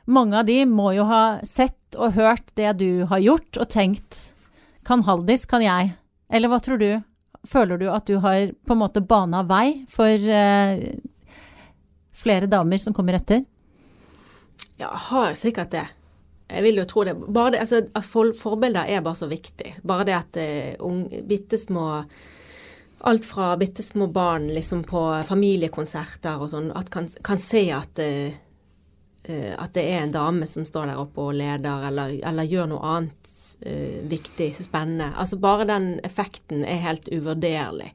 Mange 0.05 0.37
av 0.41 0.49
de 0.49 0.61
må 0.69 0.91
jo 0.97 1.07
ha 1.09 1.25
sett 1.47 1.97
og 1.97 2.17
hørt 2.19 2.51
det 2.59 2.75
du 2.83 3.05
har 3.09 3.23
gjort, 3.23 3.57
og 3.57 3.71
tenkt 3.73 4.29
kan 4.85 5.05
Haldis, 5.07 5.47
kan 5.49 5.65
jeg? 5.65 5.95
Eller 6.29 6.51
hva 6.53 6.61
tror 6.61 6.81
du? 6.81 6.91
Føler 7.49 7.81
du 7.81 7.89
at 7.93 8.07
du 8.09 8.19
har 8.25 8.53
på 8.67 8.75
en 8.75 8.81
måte 8.81 9.05
bana 9.05 9.43
vei 9.49 9.85
for 9.93 10.09
eh, 10.13 10.85
flere 12.17 12.49
damer 12.51 12.81
som 12.81 12.97
kommer 12.97 13.17
etter? 13.19 13.45
Ja, 14.81 14.91
har 15.11 15.37
sikkert 15.39 15.73
det. 15.73 15.85
Jeg 16.55 16.65
vil 16.67 16.81
jo 16.81 16.87
tro 16.89 17.05
det. 17.07 17.17
Bare 17.27 17.55
det, 17.55 17.65
altså, 17.65 17.83
at 17.95 18.07
for, 18.07 18.33
Forbilder 18.39 18.89
er 18.89 19.03
bare 19.05 19.19
så 19.19 19.29
viktig. 19.31 19.77
Bare 19.87 20.07
det 20.09 20.17
at 20.17 20.41
uh, 20.81 21.21
bitte 21.29 21.61
små 21.61 22.05
Alt 23.05 23.27
fra 23.29 23.51
bitte 23.61 23.83
små 23.85 24.07
barn 24.09 24.47
liksom 24.49 24.81
på 24.89 25.01
familiekonserter 25.29 26.41
og 26.41 26.49
sånn, 26.55 26.71
at 26.73 26.87
kan, 26.89 27.11
kan 27.27 27.37
se 27.37 27.67
at 27.77 28.01
uh, 28.01 28.33
at 29.29 29.75
det 29.77 29.85
er 29.89 30.03
en 30.03 30.13
dame 30.13 30.47
som 30.49 30.65
står 30.69 30.91
der 30.91 31.01
oppe 31.01 31.21
og 31.21 31.37
leder, 31.37 31.87
eller, 31.89 32.15
eller 32.29 32.49
gjør 32.49 32.71
noe 32.73 32.91
annet 32.95 33.31
uh, 33.67 34.01
viktig, 34.09 34.51
spennende. 34.57 35.11
Altså 35.21 35.37
bare 35.41 35.69
den 35.69 35.87
effekten 36.05 36.65
er 36.65 36.83
helt 36.85 37.09
uvurderlig. 37.13 37.91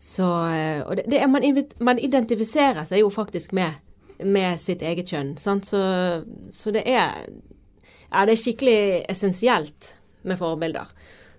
Så 0.00 0.26
uh, 0.26 0.86
Og 0.86 0.96
det, 0.96 1.04
det 1.10 1.20
er, 1.22 1.30
man, 1.30 1.46
man 1.78 1.98
identifiserer 1.98 2.86
seg 2.88 3.02
jo 3.02 3.10
faktisk 3.10 3.52
med, 3.58 3.78
med 4.24 4.60
sitt 4.60 4.82
eget 4.82 5.10
kjønn, 5.10 5.36
sant. 5.40 5.68
Så, 5.70 5.80
så 6.52 6.74
det 6.74 6.84
er 6.88 7.26
Ja, 8.10 8.24
det 8.26 8.34
er 8.34 8.40
skikkelig 8.42 8.80
essensielt 9.12 9.92
med 10.26 10.38
forbilder. 10.40 10.90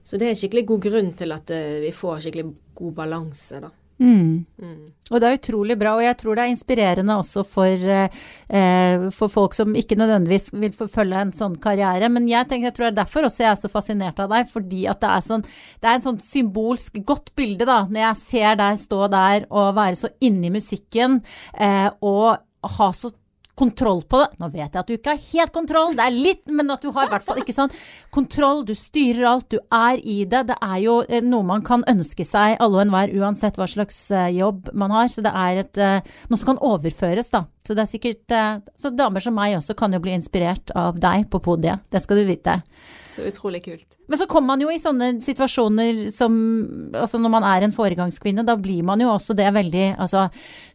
Så 0.07 0.17
det 0.17 0.31
er 0.31 0.39
skikkelig 0.39 0.65
god 0.69 0.85
grunn 0.87 1.11
til 1.19 1.35
at 1.35 1.51
uh, 1.51 1.81
vi 1.83 1.91
får 1.93 2.23
skikkelig 2.23 2.45
god 2.79 2.93
balanse, 2.97 3.59
da. 3.61 3.69
Mm. 4.01 4.45
Mm. 4.57 4.85
Og 5.11 5.21
det 5.21 5.27
er 5.27 5.37
utrolig 5.37 5.75
bra, 5.77 5.93
og 5.93 6.01
jeg 6.01 6.17
tror 6.17 6.37
det 6.37 6.43
er 6.43 6.53
inspirerende 6.55 7.17
også 7.21 7.43
for, 7.45 7.85
eh, 7.93 9.03
for 9.13 9.29
folk 9.29 9.53
som 9.53 9.75
ikke 9.77 9.97
nødvendigvis 9.99 10.49
vil 10.57 10.73
forfølge 10.73 11.21
en 11.21 11.33
sånn 11.35 11.57
karriere. 11.61 12.09
Men 12.09 12.25
jeg, 12.29 12.47
tenker, 12.49 12.71
jeg 12.71 12.77
tror 12.77 12.87
det 12.87 12.91
er 12.95 13.01
derfor 13.03 13.27
også 13.27 13.43
jeg 13.45 13.51
er 13.51 13.59
så 13.61 13.69
fascinert 13.69 14.21
av 14.23 14.31
deg, 14.33 14.49
fordi 14.49 14.87
at 14.89 15.03
det 15.03 15.11
er, 15.11 15.25
sånn, 15.27 15.45
det 15.45 15.89
er 15.89 15.99
en 15.99 16.07
sånn 16.07 16.21
symbolsk 16.25 16.97
godt 17.05 17.33
bilde, 17.37 17.67
da, 17.69 17.83
når 17.89 18.07
jeg 18.07 18.21
ser 18.23 18.61
deg 18.63 18.81
stå 18.81 19.03
der 19.13 19.45
og 19.51 19.75
være 19.77 19.99
så 20.01 20.09
inni 20.25 20.49
musikken 20.53 21.21
eh, 21.53 21.91
og 22.01 22.41
ha 22.61 22.91
så 22.93 23.11
kontroll 23.61 24.01
på 24.09 24.21
det. 24.21 24.39
Nå 24.41 24.49
vet 24.53 24.73
jeg 24.73 24.79
at 24.79 24.89
du 24.89 24.95
ikke 24.95 25.13
har 25.15 25.25
helt 25.27 25.53
kontroll, 25.53 25.95
det 25.97 26.05
er 26.05 26.15
litt, 26.15 26.43
men 26.49 26.71
at 26.73 26.83
du 26.83 26.91
har 26.95 27.07
i 27.07 27.11
hvert 27.11 27.25
fall 27.25 27.41
ikke 27.41 27.55
sånn 27.55 27.73
kontroll. 28.13 28.63
Du 28.67 28.73
styrer 28.77 29.27
alt, 29.33 29.51
du 29.51 29.59
er 29.75 30.01
i 30.01 30.21
det. 30.25 30.45
Det 30.49 30.57
er 30.57 30.77
jo 30.85 30.97
eh, 31.07 31.23
noe 31.25 31.45
man 31.47 31.65
kan 31.67 31.85
ønske 31.91 32.25
seg, 32.27 32.57
alle 32.63 32.79
og 32.79 32.85
enhver, 32.85 33.13
uansett 33.21 33.59
hva 33.59 33.67
slags 33.69 33.99
eh, 34.15 34.31
jobb 34.39 34.71
man 34.73 34.95
har. 34.95 35.11
Så 35.13 35.25
det 35.25 35.33
er 35.43 35.63
et, 35.65 35.81
eh, 35.81 36.13
noe 36.31 36.41
som 36.41 36.53
kan 36.53 36.63
overføres, 36.71 37.31
da. 37.33 37.45
Så 37.61 37.75
det 37.77 37.83
er 37.83 37.89
sikkert 37.91 38.33
eh, 38.33 38.59
Så 38.79 38.89
damer 38.97 39.21
som 39.23 39.35
meg 39.37 39.53
også 39.57 39.75
kan 39.77 39.93
jo 39.93 40.01
bli 40.01 40.15
inspirert 40.17 40.73
av 40.77 40.97
deg 41.01 41.27
på 41.31 41.41
podiet. 41.43 41.83
Det 41.93 42.01
skal 42.01 42.21
du 42.21 42.25
vite. 42.25 42.61
Så 43.11 43.25
utrolig 43.27 43.61
kult. 43.65 43.97
Men 44.07 44.19
så 44.19 44.25
kommer 44.27 44.53
man 44.53 44.63
jo 44.63 44.71
i 44.71 44.79
sånne 44.79 45.13
situasjoner 45.23 46.07
som 46.11 46.33
Altså 46.97 47.19
når 47.21 47.33
man 47.33 47.45
er 47.47 47.65
en 47.65 47.75
foregangskvinne, 47.75 48.45
da 48.47 48.55
blir 48.59 48.81
man 48.87 49.03
jo 49.03 49.11
også 49.13 49.35
det 49.37 49.49
veldig 49.55 49.85
Altså, 50.01 50.25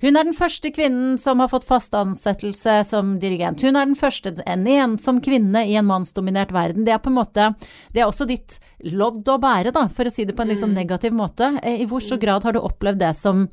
hun 0.05 0.17
er 0.17 0.29
den 0.29 0.37
første 0.37 0.71
kvinnen 0.73 1.17
som 1.21 1.43
har 1.43 1.51
fått 1.53 1.67
fast 1.69 1.97
ansettelse 1.97 2.79
som 2.89 3.17
dirigent. 3.23 3.65
Hun 3.65 3.77
er 3.77 3.89
den 3.89 3.99
første, 3.99 4.37
en 4.47 4.69
ensom 4.71 5.21
kvinne 5.25 5.67
i 5.67 5.77
en 5.81 5.89
mannsdominert 5.89 6.55
verden. 6.55 6.87
Det 6.87 6.95
er 6.95 7.03
på 7.03 7.13
en 7.13 7.19
måte 7.19 7.51
Det 7.93 8.05
er 8.05 8.07
også 8.07 8.29
ditt 8.29 8.61
lodd 8.87 9.27
å 9.27 9.41
bære, 9.43 9.75
da, 9.75 9.89
for 9.89 10.07
å 10.07 10.13
si 10.13 10.25
det 10.29 10.37
på 10.37 10.45
en 10.45 10.53
litt 10.53 10.63
sånn 10.63 10.77
negativ 10.77 11.17
måte. 11.17 11.57
Eh, 11.65 11.83
I 11.83 11.91
hvor 11.91 12.05
stor 12.05 12.21
grad 12.23 12.47
har 12.47 12.55
du 12.55 12.63
opplevd 12.63 13.03
det 13.03 13.15
som 13.19 13.47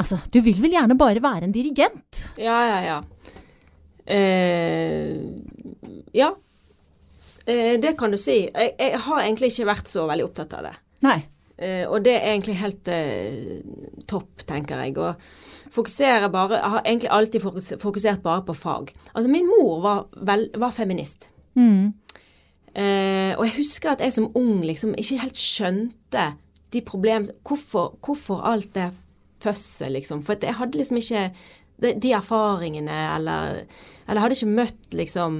Altså, 0.00 0.16
du 0.32 0.40
vil 0.44 0.60
vel 0.62 0.72
gjerne 0.72 0.96
bare 0.98 1.22
være 1.22 1.48
en 1.48 1.54
dirigent? 1.54 2.22
Ja, 2.40 2.60
ja, 2.64 2.78
ja. 2.86 3.00
Eh, 4.10 5.18
ja. 6.16 6.30
Eh, 7.44 7.76
det 7.82 7.96
kan 7.98 8.12
du 8.12 8.18
si. 8.20 8.42
Jeg, 8.48 8.72
jeg 8.78 9.02
har 9.04 9.20
egentlig 9.26 9.52
ikke 9.52 9.68
vært 9.68 9.90
så 9.92 10.06
veldig 10.08 10.26
opptatt 10.30 10.56
av 10.56 10.70
det. 10.70 10.74
Nei. 11.04 11.18
Eh, 11.60 11.84
og 11.84 12.00
det 12.06 12.14
er 12.16 12.32
egentlig 12.32 12.56
helt 12.62 12.88
eh, 12.88 13.60
topp, 14.08 14.46
tenker 14.48 14.80
jeg. 14.80 14.96
Og 14.96 15.70
fokuserer 15.70 16.32
bare 16.32 16.56
Jeg 16.56 16.70
har 16.74 16.86
egentlig 16.86 17.10
alltid 17.12 17.76
fokusert 17.82 18.22
bare 18.24 18.44
på 18.46 18.56
fag. 18.56 18.94
Altså, 19.14 19.28
min 19.28 19.48
mor 19.50 19.82
var, 19.84 20.06
vel, 20.16 20.48
var 20.56 20.72
feminist. 20.72 21.28
Mm. 21.54 21.92
Eh, 22.72 23.36
og 23.36 23.44
jeg 23.44 23.56
husker 23.58 23.92
at 23.92 24.00
jeg 24.00 24.14
som 24.14 24.30
ung 24.38 24.64
liksom 24.64 24.94
ikke 24.96 25.20
helt 25.20 25.36
skjønte 25.36 26.26
de 26.70 26.80
problem 26.86 27.24
Hvorfor, 27.42 27.96
hvorfor 27.98 28.44
alt 28.46 28.70
det 28.76 28.92
føsset, 29.42 29.90
liksom. 29.94 30.22
For 30.26 30.38
jeg 30.40 30.58
hadde 30.58 30.78
liksom 30.80 31.00
ikke 31.00 31.30
de, 31.80 32.12
erfaringene, 32.12 32.96
eller 33.16 33.62
Eller 34.08 34.20
hadde 34.20 34.34
ikke 34.34 34.56
møtt 34.58 34.94
liksom 34.96 35.36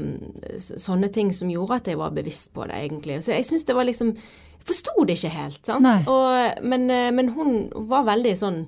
sånne 0.78 1.08
ting 1.10 1.32
som 1.34 1.50
gjorde 1.50 1.80
at 1.80 1.88
jeg 1.90 1.98
var 1.98 2.14
bevisst 2.14 2.52
på 2.54 2.68
det, 2.70 2.76
egentlig. 2.76 3.18
Så 3.24 3.34
jeg 3.34 3.48
syns 3.48 3.66
det 3.66 3.74
var 3.74 3.88
liksom 3.88 4.14
Jeg 4.14 4.66
forsto 4.68 5.04
det 5.04 5.16
ikke 5.18 5.34
helt, 5.34 5.60
sant. 5.66 6.06
Og, 6.06 6.62
men, 6.62 6.90
eh, 6.90 7.10
men 7.10 7.32
hun 7.34 7.70
var 7.90 8.06
veldig 8.06 8.36
sånn 8.36 8.62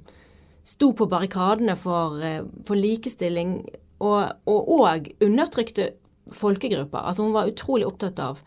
Sto 0.64 0.92
på 0.94 1.08
barrikadene 1.10 1.74
for, 1.74 2.20
eh, 2.22 2.42
for 2.66 2.78
likestilling, 2.78 3.64
og, 3.98 4.30
og, 4.46 4.68
og 4.70 5.08
undertrykte 5.20 5.88
folkegrupper. 6.30 6.98
Altså 6.98 7.22
hun 7.26 7.34
var 7.34 7.50
utrolig 7.50 7.86
opptatt 7.86 8.20
av 8.22 8.40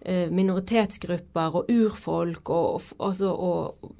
eh, 0.00 0.28
minoritetsgrupper 0.30 1.58
og 1.58 1.70
urfolk 1.72 2.50
og, 2.50 2.66
og, 2.78 2.92
altså, 3.08 3.32
og 3.32 3.92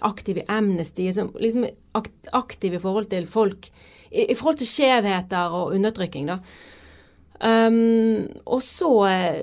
aktiv 0.00 0.42
i 0.42 0.46
Amnesty. 0.48 1.08
Som, 1.12 1.32
liksom 1.40 1.66
akt, 1.98 2.14
aktiv 2.32 2.74
i 2.74 2.82
forhold 2.82 3.10
til 3.12 3.26
folk 3.30 3.70
i, 4.10 4.30
I 4.30 4.36
forhold 4.36 4.60
til 4.60 4.70
skjevheter 4.70 5.56
og 5.56 5.74
undertrykking, 5.76 6.28
da. 6.28 6.38
Um, 7.42 8.28
og 8.46 8.60
så 8.62 8.90
eh, 9.08 9.38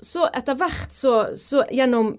Så 0.00 0.24
etter 0.32 0.56
hvert 0.56 0.92
så, 0.92 1.36
så 1.36 1.66
gjennom 1.68 2.14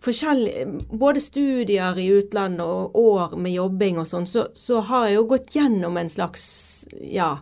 Både 0.00 1.20
studier 1.20 1.98
i 1.98 2.06
utlandet 2.14 2.62
og 2.62 2.94
år 2.96 3.34
med 3.36 3.52
jobbing 3.52 3.98
og 4.00 4.06
sånn, 4.08 4.28
så, 4.30 4.46
så 4.56 4.78
har 4.86 5.08
jeg 5.08 5.18
jo 5.18 5.26
gått 5.34 5.50
gjennom 5.52 5.98
en 6.00 6.08
slags 6.08 6.46
Ja 6.96 7.34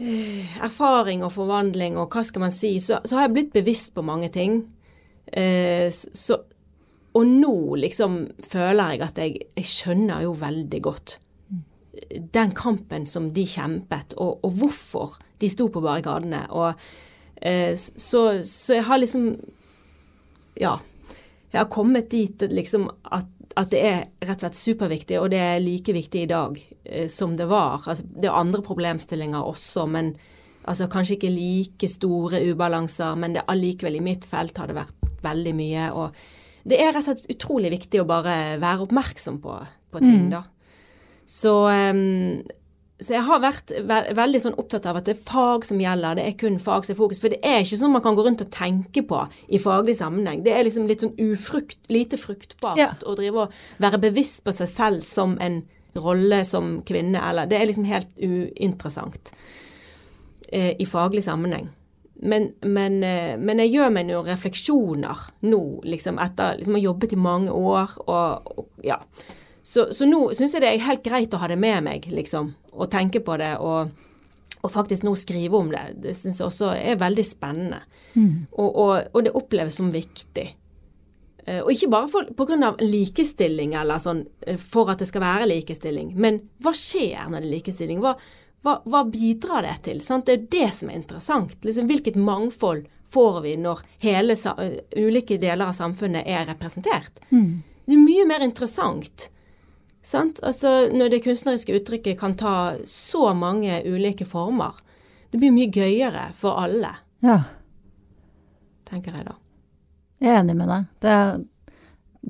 eh, 0.00 0.58
erfaring 0.60 1.24
og 1.24 1.32
forvandling 1.32 1.96
og 1.96 2.12
hva 2.12 2.26
skal 2.26 2.44
man 2.44 2.52
si, 2.52 2.74
så, 2.82 2.98
så 3.04 3.16
har 3.16 3.28
jeg 3.28 3.36
blitt 3.38 3.56
bevisst 3.56 3.94
på 3.96 4.04
mange 4.04 4.28
ting. 4.34 4.60
Eh, 5.32 5.88
så, 5.88 6.42
og 7.16 7.26
nå 7.26 7.56
liksom 7.82 8.20
føler 8.46 8.94
jeg 8.94 9.02
at 9.02 9.18
jeg, 9.18 9.42
jeg 9.58 9.66
skjønner 9.66 10.22
jo 10.28 10.36
veldig 10.38 10.80
godt 10.84 11.16
den 12.32 12.52
kampen 12.54 13.06
som 13.06 13.30
de 13.34 13.44
kjempet, 13.48 14.14
og, 14.16 14.44
og 14.46 14.54
hvorfor 14.60 15.18
de 15.42 15.50
sto 15.50 15.68
på 15.72 15.82
barrikadene. 15.84 16.44
Og, 16.54 16.78
eh, 17.42 17.74
så, 17.76 18.22
så 18.46 18.78
jeg 18.78 18.86
har 18.90 19.02
liksom 19.02 19.34
Ja. 20.60 20.78
Jeg 21.50 21.58
har 21.64 21.70
kommet 21.72 22.10
dit 22.10 22.42
liksom 22.46 22.84
at, 23.10 23.26
at 23.58 23.70
det 23.72 23.80
er 23.82 23.96
rett 24.22 24.36
og 24.38 24.44
slett 24.44 24.58
superviktig, 24.58 25.16
og 25.18 25.32
det 25.32 25.40
er 25.42 25.62
like 25.62 25.92
viktig 25.92 26.22
i 26.22 26.30
dag 26.30 26.60
eh, 26.84 27.08
som 27.10 27.34
det 27.36 27.48
var. 27.50 27.82
Altså, 27.86 28.04
det 28.06 28.28
er 28.28 28.38
andre 28.38 28.62
problemstillinger 28.62 29.42
også, 29.42 29.86
men 29.90 30.12
altså, 30.64 30.86
kanskje 30.86 31.16
ikke 31.16 31.32
like 31.34 31.88
store 31.90 32.42
ubalanser. 32.52 33.18
Men 33.18 33.34
det 33.34 33.48
allikevel 33.48 33.98
i 33.98 34.04
mitt 34.04 34.28
felt 34.28 34.58
har 34.58 34.70
det 34.70 34.78
vært 34.78 35.10
veldig 35.24 35.54
mye. 35.58 35.88
Og 35.90 36.14
det 36.66 36.78
er 36.80 36.92
rett 36.92 37.08
og 37.08 37.16
slett 37.16 37.30
utrolig 37.36 37.70
viktig 37.70 38.00
å 38.02 38.06
bare 38.06 38.58
være 38.60 38.86
oppmerksom 38.86 39.40
på, 39.40 39.58
på 39.92 39.98
ting, 40.00 40.26
Mm. 40.28 40.30
da. 40.30 40.42
Så, 41.26 41.52
um, 41.70 42.42
så 43.00 43.14
jeg 43.14 43.22
har 43.22 43.40
vært 43.40 43.70
ve 43.86 43.98
veldig 44.14 44.40
sånn 44.42 44.58
opptatt 44.58 44.84
av 44.86 44.96
at 44.98 45.04
det 45.06 45.16
er 45.16 45.22
fag 45.30 45.64
som 45.64 45.78
gjelder, 45.80 46.16
det 46.18 46.24
er 46.26 46.32
kun 46.36 46.58
fag 46.58 46.84
som 46.84 46.92
er 46.94 46.98
fokus. 46.98 47.20
For 47.22 47.28
det 47.32 47.38
er 47.42 47.60
ikke 47.62 47.78
sånn 47.80 47.92
man 47.94 48.02
kan 48.02 48.14
gå 48.18 48.24
rundt 48.26 48.42
og 48.42 48.50
tenke 48.50 49.00
på 49.06 49.20
i 49.48 49.58
faglig 49.58 49.94
sammenheng. 49.96 50.42
Det 50.44 50.52
er 50.52 50.64
liksom 50.66 50.86
litt 50.90 51.00
sånn 51.00 51.14
ufrukt, 51.16 51.78
lite 51.88 52.18
fruktbart 52.20 52.76
Ja. 52.76 52.90
å 53.06 53.14
drive 53.16 53.36
og 53.46 53.52
være 53.78 54.00
bevisst 54.02 54.42
på 54.44 54.52
seg 54.52 54.68
selv 54.68 55.02
som 55.02 55.38
en 55.40 55.62
rolle 55.96 56.44
som 56.44 56.82
kvinne, 56.82 57.18
eller 57.30 57.46
Det 57.46 57.60
er 57.60 57.66
liksom 57.66 57.84
helt 57.86 58.08
uinteressant 58.18 59.32
eh, 60.52 60.74
i 60.78 60.84
faglig 60.84 61.22
sammenheng. 61.24 61.68
Men, 62.22 62.50
men, 62.60 62.98
eh, 63.04 63.36
men 63.40 63.62
jeg 63.62 63.72
gjør 63.72 63.92
meg 63.94 64.08
noen 64.10 64.26
refleksjoner 64.28 65.22
nå, 65.48 65.60
liksom 65.88 66.18
etter 66.20 66.58
liksom 66.58 66.76
å 66.76 66.80
ha 66.80 66.84
jobbet 66.84 67.14
i 67.16 67.20
mange 67.20 67.54
år 67.54 67.94
og, 68.04 68.50
og 68.58 68.84
ja. 68.84 68.98
Så, 69.62 69.86
så 69.96 70.04
nå 70.08 70.26
syns 70.36 70.52
jeg 70.56 70.64
det 70.64 70.70
er 70.74 70.84
helt 70.84 71.04
greit 71.04 71.32
å 71.36 71.40
ha 71.40 71.48
det 71.48 71.56
med 71.60 71.84
meg, 71.86 72.06
liksom. 72.12 72.54
Og 72.74 72.90
tenke 72.92 73.20
på 73.24 73.36
det. 73.40 73.54
Og, 73.60 73.90
og 74.60 74.72
faktisk 74.72 75.04
nå 75.06 75.12
skrive 75.16 75.56
om 75.56 75.68
det. 75.72 75.82
Det 76.04 76.14
syns 76.16 76.40
jeg 76.40 76.48
også 76.48 76.72
er 76.76 76.98
veldig 77.00 77.24
spennende. 77.24 77.82
Og, 78.56 78.68
og, 78.68 78.94
og 79.12 79.24
det 79.24 79.34
oppleves 79.36 79.78
som 79.78 79.92
viktig. 79.92 80.46
Eh, 81.46 81.60
Og 81.62 81.70
ikke 81.72 81.90
bare 81.92 82.08
pga. 82.10 82.34
på 82.36 82.46
grunn 82.48 82.66
av 82.66 82.80
likestilling, 82.82 83.76
eller 83.78 84.00
sånn, 84.02 84.24
eh, 84.46 84.58
for 84.60 84.90
at 84.90 84.98
det 85.00 85.08
skal 85.08 85.22
være 85.24 85.48
likestilling. 85.52 86.12
Men 86.16 86.40
hva 86.64 86.74
skjer 86.76 87.28
når 87.28 87.40
det 87.40 87.48
er 87.48 87.54
likestilling? 87.54 88.00
Hva, 88.02 88.16
hva, 88.62 88.78
hva 88.84 89.04
bidrar 89.08 89.62
det 89.64 89.76
til? 89.86 90.00
Sant? 90.04 90.26
Det 90.26 90.32
er 90.34 90.40
jo 90.40 90.48
det 90.52 90.70
som 90.76 90.90
er 90.90 90.98
interessant. 91.00 91.54
Liksom, 91.64 91.86
hvilket 91.88 92.16
mangfold 92.20 92.86
får 93.10 93.40
vi 93.42 93.54
når 93.58 93.80
hele 94.04 94.36
eh, 94.36 94.74
ulike 95.00 95.38
deler 95.42 95.70
av 95.70 95.76
samfunnet 95.78 96.26
er 96.28 96.44
representert? 96.50 97.22
Det 97.30 97.96
er 97.96 98.02
mye 98.04 98.26
mer 98.28 98.44
interessant. 98.44 99.28
Sant? 100.02 100.38
Altså, 100.46 100.88
når 100.92 101.10
det 101.16 101.22
kunstneriske 101.24 101.74
uttrykket 101.80 102.18
kan 102.20 102.36
ta 102.38 102.74
så 102.88 103.32
mange 103.36 103.80
ulike 103.84 104.24
former. 104.28 104.76
Det 105.30 105.38
blir 105.40 105.52
mye 105.54 105.70
gøyere 105.72 106.28
for 106.34 106.56
alle, 106.62 106.94
Ja, 107.22 107.40
tenker 108.88 109.14
jeg 109.14 109.26
da. 109.28 109.34
jeg 110.20 110.30
er 110.34 110.40
enig 110.42 110.56
med 110.58 110.68
deg. 110.72 110.86
Det 111.04 111.10
er 111.14 111.42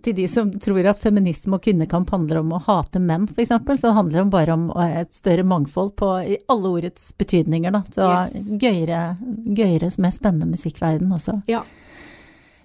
til 0.03 0.15
de 0.17 0.27
som 0.29 0.51
tror 0.61 0.87
at 0.91 0.99
feminisme 1.01 1.57
og 1.59 1.63
kvinnekamp 1.65 2.11
handler 2.11 2.41
om 2.43 2.53
å 2.57 2.61
hate 2.65 3.01
menn, 3.03 3.27
f.eks., 3.31 3.53
så 3.81 3.93
handler 3.97 4.25
det 4.25 4.31
bare 4.33 4.57
om 4.57 4.69
et 4.85 5.13
større 5.15 5.45
mangfold 5.47 5.95
på 6.01 6.11
i 6.25 6.39
alle 6.51 6.73
ordets 6.81 7.11
betydninger, 7.21 7.71
da. 7.73 7.83
Så 7.95 8.09
Yes. 8.11 8.51
gøyere, 8.61 9.01
gøyere, 9.57 9.91
mer 9.99 10.11
spennende 10.17 10.49
musikkverden 10.51 11.13
også. 11.13 11.43
Ja. 11.51 11.63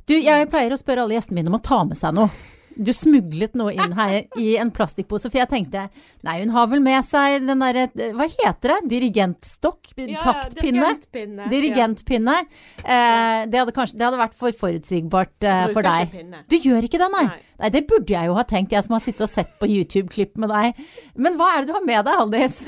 Du, 0.05 0.13
jeg 0.13 0.49
pleier 0.51 0.73
å 0.75 0.77
spørre 0.77 1.01
alle 1.05 1.15
gjestene 1.17 1.39
mine 1.41 1.49
om 1.49 1.57
å 1.57 1.63
ta 1.65 1.83
med 1.83 1.97
seg 1.97 2.13
noe. 2.13 2.29
Du 2.75 2.91
smuglet 2.95 3.55
noe 3.55 3.71
inn 3.75 3.93
her 3.95 4.15
i 4.41 4.55
en 4.59 4.71
plastikkpose, 4.75 5.29
for 5.29 5.39
jeg 5.39 5.49
tenkte 5.51 5.85
nei, 6.25 6.35
hun 6.41 6.51
har 6.55 6.67
vel 6.71 6.81
med 6.83 6.99
seg 7.07 7.45
den 7.45 7.63
derre 7.63 7.87
Hva 8.17 8.27
heter 8.31 8.73
det? 8.75 8.79
Dirigentstokk? 8.91 9.93
Taktpinne? 9.95 10.91
dirigentpinne. 11.05 11.47
Dirigentpinne. 11.51 12.37
Eh, 12.83 13.45
det, 13.47 13.59
hadde 13.61 13.75
kanskje, 13.75 13.99
det 13.99 14.07
hadde 14.07 14.19
vært 14.19 14.37
for 14.39 14.59
forutsigbart 14.59 15.47
eh, 15.47 15.65
for 15.71 15.85
deg. 15.85 16.11
Pinne. 16.11 16.43
Du 16.51 16.57
gjør 16.59 16.87
ikke 16.87 16.99
det, 17.01 17.09
nei. 17.15 17.25
Nei. 17.29 17.39
nei. 17.63 17.71
Det 17.77 17.85
burde 17.89 18.17
jeg 18.17 18.31
jo 18.31 18.35
ha 18.37 18.45
tenkt, 18.49 18.75
jeg 18.75 18.87
som 18.87 18.97
har 18.97 19.05
sittet 19.05 19.25
og 19.27 19.31
sett 19.31 19.55
på 19.61 19.69
YouTube-klipp 19.71 20.35
med 20.41 20.51
deg. 20.51 20.85
Men 21.15 21.39
hva 21.39 21.53
er 21.55 21.63
det 21.63 21.71
du 21.71 21.77
har 21.77 21.87
med 21.87 22.05
deg, 22.07 22.21
Haldis? 22.21 22.61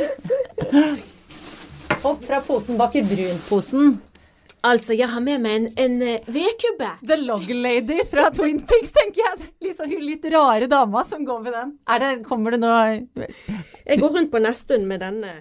Opp 2.06 2.22
fra 2.24 2.40
posen 2.46 2.78
baker 2.80 3.04
brun-posen. 3.10 3.98
Altså, 4.66 4.96
jeg 4.98 5.08
har 5.12 5.22
med 5.22 5.42
meg 5.44 5.56
en, 5.60 5.68
en 5.78 5.98
eh, 6.02 6.30
vedkubbe. 6.34 6.90
The 7.08 7.18
Log 7.22 7.46
Lady 7.54 8.00
fra 8.10 8.28
Twin 8.34 8.58
Peaks, 8.60 8.92
tenker 8.96 9.22
jeg. 9.22 9.50
Liksom 9.68 9.92
hun 9.92 10.02
litt 10.04 10.26
rare 10.34 10.68
dama 10.72 11.04
som 11.06 11.26
går 11.26 11.44
med 11.46 11.54
den. 11.54 11.76
Er 11.88 12.02
det, 12.02 12.10
kommer 12.26 12.56
det 12.56 12.60
nå 12.64 12.72
Jeg 13.88 14.00
går 14.02 14.16
rundt 14.18 14.32
på 14.34 14.42
Nesttun 14.44 14.88
med 14.90 15.04
denne. 15.06 15.38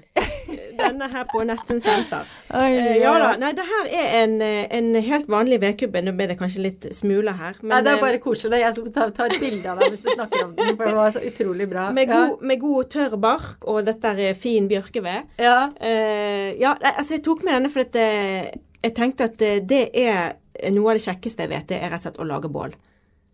Denne 0.77 1.09
her 1.11 1.25
på 1.31 1.41
Nesttun 1.49 1.81
senter. 1.83 2.29
Oi, 2.55 2.69
ja. 2.77 2.93
ja 3.01 3.14
da. 3.23 3.31
Nei, 3.41 3.55
det 3.57 3.64
her 3.67 3.89
er 3.89 4.12
en, 4.21 4.37
eh, 4.45 4.67
en 4.77 4.93
helt 5.09 5.33
vanlig 5.33 5.59
vedkubbe. 5.64 6.05
Nå 6.05 6.14
ble 6.19 6.29
det 6.31 6.39
kanskje 6.39 6.67
litt 6.69 6.87
smuler 6.95 7.35
her. 7.41 7.57
Nei, 7.64 7.81
det 7.83 7.95
er 7.95 7.99
eh, 7.99 8.05
bare 8.05 8.21
koselig. 8.23 8.61
Jeg 8.62 8.77
skal 8.77 8.93
ta, 8.95 9.09
ta 9.17 9.31
et 9.31 9.41
bilde 9.43 9.73
av 9.73 9.81
deg 9.81 9.97
hvis 9.97 10.05
du 10.05 10.12
snakker 10.12 10.45
om 10.45 10.55
den, 10.61 10.75
for 10.77 10.85
det 10.85 10.95
var 11.01 11.17
så 11.17 11.25
utrolig 11.25 11.71
bra. 11.73 11.89
med, 11.97 12.12
Ja. 12.12 12.21
god, 12.29 12.45
med 12.47 12.61
god 12.62 12.93
tørr 12.93 13.17
bark, 13.21 13.64
og 13.64 13.83
dette 13.89 14.12
er 14.12 14.39
fin 14.39 14.69
bjørkeved. 14.71 15.35
Ja. 15.43 15.59
Uh, 15.81 16.53
ja, 16.61 16.77
altså 16.93 17.17
jeg 17.17 17.25
tok 17.27 17.43
med 17.47 17.57
denne 17.57 17.73
fordi 17.73 17.87
at 17.87 17.99
eh, 18.01 18.66
jeg 18.83 18.95
tenkte 18.97 19.31
at 19.31 19.43
eh, 19.43 19.62
det 19.64 19.85
er 19.97 20.37
noe 20.72 20.93
av 20.93 20.99
det 20.99 21.05
kjekkeste 21.07 21.45
jeg 21.45 21.53
vet, 21.53 21.68
det 21.70 21.81
er 21.81 21.91
rett 21.91 22.01
og 22.01 22.09
slett 22.09 22.22
å 22.22 22.29
lage 22.29 22.53
bål. 22.53 22.77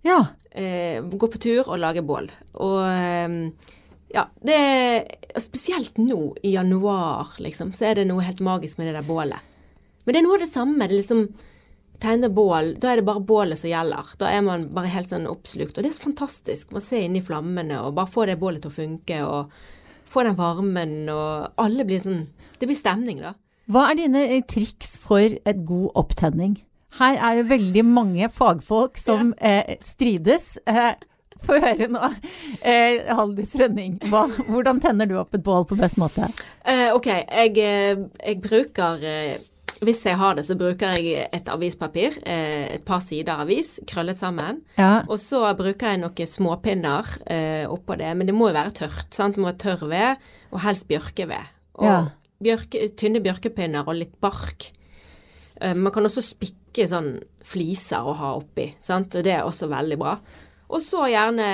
ja. 0.03 0.27
Eh, 0.51 1.01
gå 1.03 1.29
på 1.33 1.39
tur 1.41 1.69
og 1.69 1.79
lage 1.81 2.03
bål. 2.05 2.31
Og 2.61 2.81
eh, 2.85 3.37
ja, 4.13 4.27
det 4.45 4.59
er 4.59 5.41
Spesielt 5.41 5.97
nå 5.97 6.35
i 6.45 6.51
januar, 6.53 7.31
liksom, 7.41 7.71
så 7.73 7.87
er 7.89 7.95
det 7.97 8.11
noe 8.11 8.21
helt 8.21 8.43
magisk 8.45 8.77
med 8.77 8.91
det 8.91 8.99
der 8.99 9.07
bålet. 9.07 9.41
Men 10.05 10.13
det 10.13 10.21
er 10.21 10.27
noe 10.27 10.37
av 10.37 10.43
det 10.43 10.51
samme. 10.51 10.89
Det 10.91 10.99
liksom 10.99 11.23
tegne 12.03 12.29
bål, 12.29 12.75
da 12.83 12.91
er 12.91 13.01
det 13.01 13.07
bare 13.07 13.23
bålet 13.25 13.59
som 13.59 13.71
gjelder. 13.71 14.11
Da 14.21 14.29
er 14.29 14.43
man 14.45 14.67
bare 14.75 14.91
helt 14.93 15.13
sånn 15.13 15.29
oppslukt. 15.31 15.79
Og 15.79 15.85
det 15.85 15.93
er 15.93 15.97
så 15.97 16.09
fantastisk 16.09 16.75
Man 16.75 16.85
ser 16.85 17.07
inn 17.07 17.17
i 17.17 17.25
flammene 17.25 17.79
og 17.81 17.95
bare 17.97 18.11
få 18.11 18.27
det 18.29 18.41
bålet 18.43 18.65
til 18.65 18.73
å 18.73 18.77
funke 18.77 19.21
og 19.25 19.55
få 20.13 20.27
den 20.27 20.37
varmen 20.37 20.97
og 21.13 21.63
Alle 21.63 21.87
blir 21.89 22.03
sånn 22.03 22.27
Det 22.59 22.69
blir 22.69 22.79
stemning, 22.79 23.23
da. 23.23 23.33
Hva 23.71 23.91
er 23.91 24.01
dine 24.01 24.25
eh, 24.27 24.43
triks 24.49 24.97
for 25.03 25.21
et 25.23 25.63
god 25.69 25.91
opptenning? 25.95 26.59
Her 26.99 27.17
er 27.17 27.39
jo 27.41 27.47
veldig 27.49 27.85
mange 27.89 28.29
fagfolk 28.33 28.99
som 29.01 29.33
eh, 29.41 29.77
strides. 29.87 30.59
Eh, 30.67 30.95
Få 31.43 31.57
høre 31.59 31.89
nå. 31.91 31.99
Eh, 32.63 33.01
Haldis 33.19 33.57
Rønning, 33.59 33.97
hva, 34.13 34.29
hvordan 34.47 34.79
tenner 34.85 35.09
du 35.11 35.17
opp 35.19 35.35
et 35.35 35.43
bål 35.43 35.65
på 35.67 35.75
best 35.81 35.97
måte? 35.99 36.29
Eh, 36.63 36.93
OK, 36.95 37.09
jeg, 37.11 37.57
eh, 37.59 38.05
jeg 38.23 38.39
bruker 38.45 39.03
eh, 39.03 39.41
Hvis 39.83 40.05
jeg 40.07 40.21
har 40.21 40.37
det, 40.39 40.45
så 40.47 40.55
bruker 40.55 40.93
jeg 41.01 41.25
et 41.35 41.49
avispapir. 41.51 42.21
Eh, 42.29 42.77
et 42.77 42.85
par 42.87 43.03
sider 43.03 43.43
avis 43.43 43.73
krøllet 43.91 44.21
sammen. 44.21 44.61
Ja. 44.79 45.01
Og 45.11 45.19
så 45.19 45.41
bruker 45.59 45.97
jeg 45.97 46.03
noen 46.05 46.31
småpinner 46.31 47.09
eh, 47.27 47.65
oppå 47.67 47.97
det. 47.99 48.13
Men 48.21 48.29
det 48.31 48.37
må 48.39 48.53
jo 48.53 48.59
være 48.61 48.77
tørt. 48.85 49.09
sant? 49.11 49.35
Det 49.35 49.43
må 49.43 49.51
være 49.51 49.63
tørr 49.65 49.87
ved, 49.91 50.23
og 50.53 50.63
helst 50.69 50.87
bjørkeved. 50.93 51.51
Og 51.81 51.89
Ja. 51.89 52.01
Bjørke, 52.45 52.89
tynne 52.99 53.23
bjørkepinner 53.25 53.89
og 53.89 53.99
litt 53.99 54.15
bark. 54.23 54.71
Eh, 55.61 55.75
man 55.75 55.93
kan 55.95 56.07
også 56.09 56.25
spikke 56.25 56.89
sånn 56.91 57.15
fliser 57.47 58.05
å 58.05 58.15
ha 58.19 58.35
oppi, 58.39 58.71
sant? 58.81 59.15
og 59.19 59.25
det 59.27 59.37
er 59.37 59.47
også 59.47 59.69
veldig 59.71 59.99
bra. 60.01 60.17
Og 60.73 60.81
så 60.85 61.07
gjerne 61.13 61.49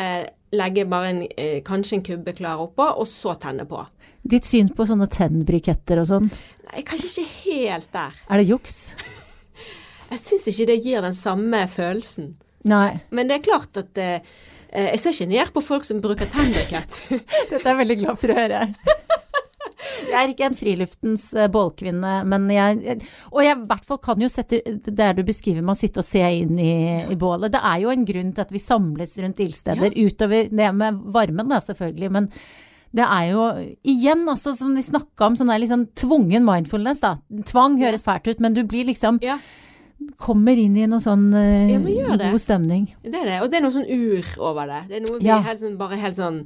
legge 0.55 0.85
bare 0.89 1.13
en, 1.13 1.23
eh, 1.37 1.61
kanskje 1.67 1.99
en 1.99 2.03
kubbe 2.07 2.33
klar 2.39 2.61
oppå, 2.63 2.87
og 2.99 3.07
så 3.11 3.35
tenne 3.41 3.67
på. 3.69 3.83
Ditt 4.29 4.45
syn 4.45 4.69
på 4.75 4.87
sånne 4.87 5.09
tennbriketter 5.09 6.01
og 6.01 6.07
sånn, 6.09 6.31
Nei, 6.69 6.83
kanskje 6.83 7.09
ikke 7.09 7.31
helt 7.45 7.93
der. 7.93 8.13
er 8.29 8.39
det 8.39 8.49
juks? 8.49 8.95
Jeg 10.11 10.21
syns 10.25 10.47
ikke 10.49 10.67
det 10.71 10.85
gir 10.85 11.03
den 11.05 11.17
samme 11.17 11.67
følelsen. 11.69 12.37
Nei. 12.65 13.01
Men 13.11 13.29
det 13.29 13.39
er 13.39 13.45
klart 13.45 13.77
at 13.77 13.99
eh, 14.01 14.25
eh, 14.73 14.87
jeg 14.95 15.01
ser 15.03 15.13
ikke 15.13 15.29
ned 15.29 15.53
på 15.53 15.63
folk 15.65 15.85
som 15.85 16.01
bruker 16.01 16.31
tennbrikett. 16.33 16.97
Dette 17.51 17.61
er 17.61 17.75
jeg 17.75 17.81
veldig 17.83 17.99
glad 18.01 18.21
for 18.21 18.33
å 18.33 18.39
høre. 18.39 18.63
Jeg 20.11 20.17
er 20.19 20.33
ikke 20.33 20.47
en 20.49 20.57
friluftens 20.59 21.25
eh, 21.39 21.49
bålkvinne, 21.55 22.15
men 22.27 22.47
jeg 22.51 22.97
Og 23.31 23.43
jeg 23.45 23.55
i 23.57 23.67
hvert 23.71 23.85
fall 23.87 24.01
kan 24.03 24.23
jo 24.23 24.29
sette 24.33 24.59
det 24.67 25.11
du 25.19 25.23
beskriver 25.27 25.63
med 25.63 25.77
å 25.77 25.79
sitte 25.79 26.03
og 26.03 26.07
se 26.07 26.23
inn 26.41 26.59
i, 26.59 26.73
i 27.07 27.19
bålet. 27.19 27.53
Det 27.55 27.61
er 27.63 27.85
jo 27.85 27.93
en 27.93 28.07
grunn 28.09 28.33
til 28.35 28.45
at 28.47 28.55
vi 28.55 28.63
samles 28.63 29.15
rundt 29.23 29.43
ildsteder, 29.45 29.95
utover 29.95 30.49
det 30.51 30.73
med 30.75 30.99
varmen 31.15 31.53
da, 31.53 31.61
selvfølgelig. 31.63 32.11
Men 32.17 32.27
det 32.97 33.05
er 33.05 33.25
jo 33.35 33.45
igjen, 33.85 34.25
altså, 34.33 34.55
som 34.57 34.75
vi 34.75 34.83
snakka 34.83 35.27
om, 35.29 35.37
sånn 35.37 35.51
der 35.53 35.61
liksom 35.61 35.87
tvungen 35.99 36.47
mindfulness, 36.49 37.03
da. 37.05 37.15
Tvang 37.51 37.77
høres 37.83 38.03
fælt 38.07 38.31
ut, 38.31 38.41
men 38.41 38.57
du 38.57 38.63
blir 38.69 38.89
liksom 38.89 39.21
ja, 39.25 39.39
Kommer 40.19 40.55
inn 40.55 40.77
i 40.79 40.85
noe 40.87 41.03
sånn 41.03 41.25
uh, 41.35 41.71
Ja, 41.91 42.15
god 42.15 42.39
stemning. 42.39 42.85
det 43.03 43.19
er 43.19 43.25
det. 43.27 43.39
Og 43.43 43.49
det 43.51 43.59
er 43.59 43.65
noe 43.65 43.75
sånn 43.75 43.89
ur 43.91 44.29
over 44.47 44.71
det. 44.71 44.83
Det 44.91 45.01
er 45.01 45.03
noe 45.09 45.19
vi 45.19 45.27
Ja. 45.27 45.41
helt 45.43 45.59
sånn, 45.61 45.75
bare 45.81 45.99
helt 45.99 46.15
sånn 46.17 46.45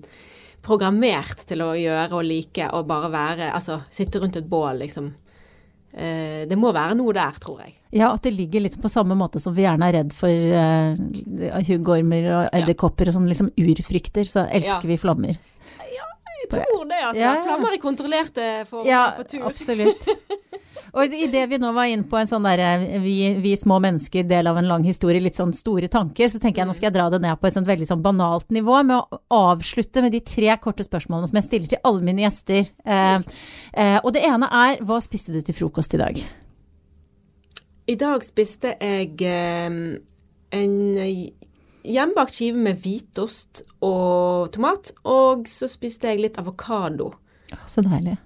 programmert 0.62 1.44
til 1.48 1.62
å 1.64 1.72
gjøre 1.74 2.12
og 2.20 2.24
like 2.24 2.68
og 2.72 2.86
bare 2.86 3.10
være 3.12 3.48
Altså 3.54 3.80
sitte 3.90 4.20
rundt 4.22 4.36
et 4.38 4.48
bål, 4.48 4.78
liksom. 4.84 5.12
Eh, 5.92 6.46
det 6.48 6.56
må 6.56 6.70
være 6.72 6.94
noe 6.96 7.12
der, 7.12 7.34
tror 7.42 7.58
jeg. 7.64 7.74
Ja, 7.92 8.12
at 8.14 8.22
det 8.24 8.32
ligger 8.32 8.62
litt 8.64 8.78
på 8.80 8.88
samme 8.88 9.12
måte 9.18 9.40
som 9.42 9.52
vi 9.52 9.66
gjerne 9.66 9.90
er 9.90 9.98
redd 9.98 10.14
for 10.16 10.30
eh, 10.30 10.94
huggormer 11.68 12.28
og 12.38 12.46
edderkopper 12.56 13.10
og 13.10 13.18
sånn 13.18 13.28
liksom 13.28 13.50
urfrykter, 13.60 14.24
så 14.24 14.46
elsker 14.48 14.86
Ja. 14.86 14.92
vi 14.94 14.96
flammer. 15.02 15.36
Ja, 15.92 16.06
Jeg 16.42 16.48
tror 16.70 16.86
det, 16.88 16.96
altså. 17.02 17.20
Ja, 17.20 17.34
ja. 17.36 17.42
Flammer 17.44 17.74
er 17.76 17.82
kontrollerte 17.82 18.46
for 18.70 18.86
Ja, 18.88 19.02
på 19.18 19.28
tur. 19.28 19.44
absolutt. 19.50 20.08
Og 20.92 21.14
idet 21.16 21.46
vi 21.48 21.56
nå 21.56 21.70
var 21.72 21.88
inne 21.88 22.04
på 22.04 22.18
en 22.20 22.28
sånn 22.28 22.44
derre 22.44 22.98
vi, 23.00 23.14
vi 23.40 23.54
små 23.56 23.78
mennesker, 23.80 24.26
del 24.28 24.50
av 24.50 24.58
en 24.60 24.68
lang 24.68 24.82
historie, 24.84 25.22
litt 25.24 25.38
sånn 25.38 25.54
store 25.56 25.88
tanker, 25.92 26.28
så 26.28 26.40
tenker 26.40 26.62
jeg 26.62 26.68
nå 26.68 26.74
skal 26.76 26.90
jeg 26.90 26.96
dra 26.98 27.06
det 27.14 27.22
ned 27.24 27.38
på 27.40 27.48
et 27.48 27.56
sånt 27.56 27.68
veldig 27.68 27.88
sånn 27.88 28.02
banalt 28.04 28.52
nivå 28.52 28.82
med 28.84 28.98
å 29.00 29.20
avslutte 29.52 30.02
med 30.04 30.12
de 30.12 30.20
tre 30.20 30.52
korte 30.60 30.84
spørsmålene 30.84 31.30
som 31.30 31.38
jeg 31.40 31.46
stiller 31.46 31.72
til 31.72 31.80
alle 31.88 32.04
mine 32.04 32.26
gjester. 32.26 32.68
Eh, 32.84 33.38
eh, 33.72 33.98
og 34.02 34.12
det 34.12 34.24
ene 34.28 34.50
er 34.52 34.82
hva 34.84 35.00
spiste 35.00 35.32
du 35.32 35.40
til 35.40 35.56
frokost 35.56 35.96
i 35.96 36.02
dag? 36.02 36.20
I 37.88 37.96
dag 37.98 38.26
spiste 38.26 38.74
jeg 38.76 39.16
eh, 39.24 39.78
en 40.60 40.76
hjemmebakt 41.82 42.36
skive 42.36 42.60
med 42.68 42.84
hvitost 42.84 43.64
og 43.80 44.52
tomat, 44.52 44.92
og 45.08 45.48
så 45.48 45.70
spiste 45.72 46.12
jeg 46.12 46.20
litt 46.26 46.36
avokado. 46.42 47.14
Så 47.64 47.80
deilig. 47.84 48.18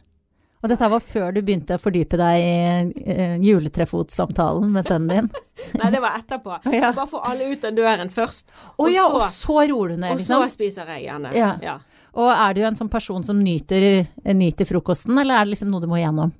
Og 0.65 0.71
dette 0.73 0.89
var 0.89 1.03
før 1.05 1.35
du 1.37 1.43
begynte 1.45 1.77
å 1.77 1.81
fordype 1.81 2.19
deg 2.19 2.43
i 2.43 3.11
eh, 3.13 3.35
juletrefotsamtalen 3.45 4.71
med 4.73 4.87
sønnen 4.87 5.11
din? 5.13 5.43
Nei, 5.81 5.91
det 5.93 6.01
var 6.03 6.17
etterpå. 6.21 6.61
Ja. 6.77 6.93
Bare 6.97 7.09
få 7.11 7.21
alle 7.25 7.51
ut 7.53 7.65
av 7.65 7.77
døren 7.77 8.11
først. 8.13 8.55
Å 8.81 8.89
ja, 8.91 9.05
og 9.11 9.21
så, 9.27 9.29
så 9.35 9.59
roer 9.71 9.95
du 9.95 10.01
ned, 10.01 10.17
og 10.17 10.23
så 10.23 10.41
liksom? 10.41 10.55
spiser 10.57 10.95
jeg 10.97 11.07
gjerne. 11.07 11.35
Ja. 11.37 11.53
Ja. 11.63 11.77
Og 12.17 12.31
er 12.33 12.57
du 12.57 12.63
en 12.65 12.79
sånn 12.79 12.91
person 12.93 13.25
som 13.27 13.39
nyter, 13.45 14.07
nyter 14.33 14.69
frokosten, 14.69 15.19
eller 15.21 15.37
er 15.37 15.47
det 15.47 15.53
liksom 15.53 15.71
noe 15.73 15.85
du 15.85 15.89
må 15.91 16.01
igjennom? 16.01 16.33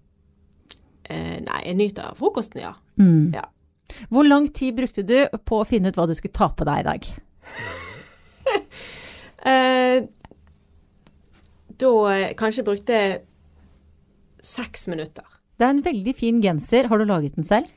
Eh, 1.05 1.37
nei, 1.45 1.61
jeg 1.69 1.77
nyter 1.79 2.17
frokosten, 2.17 2.65
ja. 2.65 2.73
Mm. 2.99 3.37
Ja. 3.37 3.45
Hvor 4.11 4.27
lang 4.27 4.49
tid 4.49 4.75
brukte 4.79 5.05
du 5.07 5.19
på 5.47 5.61
å 5.61 5.69
finne 5.69 5.93
ut 5.93 5.99
hva 6.01 6.09
du 6.09 6.15
skulle 6.17 6.35
ta 6.35 6.49
på 6.51 6.67
deg 6.69 6.83
i 6.83 6.89
dag? 6.91 7.11
Eh, 9.47 10.01
da 11.79 11.91
eh, 12.11 12.33
kanskje 12.35 12.65
brukte 12.67 12.97
seks 14.47 14.87
minutter. 14.93 15.27
Det 15.57 15.67
er 15.67 15.75
en 15.75 15.85
veldig 15.85 16.15
fin 16.17 16.39
genser. 16.45 16.89
Har 16.91 17.01
du 17.01 17.09
laget 17.09 17.37
den 17.39 17.47
selv? 17.49 17.73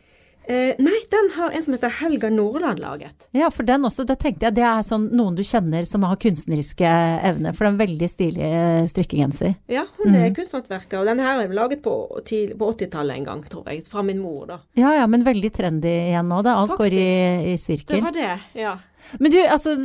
Eh, 0.49 0.74
nei, 0.82 0.97
den 1.13 1.28
har 1.36 1.53
en 1.53 1.61
som 1.61 1.76
heter 1.76 1.91
Helga 1.99 2.30
Nordland 2.34 2.80
laget. 2.82 3.28
Ja, 3.38 3.51
for 3.53 3.67
den 3.67 3.84
også, 3.86 4.01
det 4.09 4.15
tenkte 4.24 4.47
jeg, 4.47 4.55
det 4.57 4.63
er 4.65 4.82
sånn 4.88 5.05
noen 5.13 5.36
du 5.38 5.43
kjenner 5.45 5.86
som 5.86 6.01
har 6.09 6.17
kunstneriske 6.17 6.89
evner. 7.30 7.53
For 7.53 7.67
det 7.67 7.70
er 7.70 7.76
en 7.76 7.82
veldig 7.84 8.09
stilig 8.09 8.47
eh, 8.47 8.80
strikkegenser. 8.89 9.53
Ja, 9.70 9.86
hun 9.99 10.17
er 10.17 10.34
kunsthåndverker, 10.34 11.03
og 11.03 11.11
denne 11.11 11.28
her 11.28 11.43
er 11.43 11.53
laget 11.53 11.84
på, 11.86 11.93
på 12.17 12.72
80-tallet 12.74 13.20
en 13.20 13.30
gang, 13.30 13.45
tror 13.45 13.70
jeg. 13.70 13.86
Fra 13.93 14.01
min 14.05 14.24
mor, 14.24 14.47
da. 14.49 14.57
Ja 14.80 14.95
ja, 14.97 15.05
men 15.11 15.28
veldig 15.28 15.53
trendy 15.53 15.93
igjen 16.09 16.34
nå. 16.34 16.41
Det 16.41 16.57
alt 16.63 16.78
går 16.82 16.97
i, 16.97 17.09
i 17.53 17.57
Det 17.86 18.01
var 18.07 18.17
det, 18.17 18.34
ja. 18.57 18.74
Men 19.22 19.32
du, 19.32 19.38
altså 19.45 19.76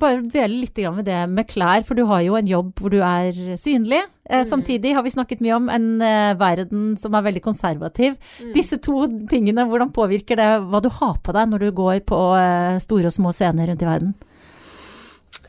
bare 0.00 0.22
dvele 0.24 0.62
litt 0.62 0.78
ved 0.78 1.04
det 1.06 1.20
med 1.30 1.48
klær, 1.50 1.84
for 1.86 1.98
du 1.98 2.04
har 2.08 2.22
jo 2.24 2.36
en 2.38 2.48
jobb 2.48 2.72
hvor 2.80 2.92
du 2.92 3.00
er 3.02 3.56
synlig. 3.60 4.02
Mm. 4.32 4.46
samtidig 4.48 4.94
har 4.94 5.02
vi 5.02 5.10
snakket 5.12 5.40
mye 5.44 5.56
om 5.58 5.66
en 5.68 5.86
eh, 6.00 6.32
verden 6.38 6.94
som 6.96 7.12
er 7.18 7.24
veldig 7.26 7.42
konservativ. 7.44 8.14
Disse 8.54 8.78
to 8.80 9.02
tingene, 9.28 9.66
hvordan 9.68 9.90
påvirker 9.92 10.38
det 10.38 10.46
hva 10.70 10.80
du 10.80 10.88
har 10.88 11.18
på 11.20 11.34
deg 11.36 11.50
når 11.50 11.66
du 11.66 11.72
går 11.76 11.98
på 12.08 12.20
eh, 12.38 12.78
store 12.80 13.10
og 13.10 13.16
små 13.18 13.34
scener 13.34 13.68
rundt 13.68 13.82
i 13.82 13.90
verden? 13.90 14.14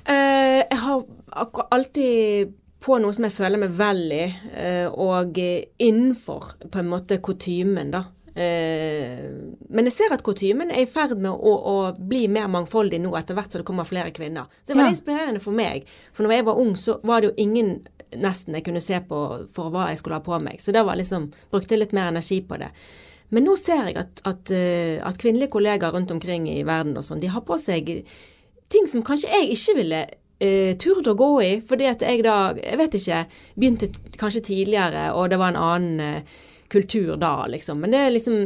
Eh, 0.04 0.66
jeg 0.66 0.82
har 0.84 1.06
alltid 1.72 2.52
på 2.84 2.98
noe 3.00 3.16
som 3.16 3.28
jeg 3.28 3.36
føler 3.38 3.62
meg 3.62 3.78
vel 3.78 4.02
i, 4.12 4.26
eh, 4.60 4.88
og 4.89 5.38
eh, 5.39 5.70
innenfor 5.80 6.56
på 6.68 6.82
en 6.82 6.91
måte 6.91 7.22
kutymen, 7.24 7.94
da. 7.94 8.04
Eh, 8.36 9.30
men 9.70 9.86
jeg 9.90 9.94
ser 9.94 10.14
at 10.16 10.24
kutymen 10.26 10.72
er 10.74 10.84
i 10.84 10.90
ferd 10.90 11.16
med 11.22 11.32
å, 11.32 11.54
å 11.54 11.76
bli 11.98 12.26
mer 12.32 12.48
mangfoldig 12.52 13.00
nå 13.04 13.12
etter 13.20 13.38
hvert 13.38 13.52
som 13.54 13.62
det 13.62 13.68
kommer 13.68 13.88
flere 13.90 14.14
kvinner. 14.16 14.50
Det 14.66 14.76
var 14.78 14.88
Ja. 14.88 14.94
inspirerende 14.96 15.42
for 15.44 15.54
meg. 15.54 15.86
For 16.14 16.24
når 16.26 16.32
jeg 16.38 16.46
var 16.50 16.60
ung, 16.62 16.74
så 16.76 17.00
var 17.04 17.22
det 17.22 17.30
jo 17.32 17.36
ingen 17.46 17.76
nesten 18.14 18.54
jeg 18.58 18.66
kunne 18.66 18.82
se 18.82 19.00
på 19.10 19.20
for 19.54 19.72
hva 19.74 19.88
jeg 19.90 19.98
skulle 20.02 20.20
ha 20.20 20.26
på 20.26 20.40
meg. 20.42 20.60
Så 20.62 20.74
da 20.74 20.84
var 20.86 20.96
liksom, 21.00 21.32
brukte 21.52 21.78
litt 21.80 21.94
mer 21.94 22.12
energi 22.12 22.42
på 22.42 22.58
det. 22.62 22.70
Men 23.34 23.46
nå 23.48 23.56
ser 23.58 23.88
jeg 23.90 23.98
at, 23.98 24.22
at, 24.30 24.52
eh, 24.54 25.00
at 25.02 25.18
kvinnelige 25.18 25.50
kollegaer 25.56 25.94
rundt 25.96 26.12
omkring 26.14 26.46
i 26.50 26.60
verden 26.64 26.98
og 26.98 27.04
sånn, 27.06 27.20
de 27.22 27.28
har 27.34 27.42
på 27.42 27.58
seg 27.58 28.04
ting 28.70 28.88
som 28.90 29.02
kanskje 29.06 29.30
jeg 29.30 29.50
ikke 29.56 29.76
ville 29.80 30.02
eh, 30.40 30.76
turt 30.78 31.08
å 31.10 31.16
gå 31.18 31.30
i, 31.42 31.52
fordi 31.62 31.86
at 31.90 32.02
jeg 32.06 32.22
da, 32.26 32.54
jeg 32.58 32.78
vet 32.78 32.98
ikke, 33.00 33.26
begynte 33.58 33.90
kanskje 34.22 34.42
tidligere, 34.50 35.12
og 35.14 35.30
det 35.30 35.40
var 35.42 35.54
en 35.54 35.62
annen 35.62 36.00
eh, 36.00 36.22
kultur 36.74 37.15
da, 37.21 37.36
liksom. 37.49 37.82
Men 37.84 37.93
det 37.93 38.01
er 38.01 38.13
liksom 38.15 38.38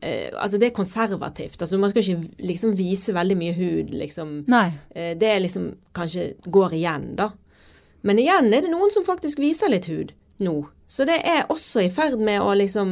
eh, 0.00 0.30
Altså, 0.32 0.58
det 0.60 0.70
er 0.70 0.76
konservativt. 0.76 1.60
Altså, 1.60 1.78
man 1.80 1.92
skal 1.92 2.04
ikke 2.04 2.46
liksom 2.52 2.74
vise 2.78 3.14
veldig 3.16 3.38
mye 3.38 3.54
hud, 3.56 3.94
liksom. 3.96 4.42
Nei. 4.52 4.66
Eh, 4.94 5.12
det 5.18 5.30
er 5.30 5.44
liksom 5.44 5.72
kanskje 5.96 6.32
går 6.46 6.76
igjen, 6.80 7.12
da. 7.20 7.32
Men 8.02 8.18
igjen 8.18 8.50
er 8.52 8.64
det 8.64 8.72
noen 8.72 8.90
som 8.90 9.06
faktisk 9.06 9.40
viser 9.42 9.70
litt 9.70 9.86
hud 9.90 10.12
nå. 10.42 10.56
Så 10.90 11.06
det 11.08 11.20
er 11.24 11.46
også 11.52 11.84
i 11.86 11.92
ferd 11.94 12.18
med 12.20 12.42
å 12.42 12.52
liksom 12.58 12.90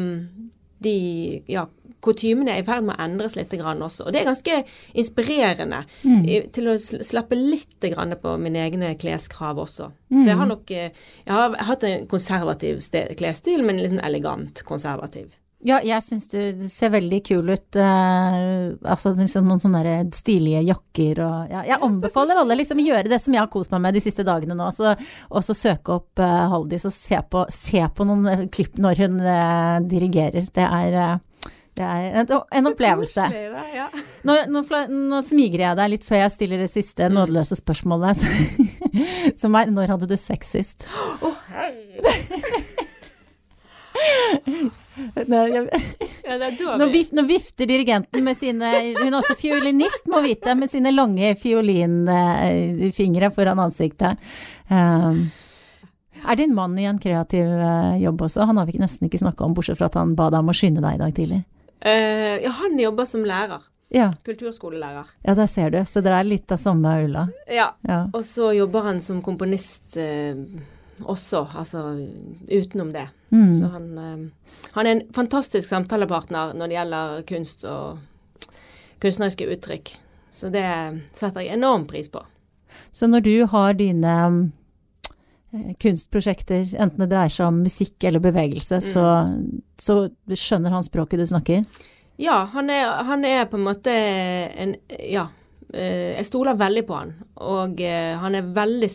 De 0.81 1.43
ja, 1.51 1.67
kutymene 2.05 2.55
er 2.55 2.63
i 2.63 2.67
ferd 2.67 2.87
med 2.87 2.97
å 2.97 3.05
endres 3.05 3.37
litt 3.39 3.53
grann 3.61 3.83
også. 3.85 4.07
Og 4.07 4.15
det 4.15 4.23
er 4.23 4.31
ganske 4.31 4.61
inspirerende 5.01 5.83
mm. 6.03 6.23
til 6.55 6.71
å 6.73 6.77
slappe 6.81 7.39
litt 7.39 7.91
grann 7.93 8.17
på 8.21 8.37
mine 8.43 8.65
egne 8.67 8.95
kleskrav 9.01 9.61
også. 9.65 9.91
Så 10.11 10.25
jeg 10.27 10.39
har 10.41 10.49
nok 10.51 10.71
eh, 10.75 10.91
Jeg 11.25 11.35
har 11.35 11.55
hatt 11.69 11.85
en 11.87 12.09
konservativ 12.11 12.81
klesstil, 13.19 13.63
men 13.67 13.79
liksom 13.79 14.03
elegant 14.05 14.65
konservativ. 14.67 15.31
Ja, 15.61 15.77
jeg 15.85 16.01
syns 16.01 16.25
du 16.33 16.39
ser 16.73 16.89
veldig 16.95 17.19
kul 17.27 17.51
ut. 17.53 17.77
eh, 17.77 18.71
altså 18.81 19.13
liksom 19.13 19.45
noen 19.45 19.61
sånne 19.61 19.99
stilige 20.17 20.63
jakker 20.65 21.21
og 21.21 21.51
ja, 21.53 21.65
Jeg 21.69 21.83
anbefaler 21.85 22.41
alle 22.41 22.57
liksom 22.57 22.81
å 22.81 22.87
gjøre 22.87 23.11
det 23.13 23.19
som 23.21 23.37
jeg 23.37 23.43
har 23.43 23.51
kost 23.53 23.73
meg 23.75 23.83
med 23.85 23.95
de 23.95 24.01
siste 24.01 24.25
dagene 24.25 24.57
nå. 24.57 24.71
Så, 24.73 24.95
og 25.29 25.45
så 25.45 25.57
søke 25.57 25.99
opp 25.99 26.23
uh, 26.23 26.49
Haldis 26.55 26.89
og 26.89 26.95
se 26.97 27.21
på, 27.21 27.45
se 27.53 27.85
på 27.93 28.09
noen 28.09 28.49
klipp 28.49 28.81
når 28.81 29.05
hun 29.05 29.21
eh, 29.21 29.77
dirigerer. 29.91 30.49
Det 30.49 30.65
er, 30.65 31.21
det 31.81 31.87
er 31.89 32.19
en, 32.23 32.67
opplevelse. 32.71 33.27
Ja. 33.75 33.89
Nå, 34.29 34.37
nå, 34.53 34.65
nå 34.91 35.23
smigrer 35.27 35.71
jeg 35.71 35.79
deg 35.81 35.93
litt 35.95 36.05
før 36.07 36.25
jeg 36.25 36.35
stiller 36.35 36.61
det 36.61 36.71
siste 36.73 37.09
nådeløse 37.13 37.57
spørsmålet. 37.61 38.21
Som 39.41 39.57
er 39.57 39.73
når 39.73 39.97
hadde 39.97 40.11
du 40.11 40.17
sex 40.21 40.53
sist? 40.59 40.89
Å, 40.91 41.33
herregud. 41.55 42.05
Er 45.01 45.25
da 46.39 46.77
Nå, 46.77 46.87
vif, 46.93 47.11
nå 47.17 47.23
vifter 47.29 47.69
dirigenten 47.69 48.25
med 48.25 48.37
sine 48.37 48.71
Hun 48.99 49.09
er 49.09 49.17
også 49.19 49.37
fiolinist, 49.39 50.07
må 50.13 50.21
vite, 50.25 50.55
med 50.57 50.71
sine 50.71 50.93
lange 50.93 51.35
fiolinfingre 51.41 53.31
foran 53.35 53.63
ansiktet. 53.65 54.21
Um, 54.69 55.31
er 56.21 56.37
din 56.37 56.55
mann 56.55 56.79
i 56.79 56.85
en 56.85 56.99
kreativ 57.01 57.47
eh, 57.49 58.03
jobb 58.03 58.27
også? 58.27 58.45
Han 58.45 58.61
har 58.61 58.69
vi 58.69 58.81
nesten 58.81 59.09
ikke 59.09 59.23
snakka 59.23 59.47
om, 59.47 59.55
bortsett 59.57 59.79
fra 59.79 59.89
at 59.89 59.97
han 59.97 60.13
ba 60.19 60.29
deg 60.33 60.45
om 60.45 60.53
å 60.53 60.57
skynde 60.57 60.83
deg 60.85 60.99
i 60.99 61.01
dag 61.01 61.15
tidlig. 61.17 61.41
Eh, 61.81 62.43
ja, 62.45 62.51
han 62.51 62.79
jobber 62.79 63.05
som 63.09 63.25
lærer. 63.25 63.63
Ja, 63.91 64.13
Kulturskolelærer. 64.25 65.07
ja 65.23 65.35
der 65.35 65.47
ser 65.51 65.71
du. 65.71 65.81
Så 65.85 66.01
dere 66.01 66.21
er 66.21 66.29
litt 66.29 66.53
av 66.53 66.61
samme 66.63 66.93
ulla. 67.05 67.25
Ja. 67.51 67.73
Ja. 67.83 68.05
Og 68.15 68.23
så 68.25 68.53
jobber 68.55 68.85
han 68.87 69.01
som 69.03 69.23
komponist 69.23 69.97
eh, 69.99 70.37
også, 71.03 71.49
altså 71.59 71.83
utenom 72.47 72.93
det. 72.95 73.09
Mm. 73.33 73.49
Så 73.59 73.71
han, 73.73 73.89
eh, 73.99 74.63
han 74.77 74.87
er 74.87 74.91
en 74.91 75.03
fantastisk 75.17 75.69
samtalepartner 75.69 76.55
når 76.55 76.71
det 76.71 76.79
gjelder 76.79 77.23
kunst 77.33 77.65
og 77.65 77.99
kunstneriske 79.03 79.49
uttrykk. 79.57 79.97
Så 80.31 80.53
det 80.55 80.67
setter 81.19 81.43
jeg 81.43 81.57
enorm 81.59 81.89
pris 81.91 82.11
på. 82.13 82.23
Så 82.95 83.09
når 83.11 83.27
du 83.27 83.35
har 83.51 83.75
dine 83.75 84.15
kunstprosjekter, 85.83 86.69
enten 86.79 87.03
det 87.03 87.09
dreier 87.11 87.33
seg 87.35 87.49
om 87.51 87.63
musikk 87.65 88.05
eller 88.07 88.23
bevegelse, 88.23 88.79
så, 88.85 89.05
så 89.81 89.97
skjønner 90.31 90.71
han 90.77 90.87
språket 90.87 91.19
du 91.23 91.27
snakker? 91.27 91.65
Ja, 92.21 92.43
han 92.53 92.69
er, 92.71 92.91
han 93.09 93.25
er 93.25 93.47
på 93.51 93.57
en 93.59 93.65
måte 93.67 93.95
en 93.95 94.77
Ja. 95.09 95.29
eh, 95.73 96.17
Jeg 96.19 96.27
stoler 96.29 96.59
veldig 96.61 96.83
på 96.87 96.99
han. 96.99 97.15
Og 97.41 97.81
eh, 97.81 98.13
han 98.21 98.35
er 98.37 98.51
veldig 98.55 98.91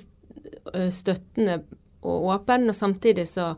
eh, 0.74 0.91
støttende 0.93 1.64
og 2.06 2.28
åpen, 2.36 2.70
og 2.70 2.76
samtidig 2.78 3.26
så, 3.28 3.56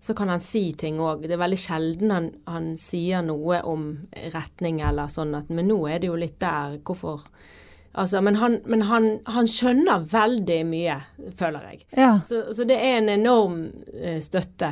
så 0.00 0.14
kan 0.16 0.28
han 0.32 0.40
si 0.40 0.72
ting 0.72 0.96
òg. 0.98 1.26
Det 1.28 1.36
er 1.36 1.42
veldig 1.44 1.58
sjelden 1.60 2.10
han, 2.10 2.30
han 2.48 2.70
sier 2.80 3.20
noe 3.22 3.60
om 3.68 4.06
retning 4.32 4.80
eller 4.80 5.12
sånn 5.12 5.34
at 5.36 5.50
Men 5.52 5.68
nå 5.68 5.82
er 5.92 6.00
det 6.00 6.08
jo 6.08 6.16
litt 6.16 6.38
der. 6.40 6.78
Hvorfor 6.82 7.20
Altså, 7.92 8.22
men 8.24 8.38
han, 8.40 8.60
men 8.64 8.82
han, 8.88 9.08
han 9.28 9.48
skjønner 9.50 10.06
veldig 10.08 10.60
mye, 10.64 10.94
føler 11.36 11.66
jeg. 11.72 11.82
Ja. 11.98 12.14
Så, 12.24 12.46
så 12.56 12.64
det 12.64 12.78
er 12.80 13.02
en 13.02 13.10
enorm 13.12 13.58
eh, 13.92 14.16
støtte, 14.24 14.70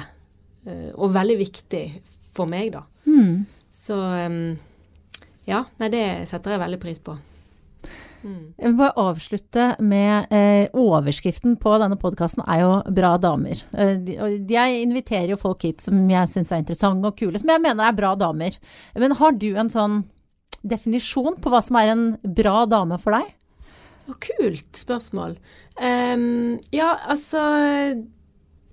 eh, 0.65 0.89
og 0.95 1.13
veldig 1.13 1.37
viktig 1.43 1.85
for 2.33 2.49
meg, 2.49 2.73
da. 2.73 2.87
Mm. 3.05 3.43
Så 3.77 3.99
um, 4.01 4.39
ja, 5.49 5.65
nei, 5.81 5.91
det 5.93 6.05
setter 6.31 6.55
jeg 6.55 6.63
veldig 6.63 6.81
pris 6.81 7.03
på. 7.05 7.17
Mm. 8.21 8.53
Jeg 8.61 8.67
vil 8.69 8.77
bare 8.77 9.01
avslutte 9.01 9.67
med 9.81 10.33
eh, 10.37 10.67
overskriften 10.77 11.55
på 11.61 11.73
denne 11.81 11.97
podkasten 12.01 12.43
er 12.45 12.61
jo 12.61 12.73
'Bra 12.85 13.15
damer'. 13.21 13.63
Eh, 13.73 13.95
de- 14.05 14.19
og 14.21 14.51
jeg 14.53 14.83
inviterer 14.83 15.31
jo 15.33 15.37
folk 15.41 15.63
hit 15.65 15.81
som 15.81 16.09
jeg 16.11 16.29
syns 16.29 16.53
er 16.53 16.61
interessante 16.61 17.09
og 17.09 17.17
kule, 17.17 17.39
som 17.41 17.49
jeg 17.49 17.63
mener 17.65 17.85
er 17.85 17.97
bra 17.97 18.15
damer. 18.15 18.57
Men 18.95 19.17
har 19.17 19.33
du 19.33 19.49
en 19.57 19.73
sånn 19.73 20.05
definisjon 20.63 21.39
på 21.41 21.53
hva 21.53 21.63
som 21.65 21.79
er 21.81 21.93
en 21.95 22.07
bra 22.23 22.65
dame 22.69 22.99
for 23.01 23.17
deg? 23.17 23.35
Og 24.11 24.17
kult 24.25 24.79
spørsmål. 24.79 25.37
Um, 25.81 26.59
ja, 26.75 26.91
altså 27.09 27.41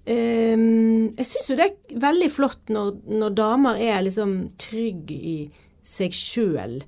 um, 0.10 1.08
Jeg 1.14 1.28
syns 1.30 1.50
jo 1.52 1.58
det 1.60 1.68
er 1.68 2.00
veldig 2.04 2.30
flott 2.34 2.72
når, 2.74 2.96
når 3.08 3.36
damer 3.38 3.82
er 3.84 4.02
liksom 4.08 4.38
trygge 4.60 5.16
i 5.16 5.38
seg 5.88 6.16
sjøl. 6.16 6.82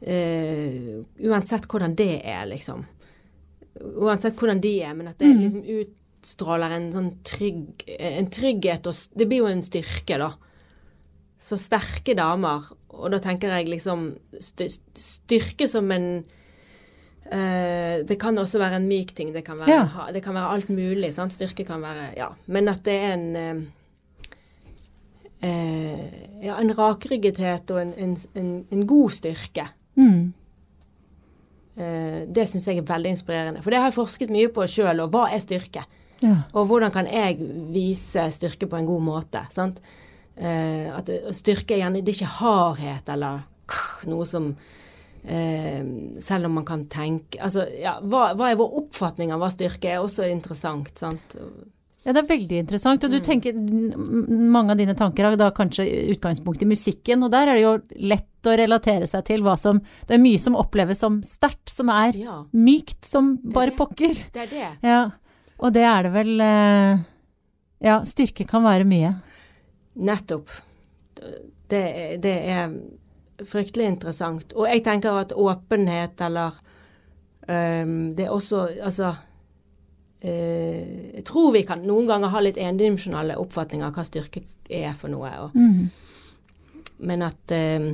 uansett 0.00 1.66
hvordan 1.68 1.96
det 1.98 2.22
er, 2.22 2.46
liksom. 2.48 2.86
Uansett 3.98 4.38
hvordan 4.38 4.60
de 4.62 4.78
er, 4.80 4.94
men 4.94 5.10
at 5.10 5.18
det 5.20 5.28
liksom 5.34 5.64
utstråler 5.82 6.76
en 6.76 6.86
sånn 6.94 7.10
trygg 7.26 7.82
En 7.98 8.30
trygghet 8.32 8.86
og 8.86 8.94
Det 9.12 9.26
blir 9.28 9.42
jo 9.42 9.50
en 9.50 9.62
styrke, 9.62 10.16
da. 10.22 10.30
Så 11.40 11.54
sterke 11.60 12.16
damer, 12.18 12.64
og 12.90 13.12
da 13.14 13.20
tenker 13.22 13.52
jeg 13.54 13.68
liksom 13.70 14.08
styrke 14.42 15.68
som 15.70 15.90
en 15.94 16.06
uh, 17.30 17.96
det 18.08 18.16
kan 18.18 18.38
også 18.40 18.58
være 18.58 18.80
en 18.80 18.88
myk 18.90 19.12
ting. 19.14 19.30
Det 19.34 19.44
kan 19.46 19.58
være, 19.60 19.70
Ja. 19.70 20.06
det 20.12 20.22
kan 20.24 20.34
være 20.34 20.54
alt 20.56 20.68
mulig. 20.68 21.12
Sant? 21.14 21.32
Styrke 21.36 21.64
kan 21.64 21.80
være 21.84 22.08
Ja. 22.16 22.28
Men 22.46 22.68
at 22.68 22.82
det 22.84 22.94
er 22.94 23.12
en 23.14 23.36
uh, 23.36 23.62
uh, 25.44 26.42
Ja, 26.42 26.56
en 26.60 26.74
rakryggethet 26.78 27.70
og 27.70 27.80
en, 27.82 27.94
en, 27.98 28.16
en, 28.34 28.66
en 28.70 28.86
god 28.86 29.10
styrke. 29.10 29.68
Mm. 29.98 30.32
Det 32.34 32.44
syns 32.48 32.66
jeg 32.66 32.78
er 32.78 32.86
veldig 32.86 33.10
inspirerende. 33.14 33.60
For 33.62 33.70
det 33.70 33.78
har 33.78 33.86
jeg 33.90 33.94
forsket 33.94 34.30
mye 34.34 34.48
på 34.50 34.64
sjøl. 34.66 34.98
Og 35.04 35.10
hva 35.14 35.28
er 35.30 35.38
styrke? 35.42 35.84
Ja. 36.22 36.36
Og 36.54 36.66
hvordan 36.66 36.90
kan 36.94 37.06
jeg 37.06 37.38
vise 37.74 38.24
styrke 38.34 38.66
på 38.66 38.78
en 38.80 38.86
god 38.88 39.02
måte? 39.06 39.44
Sant? 39.54 39.78
Eh, 40.38 40.86
at 40.94 41.08
styrke 41.34 41.74
er 41.74 41.80
gjerne 41.82 42.04
Det 42.04 42.12
er 42.12 42.18
ikke 42.20 42.36
hardhet 42.38 43.08
eller 43.10 43.40
noe 44.06 44.24
som 44.24 44.52
eh, 45.26 45.82
Selv 46.22 46.46
om 46.46 46.54
man 46.60 46.64
kan 46.68 46.84
tenke 46.86 47.40
Altså, 47.42 47.64
ja, 47.80 47.96
hva, 48.00 48.28
hva 48.38 48.52
er 48.52 48.60
vår 48.60 48.76
oppfatning 48.84 49.32
av 49.34 49.42
hva 49.42 49.50
styrke 49.50 49.90
er, 49.90 49.98
også 50.04 50.28
interessant. 50.30 50.92
Sant? 51.00 51.34
Ja, 52.06 52.14
det 52.14 52.22
er 52.22 52.28
veldig 52.30 52.60
interessant. 52.62 53.02
Og 53.04 53.10
du 53.10 53.18
Mm. 53.18 53.24
tenker 53.26 53.58
Mange 54.54 54.70
av 54.72 54.78
dine 54.78 54.94
tanker 54.96 55.24
har 55.26 55.36
da 55.36 55.50
kanskje 55.50 55.84
utgangspunkt 56.14 56.62
i 56.62 56.70
musikken, 56.70 57.24
og 57.26 57.32
der 57.34 57.48
er 57.50 57.58
det 57.58 57.64
jo 57.66 57.74
lett 58.08 58.46
å 58.48 58.54
relatere 58.56 59.06
seg 59.10 59.24
til 59.26 59.42
hva 59.42 59.58
som 59.58 59.80
Det 60.06 60.14
er 60.14 60.22
mye 60.22 60.38
som 60.40 60.54
oppleves 60.56 61.02
som 61.02 61.18
sterkt, 61.26 61.68
som 61.68 61.90
er 61.90 62.14
Ja, 62.16 62.44
mykt 62.54 63.04
som 63.04 63.36
bare 63.42 63.70
det. 63.74 63.76
pokker. 63.76 64.14
det 64.32 64.46
er 64.46 64.52
det. 64.54 64.68
Ja. 64.86 65.10
Og 65.58 65.72
det 65.74 65.82
er 65.82 66.02
det 66.06 66.12
vel 66.14 66.40
eh, 66.40 66.98
Ja, 67.82 68.00
styrke 68.06 68.46
kan 68.48 68.62
være 68.62 68.86
mye. 68.86 69.16
Nettopp. 69.98 70.50
Det, 71.68 71.82
det 72.22 72.34
er 72.48 72.72
fryktelig 73.46 73.86
interessant. 73.92 74.52
Og 74.54 74.68
jeg 74.70 74.82
tenker 74.86 75.18
at 75.20 75.32
åpenhet 75.34 76.20
eller 76.26 76.56
um, 77.48 78.14
Det 78.16 78.24
er 78.26 78.30
også 78.34 78.64
Altså 78.82 79.12
uh, 80.24 81.14
Jeg 81.14 81.24
tror 81.26 81.52
vi 81.54 81.62
kan 81.66 81.82
noen 81.86 82.06
ganger 82.10 82.32
ha 82.34 82.42
litt 82.44 82.58
endimensjonale 82.58 83.36
oppfatninger 83.38 83.86
av 83.88 83.94
hva 83.98 84.04
styrke 84.06 84.44
er 84.68 84.92
for 84.98 85.08
noe. 85.12 85.30
Og, 85.46 85.56
Mm. 85.56 85.88
men 86.98 87.22
at 87.22 87.54
um, 87.54 87.90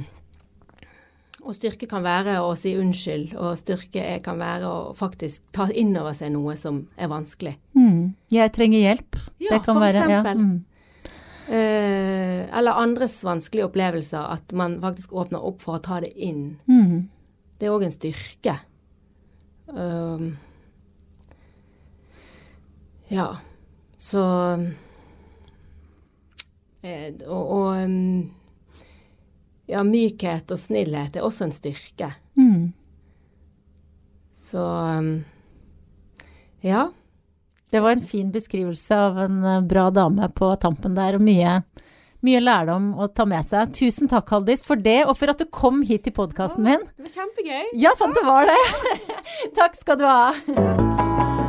Og 1.44 1.54
styrke 1.58 1.86
kan 1.86 2.02
være 2.04 2.38
å 2.40 2.54
si 2.56 2.72
unnskyld, 2.80 3.34
og 3.36 3.58
styrke 3.60 4.00
er, 4.00 4.18
kan 4.24 4.38
være 4.40 4.64
å 4.64 4.94
faktisk 4.96 5.42
ta 5.52 5.66
inn 5.68 5.92
over 5.96 6.12
seg 6.16 6.32
noe 6.32 6.54
som 6.56 6.86
er 6.96 7.10
vanskelig. 7.12 7.58
Mm. 7.76 8.14
Jeg 8.32 8.52
trenger 8.56 8.80
hjelp. 8.80 9.18
Ja, 9.40 9.50
det 9.50 9.64
kan 9.66 9.74
for 9.74 9.80
være 9.84 9.98
ja. 10.00 10.06
eksempel. 10.06 10.40
Mm. 10.40 10.64
Eh, 11.48 12.58
eller 12.58 12.80
andres 12.80 13.24
vanskelige 13.24 13.68
opplevelser. 13.68 14.32
At 14.32 14.52
man 14.52 14.78
faktisk 14.80 15.12
åpner 15.12 15.44
opp 15.44 15.62
for 15.62 15.78
å 15.78 15.82
ta 15.84 16.00
det 16.04 16.14
inn. 16.16 16.56
Mm. 16.70 17.08
Det 17.58 17.68
er 17.68 17.74
òg 17.74 17.84
en 17.86 17.94
styrke. 17.94 18.56
Um, 19.66 20.34
ja, 23.08 23.28
så 23.98 24.22
eh, 26.84 27.14
Og, 27.26 27.44
og 27.48 27.68
um, 27.80 28.34
ja, 29.66 29.80
mykhet 29.80 30.52
og 30.52 30.60
snillhet 30.60 31.16
er 31.16 31.24
også 31.24 31.48
en 31.48 31.56
styrke. 31.56 32.10
Mm. 32.36 32.74
Så 34.36 34.60
um, 34.60 35.14
ja. 36.64 36.90
Det 37.74 37.80
var 37.80 37.90
en 37.90 38.06
fin 38.06 38.30
beskrivelse 38.30 38.96
av 38.96 39.18
en 39.18 39.44
eh, 39.44 39.60
bra 39.60 39.90
dame 39.90 40.28
på 40.30 40.52
tampen 40.62 40.94
der, 40.94 41.16
og 41.18 41.24
mye, 41.26 41.56
mye 42.22 42.42
lærdom 42.44 42.92
å 42.94 43.08
ta 43.10 43.26
med 43.26 43.42
seg. 43.48 43.72
Tusen 43.74 44.06
takk, 44.12 44.30
Haldis, 44.30 44.62
for 44.62 44.78
det, 44.78 45.00
og 45.08 45.18
for 45.18 45.34
at 45.34 45.42
du 45.42 45.50
kom 45.50 45.82
hit 45.82 46.06
til 46.06 46.14
podkasten 46.14 46.68
min. 46.68 46.86
Det 46.94 47.08
var 47.08 47.16
kjempegøy. 47.18 47.72
Ja, 47.82 47.96
sant 47.98 48.14
det 48.14 48.22
var 48.30 48.46
det! 48.46 48.60
takk 49.58 49.74
skal 49.80 49.98
du 49.98 50.06
ha. 50.06 51.42